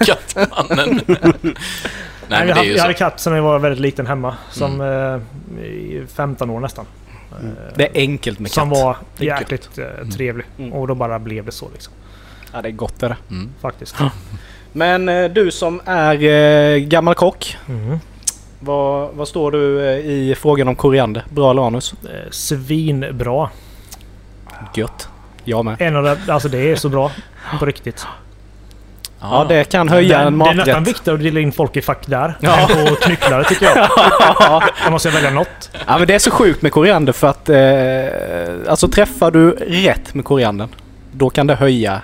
Kattmannen. 0.06 1.00
Nej, 1.06 1.18
Nej, 2.28 2.38
men 2.38 2.48
jag, 2.48 2.48
det 2.48 2.52
är 2.52 2.54
hade, 2.54 2.66
ju 2.66 2.70
jag 2.70 2.76
så. 2.78 2.82
hade 2.82 2.94
katt 2.94 3.20
sen 3.20 3.32
jag 3.34 3.42
var 3.42 3.58
väldigt 3.58 3.80
liten 3.80 4.06
hemma. 4.06 4.36
Som 4.50 4.80
eh, 4.80 5.64
i 5.64 6.02
15 6.14 6.50
år 6.50 6.60
nästan. 6.60 6.86
Eh, 7.32 7.36
Det 7.76 7.84
är 7.84 7.90
enkelt 7.94 8.38
med 8.38 8.48
katt. 8.50 8.54
som 8.54 8.70
var 8.70 8.96
jäkligt 9.18 9.78
eh, 9.78 10.08
trevlig. 10.16 10.46
Mm. 10.58 10.72
Och 10.72 10.88
då 10.88 10.94
bara 10.94 11.18
blev 11.18 11.44
det 11.44 11.52
så 11.52 11.68
liksom. 11.72 11.92
Ja, 12.52 12.62
det 12.62 12.68
är 12.68 12.72
gott 12.72 13.00
det. 13.00 13.16
Mm. 13.30 13.50
Faktiskt. 13.60 13.94
Men 14.72 15.08
eh, 15.08 15.24
du 15.30 15.50
som 15.50 15.80
är 15.84 16.24
eh, 16.24 16.78
gammal 16.78 17.14
kock. 17.14 17.56
Vad, 18.60 19.08
vad 19.14 19.28
står 19.28 19.52
du 19.52 19.88
eh, 19.88 19.96
i 19.98 20.34
frågan 20.38 20.68
om 20.68 20.74
koriander? 20.76 21.24
Bra 21.30 21.50
eller 21.50 21.62
anus? 21.66 21.94
Eh, 22.04 22.30
svinbra. 22.30 23.48
Gött. 24.74 25.08
Jag 25.44 25.64
med. 25.64 25.76
En 25.78 25.96
av 25.96 26.04
de, 26.04 26.32
alltså 26.32 26.48
det 26.48 26.70
är 26.70 26.76
så 26.76 26.88
bra. 26.88 27.10
På 27.58 27.66
riktigt. 27.66 28.06
Ja, 29.20 29.46
det 29.48 29.64
kan 29.64 29.88
höja 29.88 30.18
det, 30.18 30.24
en 30.24 30.38
det 30.38 30.44
är 30.44 30.54
nästan 30.54 30.74
maträtt. 30.74 30.88
viktigare 30.88 31.16
att 31.18 31.22
dela 31.24 31.40
in 31.40 31.52
folk 31.52 31.76
i 31.76 31.82
fack 31.82 32.06
där. 32.06 32.34
Ja. 32.40 32.56
än 32.60 32.86
på 32.86 32.94
knycklare 32.94 33.44
tycker 33.44 33.66
jag. 33.66 33.76
Jag 34.84 34.92
måste 34.92 35.10
välja 35.10 35.30
något. 35.30 35.70
Ja, 35.86 35.98
men 35.98 36.06
det 36.06 36.14
är 36.14 36.18
så 36.18 36.30
sjukt 36.30 36.62
med 36.62 36.72
koriander 36.72 37.12
för 37.12 37.26
att... 37.26 37.48
Eh, 37.48 38.70
alltså 38.70 38.88
träffar 38.88 39.30
du 39.30 39.50
rätt 39.60 40.14
med 40.14 40.24
koriandern, 40.24 40.68
då 41.12 41.30
kan 41.30 41.46
det 41.46 41.54
höja... 41.54 42.00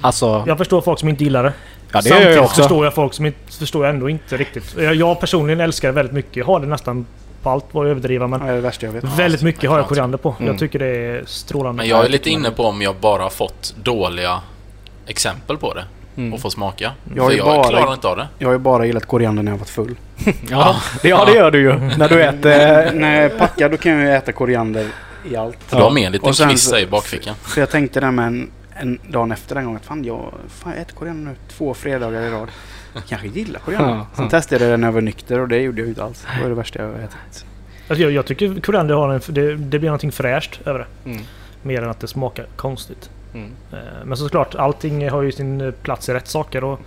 Alltså... 0.00 0.44
Jag 0.46 0.58
förstår 0.58 0.80
folk 0.80 0.98
som 1.00 1.08
inte 1.08 1.24
gillar 1.24 1.42
det. 1.42 1.52
Ja, 1.92 2.00
det 2.00 2.08
Samtidigt 2.08 2.36
jag 2.36 2.44
också. 2.44 2.62
förstår 2.62 2.84
jag 2.84 2.94
folk 2.94 3.14
som 3.14 3.26
inte 3.26 3.49
förstår 3.60 3.84
jag 3.86 3.94
ändå 3.94 4.08
inte 4.10 4.36
riktigt. 4.36 4.74
Jag, 4.78 4.94
jag 4.94 5.20
personligen 5.20 5.60
älskar 5.60 5.88
det 5.88 5.92
väldigt 5.94 6.14
mycket. 6.14 6.36
Jag 6.36 6.44
har 6.46 6.60
det 6.60 6.66
nästan 6.66 7.06
på 7.42 7.50
allt 7.50 7.64
vad 7.72 7.84
jag 7.86 7.90
överdriver 7.90 8.26
men 8.26 8.40
Ja, 8.40 8.46
det 8.46 8.52
är 8.52 8.56
det 8.56 8.60
värsta 8.62 8.86
jag 8.86 8.92
vet. 8.92 9.04
väldigt 9.04 9.42
mycket 9.42 9.70
har 9.70 9.78
jag 9.78 9.88
koriander 9.88 10.18
på. 10.18 10.34
Mm. 10.38 10.46
Jag 10.50 10.58
tycker 10.58 10.78
det 10.78 10.86
är 10.86 11.22
strålande. 11.26 11.76
Men 11.82 11.88
jag 11.88 12.04
är 12.04 12.08
lite 12.08 12.30
inne 12.30 12.50
på 12.50 12.64
om 12.64 12.82
jag 12.82 12.96
bara 12.96 13.22
har 13.22 13.30
fått 13.30 13.74
dåliga 13.82 14.40
exempel 15.06 15.56
på 15.56 15.74
det. 15.74 15.84
Mm. 16.16 16.34
Och 16.34 16.40
få 16.40 16.50
smaka. 16.50 16.92
Jag 17.14 17.22
har 17.22 17.30
För 17.30 17.36
jag 17.36 17.46
bara- 17.46 17.68
klarar 17.68 17.92
inte 17.94 18.08
av 18.08 18.16
det. 18.16 18.28
Jag 18.38 18.48
har 18.48 18.52
ju 18.52 18.58
bara 18.58 18.86
gillat 18.86 19.06
koriander 19.06 19.42
när 19.42 19.52
jag 19.52 19.58
varit 19.58 19.68
full. 19.68 19.96
Ja, 20.50 20.76
det, 21.02 21.08
ja, 21.08 21.24
det 21.24 21.32
gör 21.34 21.50
du 21.50 21.60
ju. 21.60 21.72
När 21.98 22.08
du 22.08 22.22
äter... 22.22 22.92
när 22.94 23.14
jag 23.16 23.24
är 23.24 23.38
packad 23.38 23.70
då 23.70 23.76
kan 23.76 23.92
jag 23.92 24.00
ju 24.02 24.10
äta 24.14 24.32
koriander 24.32 24.86
i 25.30 25.36
allt. 25.36 25.58
Du 25.70 25.76
har 25.76 25.90
med 25.90 26.06
en 26.06 26.12
liten 26.12 26.34
så- 26.58 26.78
i 26.78 26.86
bakfickan. 26.86 27.34
Så 27.46 27.60
jag 27.60 27.70
tänkte 27.70 28.00
där 28.00 28.10
med 28.10 28.26
en, 28.26 28.50
en 28.74 28.98
dagen 29.08 29.32
efter 29.32 29.54
den 29.54 29.64
gången 29.64 29.80
att 29.80 29.86
fan 29.86 30.04
jag, 30.04 30.32
fan 30.48 30.72
jag 30.72 30.82
äter 30.82 30.94
koriander 30.94 31.30
nu 31.30 31.36
två 31.56 31.74
fredagar 31.74 32.22
i 32.22 32.30
rad. 32.30 32.48
Jag 32.94 33.02
kanske 33.08 33.28
gillar 33.28 33.60
koriander. 33.60 33.90
Ja, 33.94 34.06
Sen 34.14 34.24
ja. 34.24 34.30
testade 34.30 34.64
jag 34.64 34.72
det 34.72 34.76
när 34.76 34.88
jag 34.88 34.92
var 34.92 35.00
nykter 35.00 35.38
och 35.40 35.48
det 35.48 35.58
gjorde 35.58 35.78
jag 35.80 35.84
ju 35.86 35.88
inte 35.90 36.04
alls. 36.04 36.26
Det 36.36 36.42
var 36.42 36.48
det 36.48 36.54
värsta 36.54 36.82
jag 36.82 36.90
ätit. 37.02 37.44
Alltså 37.88 38.02
jag, 38.02 38.12
jag 38.12 38.26
tycker 38.26 38.60
koriander 38.60 38.94
har 38.94 39.08
en... 39.08 39.20
Det, 39.28 39.56
det 39.56 39.78
blir 39.78 39.88
någonting 39.90 40.12
fräscht 40.12 40.60
över 40.66 40.78
det. 40.78 41.10
Mm. 41.10 41.22
Mer 41.62 41.82
än 41.82 41.90
att 41.90 42.00
det 42.00 42.08
smakar 42.08 42.46
konstigt. 42.56 43.10
Mm. 43.34 43.50
Eh, 43.72 43.78
Men 44.04 44.16
såklart, 44.16 44.54
allting 44.54 45.08
har 45.10 45.22
ju 45.22 45.32
sin 45.32 45.60
eh, 45.60 45.70
plats 45.70 46.08
i 46.08 46.14
rätt 46.14 46.28
saker. 46.28 46.64
Och 46.64 46.80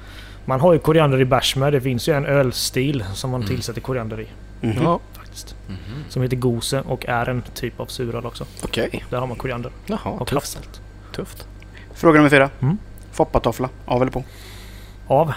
man 0.46 0.60
har 0.60 0.74
ju 0.74 0.80
koriander 0.80 1.22
i 1.22 1.26
bärs 1.26 1.56
med. 1.56 1.74
Det 1.74 1.82
finns 1.82 2.08
ju 2.10 2.14
en 2.14 2.26
ölstil 2.26 3.04
som 3.14 3.30
man 3.32 3.42
Mm. 3.42 3.56
tillsätter 3.56 3.82
koriander 3.82 4.20
i. 4.22 4.28
Mhm. 4.62 4.84
Ja, 4.84 5.00
Faktiskt. 5.14 5.56
Mhm. 5.68 5.78
Som 6.10 6.22
heter 6.22 6.38
gose 6.38 6.82
och 6.82 7.06
är 7.06 7.30
en 7.30 7.42
typ 7.54 7.80
av 7.80 7.86
suröl 7.86 8.26
också. 8.26 8.46
okej. 8.64 9.04
Där 9.10 9.18
har 9.18 9.28
man 9.28 9.38
koriander 9.38 9.72
Jaha, 9.86 10.10
och 10.10 10.28
tufft. 10.28 10.82
tufft. 11.16 11.48
Fråga 11.94 12.18
nummer 12.18 12.30
fyra. 12.30 12.50
Mm. 12.62 12.78
Foppatoffla, 13.12 13.70
av 13.86 14.02
eller 14.02 14.12
på? 14.12 14.24
Av. 15.08 15.34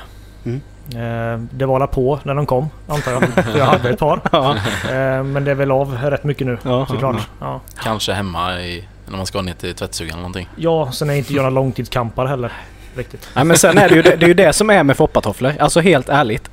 Mm. 0.47 0.61
Eh, 0.95 1.41
det 1.51 1.67
var 1.67 1.77
alla 1.77 1.87
på 1.87 2.21
när 2.23 2.35
de 2.35 2.47
kom, 2.47 2.69
antar 2.89 3.13
jag. 3.13 3.23
För 3.45 3.59
jag 3.59 3.67
hade 3.67 3.91
ett 3.91 3.99
par. 3.99 4.21
Ja. 4.33 4.57
Eh, 4.57 5.23
men 5.23 5.45
det 5.45 5.51
är 5.51 5.55
väl 5.55 5.71
av 5.71 5.95
rätt 5.95 6.25
mycket 6.25 6.47
nu, 6.47 6.59
Ja, 6.63 6.87
såklart. 6.87 7.29
Ja. 7.41 7.61
Kanske 7.83 8.13
hemma 8.13 8.61
i, 8.61 8.89
när 9.09 9.17
man 9.17 9.27
ska 9.27 9.43
ner 9.43 9.55
till 9.55 9.75
tvättstugan 9.75 10.13
eller 10.13 10.23
någonting. 10.23 10.49
ja, 10.57 10.93
sen 10.93 11.11
är 11.11 11.15
inte 11.15 11.33
jag 11.33 11.43
några 11.43 11.51
långtidskampare 11.51 12.29
heller. 12.29 12.53
Riktigt. 12.97 13.29
Nej, 13.35 13.45
men 13.45 13.57
sen 13.59 13.79
är 13.79 13.89
det 13.89 13.95
ju 13.95 14.03
det, 14.03 14.17
det 14.17 14.27
är 14.27 14.29
ju 14.29 14.35
det 14.35 14.53
som 14.53 14.71
är 14.71 14.83
med 14.83 14.97
foppatofflor. 14.97 15.55
Alltså 15.59 15.81
helt 15.81 16.09
ärligt. 16.09 16.51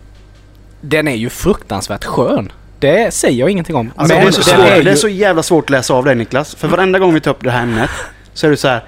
Den 0.82 1.08
är 1.08 1.16
ju 1.16 1.30
fruktansvärt 1.30 2.04
skön. 2.04 2.52
Det 2.80 3.14
säger 3.14 3.40
jag 3.40 3.50
ingenting 3.50 3.76
om. 3.76 3.92
Alltså, 3.96 4.16
men 4.16 4.24
det, 4.24 4.30
är 4.30 4.32
så 4.32 4.44
svårt, 4.44 4.60
är 4.60 4.84
det 4.84 4.90
är 4.90 4.94
ju... 4.94 4.96
så 4.96 5.08
jävla 5.08 5.44
svårt 5.44 5.64
att 5.64 5.70
läsa 5.70 5.94
av 5.94 6.06
dig 6.06 6.16
Niklas. 6.16 6.56
För 6.56 6.68
varenda 6.68 7.00
gång 7.00 7.14
vi 7.14 7.20
tar 7.20 7.32
upp 7.32 7.44
det 7.44 7.52
här 7.52 7.64
ämnet 7.64 7.90
så 8.34 8.48
är 8.48 8.52
du 8.52 8.58
så 8.58 8.68
här. 8.68 8.84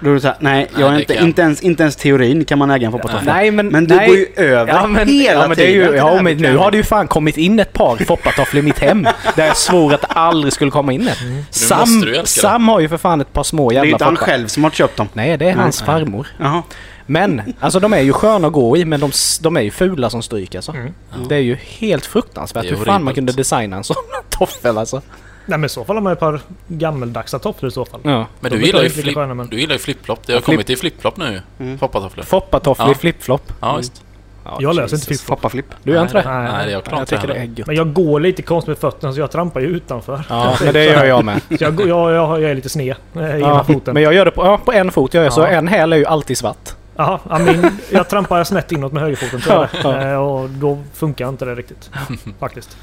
Då 0.00 0.10
är 0.10 0.14
du 0.14 0.20
så 0.20 0.26
här, 0.26 0.36
nej, 0.40 0.68
jag 0.72 0.80
Nej, 0.80 0.88
är 0.88 0.92
det 0.92 1.00
inte, 1.00 1.14
kan- 1.14 1.26
inte, 1.26 1.42
ens, 1.42 1.60
inte 1.60 1.82
ens 1.82 1.96
teorin 1.96 2.44
kan 2.44 2.58
man 2.58 2.70
äga 2.70 2.86
en 2.86 2.92
foppatoffla. 2.92 3.32
Nej 3.32 3.50
men... 3.50 3.68
Men 3.68 3.86
du 3.86 3.96
nej. 3.96 4.08
går 4.08 4.16
ju 4.16 4.26
över 4.36 4.72
Ja 4.72 4.86
men, 4.86 5.08
hela 5.08 5.40
ja, 5.40 5.48
men 5.48 5.56
det 5.56 5.62
är 5.62 5.66
tiden 5.66 5.86
ju, 5.86 5.92
det 5.92 5.96
ja, 5.96 6.22
men 6.22 6.36
nu 6.36 6.56
har 6.56 6.70
det 6.70 6.76
ju 6.76 6.82
fan 6.82 7.08
kommit 7.08 7.36
in 7.36 7.58
ett 7.60 7.72
par 7.72 7.96
foppatofflor 7.96 8.62
i 8.62 8.62
mitt 8.62 8.78
hem. 8.78 9.06
Där 9.36 9.46
jag 9.46 9.56
svor 9.56 9.94
att 9.94 10.00
det 10.00 10.06
aldrig 10.06 10.52
skulle 10.52 10.70
komma 10.70 10.92
in 10.92 11.08
ett. 11.08 11.18
Sam, 11.50 12.02
ju 12.06 12.14
älska 12.14 12.40
Sam 12.40 12.68
har 12.68 12.80
ju 12.80 12.88
för 12.88 12.96
fan 12.96 13.20
ett 13.20 13.32
par 13.32 13.42
små 13.42 13.70
Det 13.70 13.76
är 13.76 13.84
ju 13.84 13.90
jävla 13.90 13.94
inte 13.94 14.04
han 14.04 14.16
själv 14.16 14.46
som 14.46 14.64
har 14.64 14.70
köpt 14.70 14.96
dem. 14.96 15.08
Nej, 15.12 15.36
det 15.36 15.48
är 15.48 15.54
hans 15.54 15.80
Nej. 15.80 15.86
farmor. 15.86 16.26
Jaha. 16.38 16.62
Men, 17.06 17.54
alltså 17.60 17.80
de 17.80 17.92
är 17.92 18.00
ju 18.00 18.12
sköna 18.12 18.46
att 18.46 18.52
gå 18.52 18.76
i, 18.76 18.84
men 18.84 19.00
de, 19.00 19.10
de 19.40 19.56
är 19.56 19.60
ju 19.60 19.70
fula 19.70 20.10
som 20.10 20.22
stryk 20.22 20.54
alltså. 20.54 20.72
Mm. 20.72 20.92
Det 21.28 21.34
är 21.34 21.40
ju 21.40 21.56
helt 21.78 22.06
fruktansvärt 22.06 22.62
Det 22.62 22.68
är 22.68 22.76
hur 22.76 22.84
fan 22.84 23.04
man 23.04 23.14
kunde 23.14 23.32
designa 23.32 23.76
en 23.76 23.84
sån 23.84 23.96
toffel 24.30 24.78
alltså. 24.78 25.02
Nej 25.46 25.58
men 25.58 25.64
i 25.64 25.68
så 25.68 25.84
fall 25.84 25.96
har 25.96 26.00
man 26.02 26.12
ett 26.12 26.20
par 26.20 26.40
gammaldagsa 26.68 27.38
tofflor 27.38 27.68
i 27.68 27.72
så 27.72 27.84
fall. 27.84 28.00
Ja. 28.02 28.26
Men 28.40 28.52
du 28.52 28.62
gillar 28.66 28.82
ju, 28.82 28.90
flip, 28.90 29.14
sköna, 29.14 29.34
men- 29.34 29.46
du 29.48 29.60
gillar 29.60 29.72
ju 29.74 29.78
flip-flop. 29.78 30.26
Det 30.26 30.32
har 30.32 30.40
flip- 30.40 30.44
kommit 30.56 30.70
i 30.70 30.76
flip-flop 30.76 31.16
nu 31.16 31.42
Mm. 31.58 31.78
Foppatofflor. 31.78 32.24
Foppatofflor 32.24 32.88
Ja. 32.88 32.92
i 32.92 32.94
flip-flop. 32.94 33.52
Ja, 33.60 33.76
visst. 33.76 34.02
Ja, 34.44 34.56
Jag 34.60 34.76
löser 34.76 34.96
inte 34.96 35.06
flip-flop. 35.06 35.38
Foppaflipp. 35.38 35.66
Du 35.82 35.92
gör 35.92 36.02
inte 36.02 36.14
det? 36.14 36.22
Nej, 36.30 36.52
Nej, 36.52 36.70
jag 36.72 36.82
Jag 36.90 37.08
tycker 37.08 37.26
det 37.26 37.34
är 37.34 37.44
gött. 37.44 37.66
Men 37.66 37.76
jag 37.76 37.92
går 37.92 38.20
lite 38.20 38.42
konstigt 38.42 38.68
med 38.68 38.78
fötterna 38.78 39.12
så 39.12 39.20
jag 39.20 39.30
trampar 39.30 39.60
ju 39.60 39.66
utanför. 39.66 40.24
Ja, 40.28 40.56
men 40.64 40.72
det 40.72 40.84
gör 40.84 41.04
jag 41.04 41.24
med. 41.24 41.40
Så 41.48 41.56
jag, 41.64 41.76
går- 41.76 41.88
jag, 41.88 42.12
jag, 42.12 42.42
jag 42.42 42.50
är 42.50 42.54
lite 42.54 42.68
sned 42.68 42.96
eh, 43.14 43.20
i 43.22 43.24
ena 43.24 43.38
Ja, 43.38 43.64
foten. 43.64 43.94
men 43.94 44.02
jag 44.02 44.14
gör 44.14 44.24
det 44.24 44.30
på, 44.30 44.44
ja, 44.44 44.58
på 44.58 44.72
en 44.72 44.90
fot. 44.90 45.14
Jag 45.14 45.24
gör 45.24 45.30
så. 45.30 45.40
Ja. 45.40 45.46
En 45.46 45.68
häl 45.68 45.92
är 45.92 45.96
ju 45.96 46.06
alltid 46.06 46.38
svart. 46.38 46.70
Jaha, 46.96 47.18
ja, 47.30 47.38
min, 47.38 47.70
jag 47.90 48.08
trampar 48.08 48.44
snett 48.44 48.72
inåt 48.72 48.92
med 48.92 49.02
högerfoten 49.02 49.40
tror 49.40 49.68
jag. 49.82 49.94
Ja, 49.94 50.02
Eh, 50.10 50.16
Och 50.16 50.50
då 50.50 50.82
funkar 50.94 51.28
inte 51.28 51.44
det 51.44 51.54
riktigt. 51.54 51.90
Faktiskt. 52.40 52.76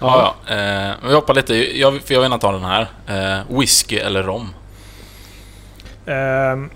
Ja, 0.00 0.34
ja. 0.48 0.54
Eh, 0.54 0.94
vi 1.08 1.14
hoppar 1.14 1.34
lite. 1.34 1.78
Jag, 1.78 1.92
för 2.02 2.14
jag 2.14 2.20
vill 2.20 2.24
gärna 2.24 2.38
ta 2.38 2.52
den 2.52 2.64
här. 2.64 2.88
Eh, 3.06 3.58
whisky 3.58 3.96
eller 3.96 4.22
rom? 4.22 4.48
Ehm, 6.06 6.70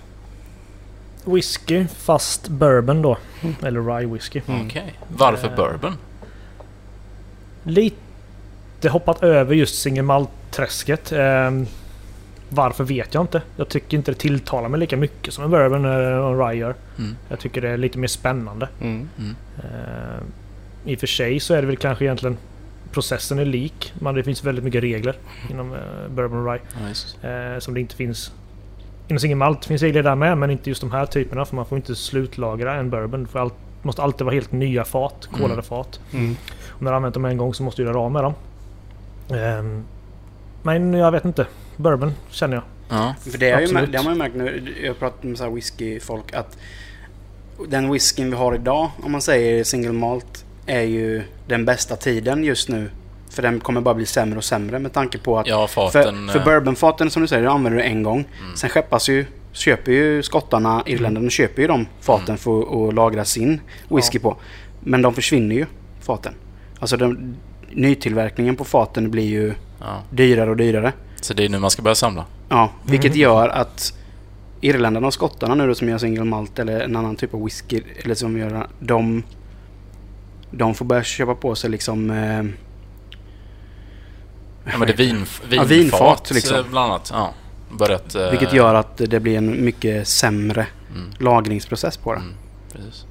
whisky 1.25 1.85
fast 1.97 2.47
bourbon 2.47 3.01
då. 3.01 3.17
Eller 3.63 3.81
rye 3.97 4.07
whisky. 4.13 4.41
Mm. 4.47 4.65
Okej. 4.67 4.93
Varför 5.07 5.47
Eh. 5.47 5.55
bourbon? 5.55 5.97
Lite 7.63 8.89
hoppat 8.89 9.23
över 9.23 9.55
just 9.55 9.81
single 9.81 10.01
malt-träsket. 10.03 11.11
Ehm, 11.11 11.67
varför 12.49 12.83
vet 12.83 13.13
jag 13.13 13.23
inte. 13.23 13.41
Jag 13.57 13.69
tycker 13.69 13.97
inte 13.97 14.11
det 14.11 14.17
tilltalar 14.17 14.69
mig 14.69 14.79
lika 14.79 14.97
mycket 14.97 15.33
som 15.33 15.43
en 15.43 15.49
bourbon 15.51 15.85
eller 15.85 16.11
en 16.11 16.37
rye 16.47 16.53
gör. 16.59 16.75
Mm. 16.97 17.15
Jag 17.29 17.39
tycker 17.39 17.61
det 17.61 17.69
är 17.69 17.77
lite 17.77 17.97
mer 17.97 18.07
spännande. 18.07 18.67
Mm. 18.81 19.09
Ehm, 19.17 20.23
I 20.85 20.95
och 20.95 20.99
för 20.99 21.07
sig 21.07 21.39
så 21.39 21.53
är 21.53 21.61
det 21.61 21.67
väl 21.67 21.77
kanske 21.77 22.05
egentligen 22.05 22.37
processen 22.91 23.39
är 23.39 23.45
lik. 23.45 23.93
Men 23.99 24.15
det 24.15 24.23
finns 24.23 24.43
väldigt 24.43 24.63
mycket 24.63 24.83
regler 24.83 25.15
inom 25.49 25.73
eh, 25.73 25.79
bourbon 26.09 26.47
och 26.47 26.53
rye. 26.53 26.61
Ja. 27.21 27.29
Eh, 27.29 27.59
som 27.59 27.73
det 27.73 27.79
inte 27.79 27.95
finns 27.95 28.31
inom 29.07 29.19
single 29.19 29.35
malt. 29.35 29.65
finns 29.65 29.81
regler 29.81 30.03
där 30.03 30.15
med 30.15 30.37
men 30.37 30.49
inte 30.51 30.69
just 30.69 30.81
de 30.81 30.91
här 30.91 31.05
typerna 31.05 31.45
för 31.45 31.55
man 31.55 31.65
får 31.65 31.75
inte 31.77 31.95
slutlagra 31.95 32.75
en 32.75 32.89
bourbon. 32.89 33.27
För 33.27 33.39
allt 33.39 33.53
måste 33.81 34.01
alltid 34.01 34.25
vara 34.25 34.33
helt 34.33 34.51
nya 34.51 34.83
fat, 34.85 35.27
kolade 35.31 35.53
Mm. 35.53 35.63
fat. 35.63 35.99
Mm. 36.13 36.35
Om 36.69 36.79
du 36.79 36.85
har 36.87 36.93
använt 36.93 37.13
dem 37.13 37.25
en 37.25 37.37
gång 37.37 37.53
så 37.53 37.63
måste 37.63 37.81
du 37.81 37.85
göra 37.87 37.99
av 37.99 38.11
med 38.11 38.23
dem. 38.23 38.33
Ehm, 39.37 39.83
men 40.63 40.93
jag 40.93 41.11
vet 41.11 41.25
inte. 41.25 41.47
Bourbon 41.77 42.13
känner 42.29 42.55
jag. 42.55 42.63
Ja. 42.89 43.15
För 43.31 43.37
det, 43.37 43.51
har 43.51 43.61
ju, 43.61 43.67
det 43.67 43.97
har 43.97 44.03
man 44.03 44.13
ju 44.13 44.19
märkt 44.19 44.35
nu. 44.35 44.73
Jag 44.81 44.89
har 44.89 44.95
pratat 44.95 45.23
med 45.23 45.37
så 45.37 45.43
här 45.43 45.51
whiskyfolk 45.51 46.33
att 46.33 46.57
den 47.67 47.91
whiskyn 47.91 48.29
vi 48.29 48.35
har 48.35 48.55
idag, 48.55 48.91
om 49.03 49.11
man 49.11 49.21
säger 49.21 49.63
single 49.63 49.91
malt, 49.91 50.45
är 50.65 50.81
ju 50.81 51.23
den 51.47 51.65
bästa 51.65 51.95
tiden 51.95 52.43
just 52.43 52.69
nu. 52.69 52.89
För 53.29 53.41
den 53.41 53.59
kommer 53.59 53.81
bara 53.81 53.95
bli 53.95 54.05
sämre 54.05 54.37
och 54.37 54.43
sämre 54.43 54.79
med 54.79 54.93
tanke 54.93 55.17
på 55.17 55.39
att... 55.39 55.47
ja, 55.47 55.67
faten... 55.67 56.27
för, 56.27 56.33
för 56.33 56.39
eh, 56.39 56.45
bourbonfaten 56.45 57.09
som 57.09 57.21
du 57.21 57.27
säger, 57.27 57.43
de 57.43 57.55
använder 57.55 57.79
du 57.79 57.85
en 57.85 58.03
gång. 58.03 58.25
Mm. 58.43 58.55
Sen 58.55 58.69
skeppas 58.69 59.09
ju, 59.09 59.25
köper 59.51 59.91
ju 59.91 60.23
skottarna, 60.23 60.83
irländarna 60.85 61.29
köper 61.29 61.61
ju 61.61 61.67
de 61.67 61.87
faten 62.01 62.25
Mm. 62.27 62.37
för 62.37 62.87
att 62.89 62.93
lagra 62.93 63.25
sin 63.25 63.61
whisky 63.89 64.19
på. 64.19 64.37
Men 64.79 65.01
de 65.01 65.13
försvinner 65.13 65.55
ju, 65.55 65.65
faten. 66.01 66.33
Alltså 66.79 66.97
de, 66.97 67.35
nytillverkningen 67.69 68.55
på 68.55 68.63
faten 68.65 69.11
blir 69.11 69.25
ju 69.27 69.53
ja. 69.79 70.01
dyrare 70.11 70.49
och 70.49 70.57
dyrare. 70.57 70.93
Så 71.21 71.33
det 71.33 71.45
är 71.45 71.49
nu 71.49 71.59
man 71.59 71.71
ska 71.71 71.81
börja 71.81 71.95
samla. 71.95 72.25
Ja, 72.49 72.69
vilket 72.83 73.11
Mm. 73.11 73.19
gör 73.21 73.49
att 73.49 73.93
irländarna 74.61 75.07
och 75.07 75.13
skottarna 75.13 75.55
nu 75.55 75.67
då 75.67 75.75
som 75.75 75.89
gör 75.89 75.97
single 75.97 76.23
malt 76.23 76.59
eller 76.59 76.79
en 76.79 76.95
annan 76.95 77.15
typ 77.15 77.33
av 77.33 77.43
whisky 77.43 77.81
eller 78.03 78.15
som 78.15 78.37
gör 78.37 78.67
de 78.79 79.23
de 80.51 80.75
får 80.75 80.85
börja 80.85 81.03
köpa 81.03 81.35
på 81.35 81.55
sig 81.55 81.69
liksom 81.69 82.09
eh, 82.09 82.43
Ja, 84.71 84.77
men 84.77 84.87
det 84.87 84.93
vin, 84.93 85.25
Ja, 85.41 85.47
vinfat, 85.47 85.69
vinfat, 85.71 86.31
liksom. 86.31 86.55
eh, 86.57 86.65
bland 86.69 86.91
annat. 86.91 87.09
Ja. 87.13 87.33
Börjat... 87.71 88.15
eh, 88.15 88.29
vilket 88.29 88.53
gör 88.53 88.75
att 88.75 88.97
det 88.97 89.19
blir 89.19 89.37
en 89.37 89.65
mycket 89.65 90.07
sämre 90.07 90.67
Mm. 90.95 91.11
lagringsprocess 91.19 91.97
på 91.97 92.13
det. 92.13 92.19
Mm, 92.19 92.33
precis. 92.73 93.05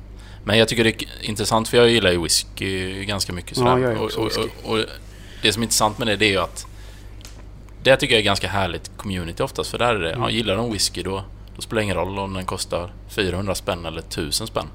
Men 0.45 0.59
jag 0.59 0.68
tycker 0.68 0.84
det 0.84 0.91
är 1.03 1.07
intressant 1.22 1.68
för 1.68 1.76
jag 1.76 1.88
gillar 1.88 2.11
ju 2.11 2.22
whisky 2.22 3.05
ganska 3.05 3.32
mycket. 3.32 3.57
Ja, 3.57 3.62
sådär. 3.64 3.78
gör 3.78 3.97
och, 3.99 4.11
och, 4.16 4.30
och, 4.64 4.72
och 4.72 4.84
det 5.43 5.53
som 5.53 5.62
är 5.62 5.64
intressant 5.64 5.99
med 5.99 6.07
det, 6.09 6.16
det 6.16 6.24
är 6.26 6.30
ju 6.30 6.38
att 6.38 6.66
det 7.82 7.97
tycker 7.97 8.14
jag 8.14 8.20
är 8.20 8.24
ganska 8.24 8.49
härligt 8.49 8.91
community 8.97 9.43
oftast. 9.43 9.70
För 9.70 9.78
där 9.78 9.95
är 9.95 9.99
det, 10.01 10.09
Mm. 10.11 10.22
ja, 10.22 10.30
gillar 10.30 10.57
de 10.57 10.72
whisky 10.72 11.03
då, 11.03 11.24
då 11.57 11.62
spelar 11.62 11.80
det 11.80 11.84
ingen 11.84 11.97
roll 11.97 12.18
om 12.18 12.34
den 12.34 12.45
kostar 12.45 12.93
400 13.09 13.55
spänn 13.55 13.86
eller 13.86 14.01
1000 14.01 14.47
spänn. 14.47 14.66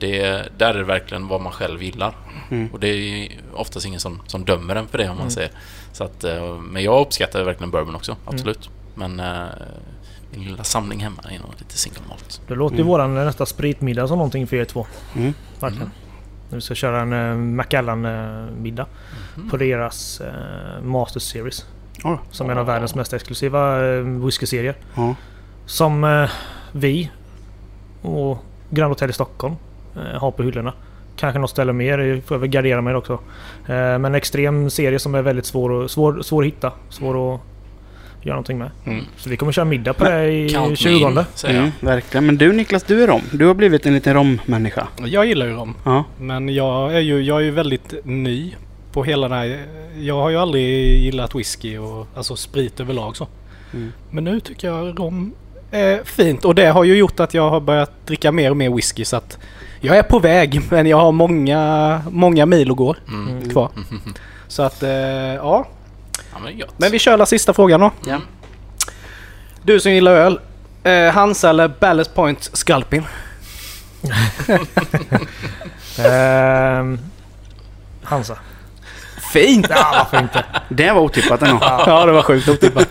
Det, 0.00 0.48
där 0.58 0.74
är 0.74 0.78
det 0.78 0.84
verkligen 0.84 1.28
vad 1.28 1.40
man 1.40 1.52
själv 1.52 1.82
gillar. 1.82 2.14
Mm. 2.50 2.68
Och 2.72 2.80
det 2.80 2.88
är 2.88 3.28
oftast 3.54 3.86
ingen 3.86 4.00
som, 4.00 4.20
som 4.26 4.44
dömer 4.44 4.76
en 4.76 4.86
för 4.88 4.98
det 4.98 5.04
om 5.04 5.08
man 5.10 5.18
Mm. 5.18 5.30
säger. 5.30 5.50
Så 5.92 6.04
att, 6.04 6.24
eh, 6.24 6.54
men 6.58 6.82
jag 6.82 7.00
uppskattar 7.00 7.44
verkligen 7.44 7.70
bourbon 7.70 7.94
också, 7.94 8.16
absolut. 8.24 8.70
Men 8.94 9.20
eh, 9.20 9.44
min 10.30 10.44
lilla 10.44 10.64
samling 10.64 11.00
hemma 11.00 11.22
är 11.30 11.38
nog 11.38 11.48
lite 11.58 11.78
single 11.78 12.00
malt. 12.08 12.40
Det 12.48 12.54
låter 12.54 12.76
ju 12.76 12.80
Mm. 12.80 12.88
våran 12.90 13.14
nästa 13.14 13.46
spritmiddag 13.46 14.08
som 14.08 14.18
någonting 14.18 14.46
för 14.46 14.56
er 14.56 14.64
två. 14.64 14.86
Mm. 15.16 15.34
Verkligen. 15.60 15.82
Mm. 15.86 15.94
När 16.50 16.56
vi 16.56 16.60
ska 16.62 16.74
köra 16.74 17.00
en 17.00 17.12
uh, 17.12 17.36
Macallan-middag 17.36 18.86
Mhm. 19.36 19.50
på 19.50 19.56
deras 19.56 20.20
uh, 20.20 20.82
Master 20.84 21.20
Series. 21.20 21.66
Ja. 22.02 22.18
Som 22.30 22.46
är 22.48 22.52
en 22.52 22.58
av 22.58 22.66
världens 22.66 22.94
mest 22.94 23.12
exklusiva 23.12 23.80
uh, 23.80 24.24
whisky-serier. 24.24 24.76
Ja. 24.96 25.14
Som 25.66 26.04
eh, 26.04 26.30
vi 26.72 27.10
och 28.02 28.38
Grand 28.70 28.90
Hotel 28.90 29.10
i 29.10 29.12
Stockholm 29.12 29.54
eh, 30.12 30.20
har 30.20 30.30
på 30.30 30.42
hyllorna. 30.42 30.72
Kanske 31.16 31.38
något 31.38 31.50
ställe 31.50 31.72
mer, 31.72 32.20
får 32.26 32.34
jag 32.34 32.40
väl 32.40 32.48
gardera 32.50 32.80
mig 32.80 32.94
också. 32.94 33.12
Eh, 33.66 33.74
men 33.74 34.04
en 34.04 34.14
extrem 34.14 34.70
serie 34.70 34.98
som 34.98 35.14
är 35.14 35.22
väldigt 35.22 35.46
svår, 35.46 35.84
att- 35.84 35.90
svår, 35.90 36.22
svår 36.22 36.42
att 36.42 36.46
hitta. 36.46 36.72
Svår 36.90 37.34
att 37.34 37.40
göra 38.22 38.34
någonting 38.34 38.58
med. 38.58 38.70
Mm. 38.86 39.04
Så 39.16 39.30
vi 39.30 39.36
kommer 39.36 39.52
köra 39.52 39.64
middag 39.64 39.92
på 39.92 40.04
det 40.04 40.32
i 40.32 40.48
Count 40.48 40.70
me 40.70 40.76
20. 40.76 40.90
in, 40.90 41.20
säger 41.34 41.54
jag. 41.54 41.62
Mm, 41.62 41.72
verkligen. 41.80 42.26
Men 42.26 42.36
du 42.36 42.52
Niklas, 42.52 42.82
du 42.82 43.02
är 43.02 43.06
rom. 43.06 43.22
Du 43.32 43.46
har 43.46 43.54
blivit 43.54 43.86
en 43.86 43.94
liten 43.94 44.14
rommänniska. 44.14 44.88
Jag 45.04 45.26
gillar 45.26 45.46
ju 45.46 45.52
dem. 45.52 45.74
Ja. 45.84 46.04
Men 46.20 46.48
jag 46.54 46.94
är 46.94 47.00
ju, 47.00 47.20
jag 47.22 47.36
är 47.40 47.44
ju 47.44 47.50
väldigt 47.50 47.94
ny 48.04 48.54
på 48.92 49.04
hela 49.04 49.28
det 49.28 49.34
här. 49.34 49.58
Jag 50.00 50.20
har 50.20 50.30
ju 50.30 50.36
aldrig 50.36 51.00
gillat 51.00 51.34
whisky 51.34 51.78
och 51.78 52.06
alltså 52.14 52.36
sprit 52.36 52.80
överlag 52.80 53.16
så. 53.16 53.28
Mm. 53.74 53.92
Men 54.10 54.24
nu 54.24 54.40
tycker 54.40 54.68
jag 54.68 54.98
rom 54.98 55.34
är 55.70 56.04
fint 56.04 56.44
och 56.44 56.54
det 56.54 56.66
har 56.66 56.84
ju 56.84 56.96
gjort 56.96 57.20
att 57.20 57.34
jag 57.34 57.50
har 57.50 57.60
börjat 57.60 58.06
dricka 58.06 58.32
mer 58.32 58.50
och 58.50 58.56
mer 58.56 58.70
whisky 58.70 59.04
så 59.04 59.16
att 59.16 59.38
jag 59.80 59.96
är 59.96 60.02
på 60.02 60.18
väg 60.18 60.60
men 60.70 60.86
jag 60.86 60.96
har 60.96 61.12
många, 61.12 62.00
många 62.10 62.46
mil 62.46 62.70
att 62.70 62.76
gå 62.76 62.94
Mm. 63.08 63.28
Mm. 63.28 63.50
kvar. 63.50 63.70
Så 64.48 64.62
att 64.62 64.82
eh, 64.82 64.90
ja. 64.90 65.66
Ja, 66.32 66.38
men. 66.44 66.62
Men 66.76 66.90
vi 66.92 66.98
kör 66.98 67.16
la 67.16 67.26
sista 67.26 67.52
frågan 67.54 67.80
då. 67.80 67.90
Ja. 68.06 68.20
Du 69.62 69.80
som 69.80 69.92
gillar 69.92 70.12
öl. 70.12 70.40
Eh, 70.82 71.12
Hansa 71.14 71.50
eller 71.50 71.68
Ballast 71.68 72.14
Point 72.14 72.50
Sculpin? 72.52 73.04
Ehm, 75.98 76.98
Hansa. 78.02 78.38
Fint! 79.32 79.66
Ja, 79.70 79.94
varför 79.98 80.18
inte? 80.22 80.44
Det 80.68 80.90
var 80.92 81.00
otippat 81.00 81.42
ändå. 81.42 81.58
Ja 81.62 82.06
det 82.06 82.12
var 82.12 82.22
sjukt 82.22 82.48
otippat. 82.48 82.88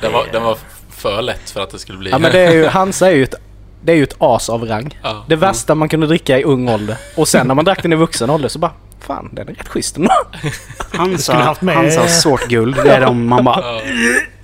Den 0.00 0.12
var, 0.12 0.26
den 0.32 0.42
var 0.42 0.58
för 0.90 1.22
lätt 1.22 1.50
för 1.50 1.60
att 1.60 1.70
det 1.70 1.78
skulle 1.78 1.98
bli... 1.98 2.10
Ja 2.10 2.18
men 2.18 2.32
det 2.32 2.38
är 2.40 2.52
ju, 2.52 2.66
Hansa 2.66 3.06
är 3.10 3.14
ju 3.14 3.22
ett, 3.24 3.34
det 3.82 3.92
är 3.92 3.96
ju 3.96 4.02
ett 4.02 4.16
as 4.18 4.48
av 4.48 4.64
rang. 4.64 4.98
Ja. 5.02 5.24
Det 5.28 5.36
värsta 5.36 5.74
man 5.74 5.88
kunde 5.88 6.06
dricka 6.06 6.38
i 6.38 6.44
ung 6.44 6.68
ålder. 6.68 6.96
Och 7.16 7.28
sen 7.28 7.46
när 7.46 7.54
man 7.54 7.64
drack 7.64 7.82
den 7.82 7.92
i 7.92 7.96
vuxen 7.96 8.30
ålder 8.30 8.48
så 8.48 8.58
bara 8.58 8.72
Fan 9.00 9.28
den 9.32 9.48
är 9.48 9.52
rätt 9.54 9.68
schysst 9.68 9.96
ändå. 9.96 10.10
Hansa, 10.92 11.34
haft 11.34 11.62
med- 11.62 11.74
Hansa 11.76 12.06
svårt 12.08 12.48
guld. 12.48 12.76
Det 12.84 12.90
är 12.90 13.00
de 13.00 13.26
man 13.26 13.44
bara... 13.44 13.60
Ja. 13.60 13.80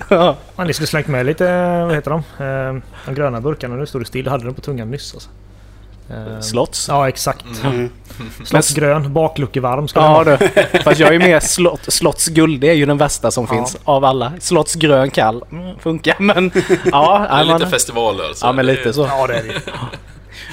Ja. 0.09 0.37
Man 0.57 0.73
skulle 0.75 0.87
slängt 0.87 1.07
med 1.07 1.27
lite, 1.27 1.45
vad 1.87 1.95
heter 1.95 2.11
de? 2.11 2.45
Ehm, 2.45 2.83
de 3.07 3.15
gröna 3.15 3.41
burkarna. 3.41 3.75
Nu 3.75 3.87
stod 3.87 4.01
det 4.01 4.05
still. 4.07 4.25
Jag 4.25 4.33
hade 4.33 4.45
den 4.45 4.55
på 4.55 4.61
tungan 4.61 4.91
nyss 4.91 5.15
alltså. 5.15 5.29
Ehm, 6.11 6.43
Slotts. 6.43 6.89
Ja 6.89 7.09
exakt. 7.09 7.45
Mm. 7.65 7.91
Slottsgrön, 8.45 9.13
bakluckevarm 9.13 9.89
ska 9.89 10.01
Ja 10.01 10.13
vara. 10.13 10.37
du. 10.37 10.49
Fast 10.85 11.01
jag 11.01 11.15
är 11.15 11.19
mer 11.19 11.41
slott, 11.41 11.81
Slotts 11.89 12.27
guld. 12.29 12.61
Det 12.61 12.69
är 12.71 12.75
ju 12.75 12.87
den 12.87 12.99
värsta 12.99 13.31
som 13.31 13.47
Ja. 13.51 13.55
finns 13.57 13.77
av 13.85 14.05
alla. 14.05 14.33
Slotts 14.41 14.75
grön 14.75 15.11
kall. 15.11 15.45
Mm, 15.53 15.79
funkar 15.79 16.17
men... 16.19 16.51
Ja, 16.93 17.19
Det 17.19 17.35
är 17.35 17.37
nej, 17.37 17.45
lite 17.47 17.59
man, 17.59 17.71
festivalöl. 17.71 18.35
så 18.35 18.47
ja 18.47 18.53
men 18.53 18.67
lite 18.67 18.93
så. 18.93 19.01
Ja 19.11 19.27
det 19.27 19.35
är 19.35 19.43
det 19.43 19.53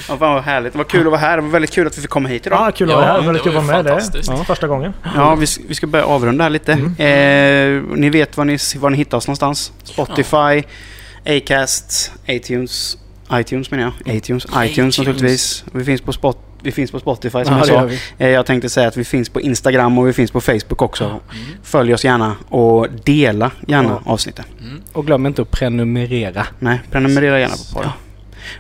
Ja, 0.10 0.18
fan 0.18 0.34
vad 0.34 0.44
härligt. 0.44 0.72
Det 0.74 0.78
var 0.78 0.86
kul 0.86 1.00
att 1.06 1.12
vara 1.12 1.22
här. 1.22 1.36
Det 1.38 1.42
var 1.44 1.50
väldigt 1.50 1.72
kul 1.72 1.88
att 1.88 1.98
vi 1.98 2.02
fick 2.02 2.10
komma 2.10 2.30
hit 2.30 2.48
idag. 2.48 2.60
Ja 2.68 2.72
kul 2.72 2.88
att 2.90 2.92
Ja, 2.92 2.98
vara 2.98 3.08
här. 3.08 3.20
det 3.22 3.26
Väldigt 3.26 3.46
var 3.46 3.52
kul 3.52 3.60
att 3.60 3.66
vara 3.68 3.76
med. 3.78 3.86
Det 3.86 3.90
fantastiskt. 3.90 4.30
är 4.32 4.36
första 4.44 4.68
gången. 4.68 4.94
Ja, 5.16 5.36
vi, 5.36 5.46
vi 5.68 5.76
ska 5.76 5.88
börja 5.88 6.06
avrunda 6.06 6.44
här 6.44 6.50
lite. 6.50 6.72
Eh, 6.72 7.98
ni 7.98 8.10
vet 8.10 8.38
var 8.38 8.46
ni, 8.46 8.58
var 8.78 8.90
ni 8.90 8.98
hittar 8.98 9.18
oss 9.18 9.28
någonstans. 9.28 9.72
Spotify, 9.84 10.64
Acast, 11.26 12.12
iTunes. 12.28 12.98
iTunes 13.40 13.72
menar 13.72 13.84
jag. 14.06 14.16
iTunes, 14.16 14.46
iTunes, 14.46 14.72
iTunes. 14.72 14.98
naturligtvis. 14.98 15.64
Vi 15.74 15.84
finns 15.84 16.02
på, 16.02 16.14
spot, 16.14 16.38
vi 16.64 16.72
finns 16.72 16.92
på 16.92 17.00
Spotify 17.00 17.30
som 17.46 17.54
Ja, 17.54 17.58
jag 17.58 17.68
sa. 17.68 17.90
Eh, 18.18 18.30
jag 18.30 18.46
tänkte 18.46 18.70
säga 18.70 18.88
att 18.88 18.98
vi 18.98 19.04
finns 19.04 19.30
på 19.30 19.42
Instagram 19.42 19.98
och 19.98 20.08
vi 20.08 20.14
finns 20.14 20.32
på 20.32 20.42
Facebook 20.42 20.82
också. 20.82 21.04
Mm. 21.06 21.20
Följ 21.64 21.94
oss 21.94 22.06
gärna 22.06 22.36
och 22.50 22.88
dela 23.04 23.52
gärna 23.68 23.90
Ja. 24.06 24.12
avsnitten. 24.12 24.46
Mm. 24.62 24.82
Och 24.94 25.06
glöm 25.06 25.26
inte 25.26 25.42
att 25.42 25.52
prenumerera. 25.52 26.46
Nej, 26.60 26.82
prenumerera 26.92 27.40
gärna 27.40 27.54
på 27.54 27.76
podden. 27.76 27.92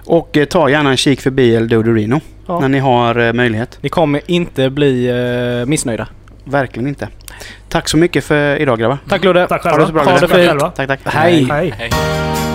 Och 0.05 0.37
eh, 0.37 0.45
ta 0.45 0.69
gärna 0.69 0.89
en 0.91 0.97
kik 0.97 1.21
förbi 1.21 1.55
El 1.55 1.67
Dodorino 1.67 2.21
Ja. 2.47 2.59
när 2.59 2.69
ni 2.69 2.79
har 2.79 3.19
eh, 3.19 3.33
möjlighet. 3.33 3.77
Ni 3.81 3.89
kommer 3.89 4.21
inte 4.25 4.69
bli 4.69 5.05
eh, 5.61 5.65
missnöjda. 5.69 6.07
Verkligen 6.45 6.87
inte. 6.87 7.07
Tack 7.69 7.89
så 7.89 7.97
mycket 7.97 8.23
för 8.23 8.55
idag 8.61 8.79
grabbar. 8.79 8.97
Tack 9.09 9.23
Ludde. 9.23 9.47
Tack 9.47 9.63
Ha 9.63 9.69
själva. 9.69 9.81
det 9.81 9.87
så 9.87 9.93
bra, 9.93 10.03
Ha 10.03 10.19
det 10.19 10.27
fint. 10.59 10.75
Tack, 10.75 10.87
tack. 11.03 11.13
Hej. 11.13 11.47
Hej. 11.51 11.73
Hej. 11.77 12.52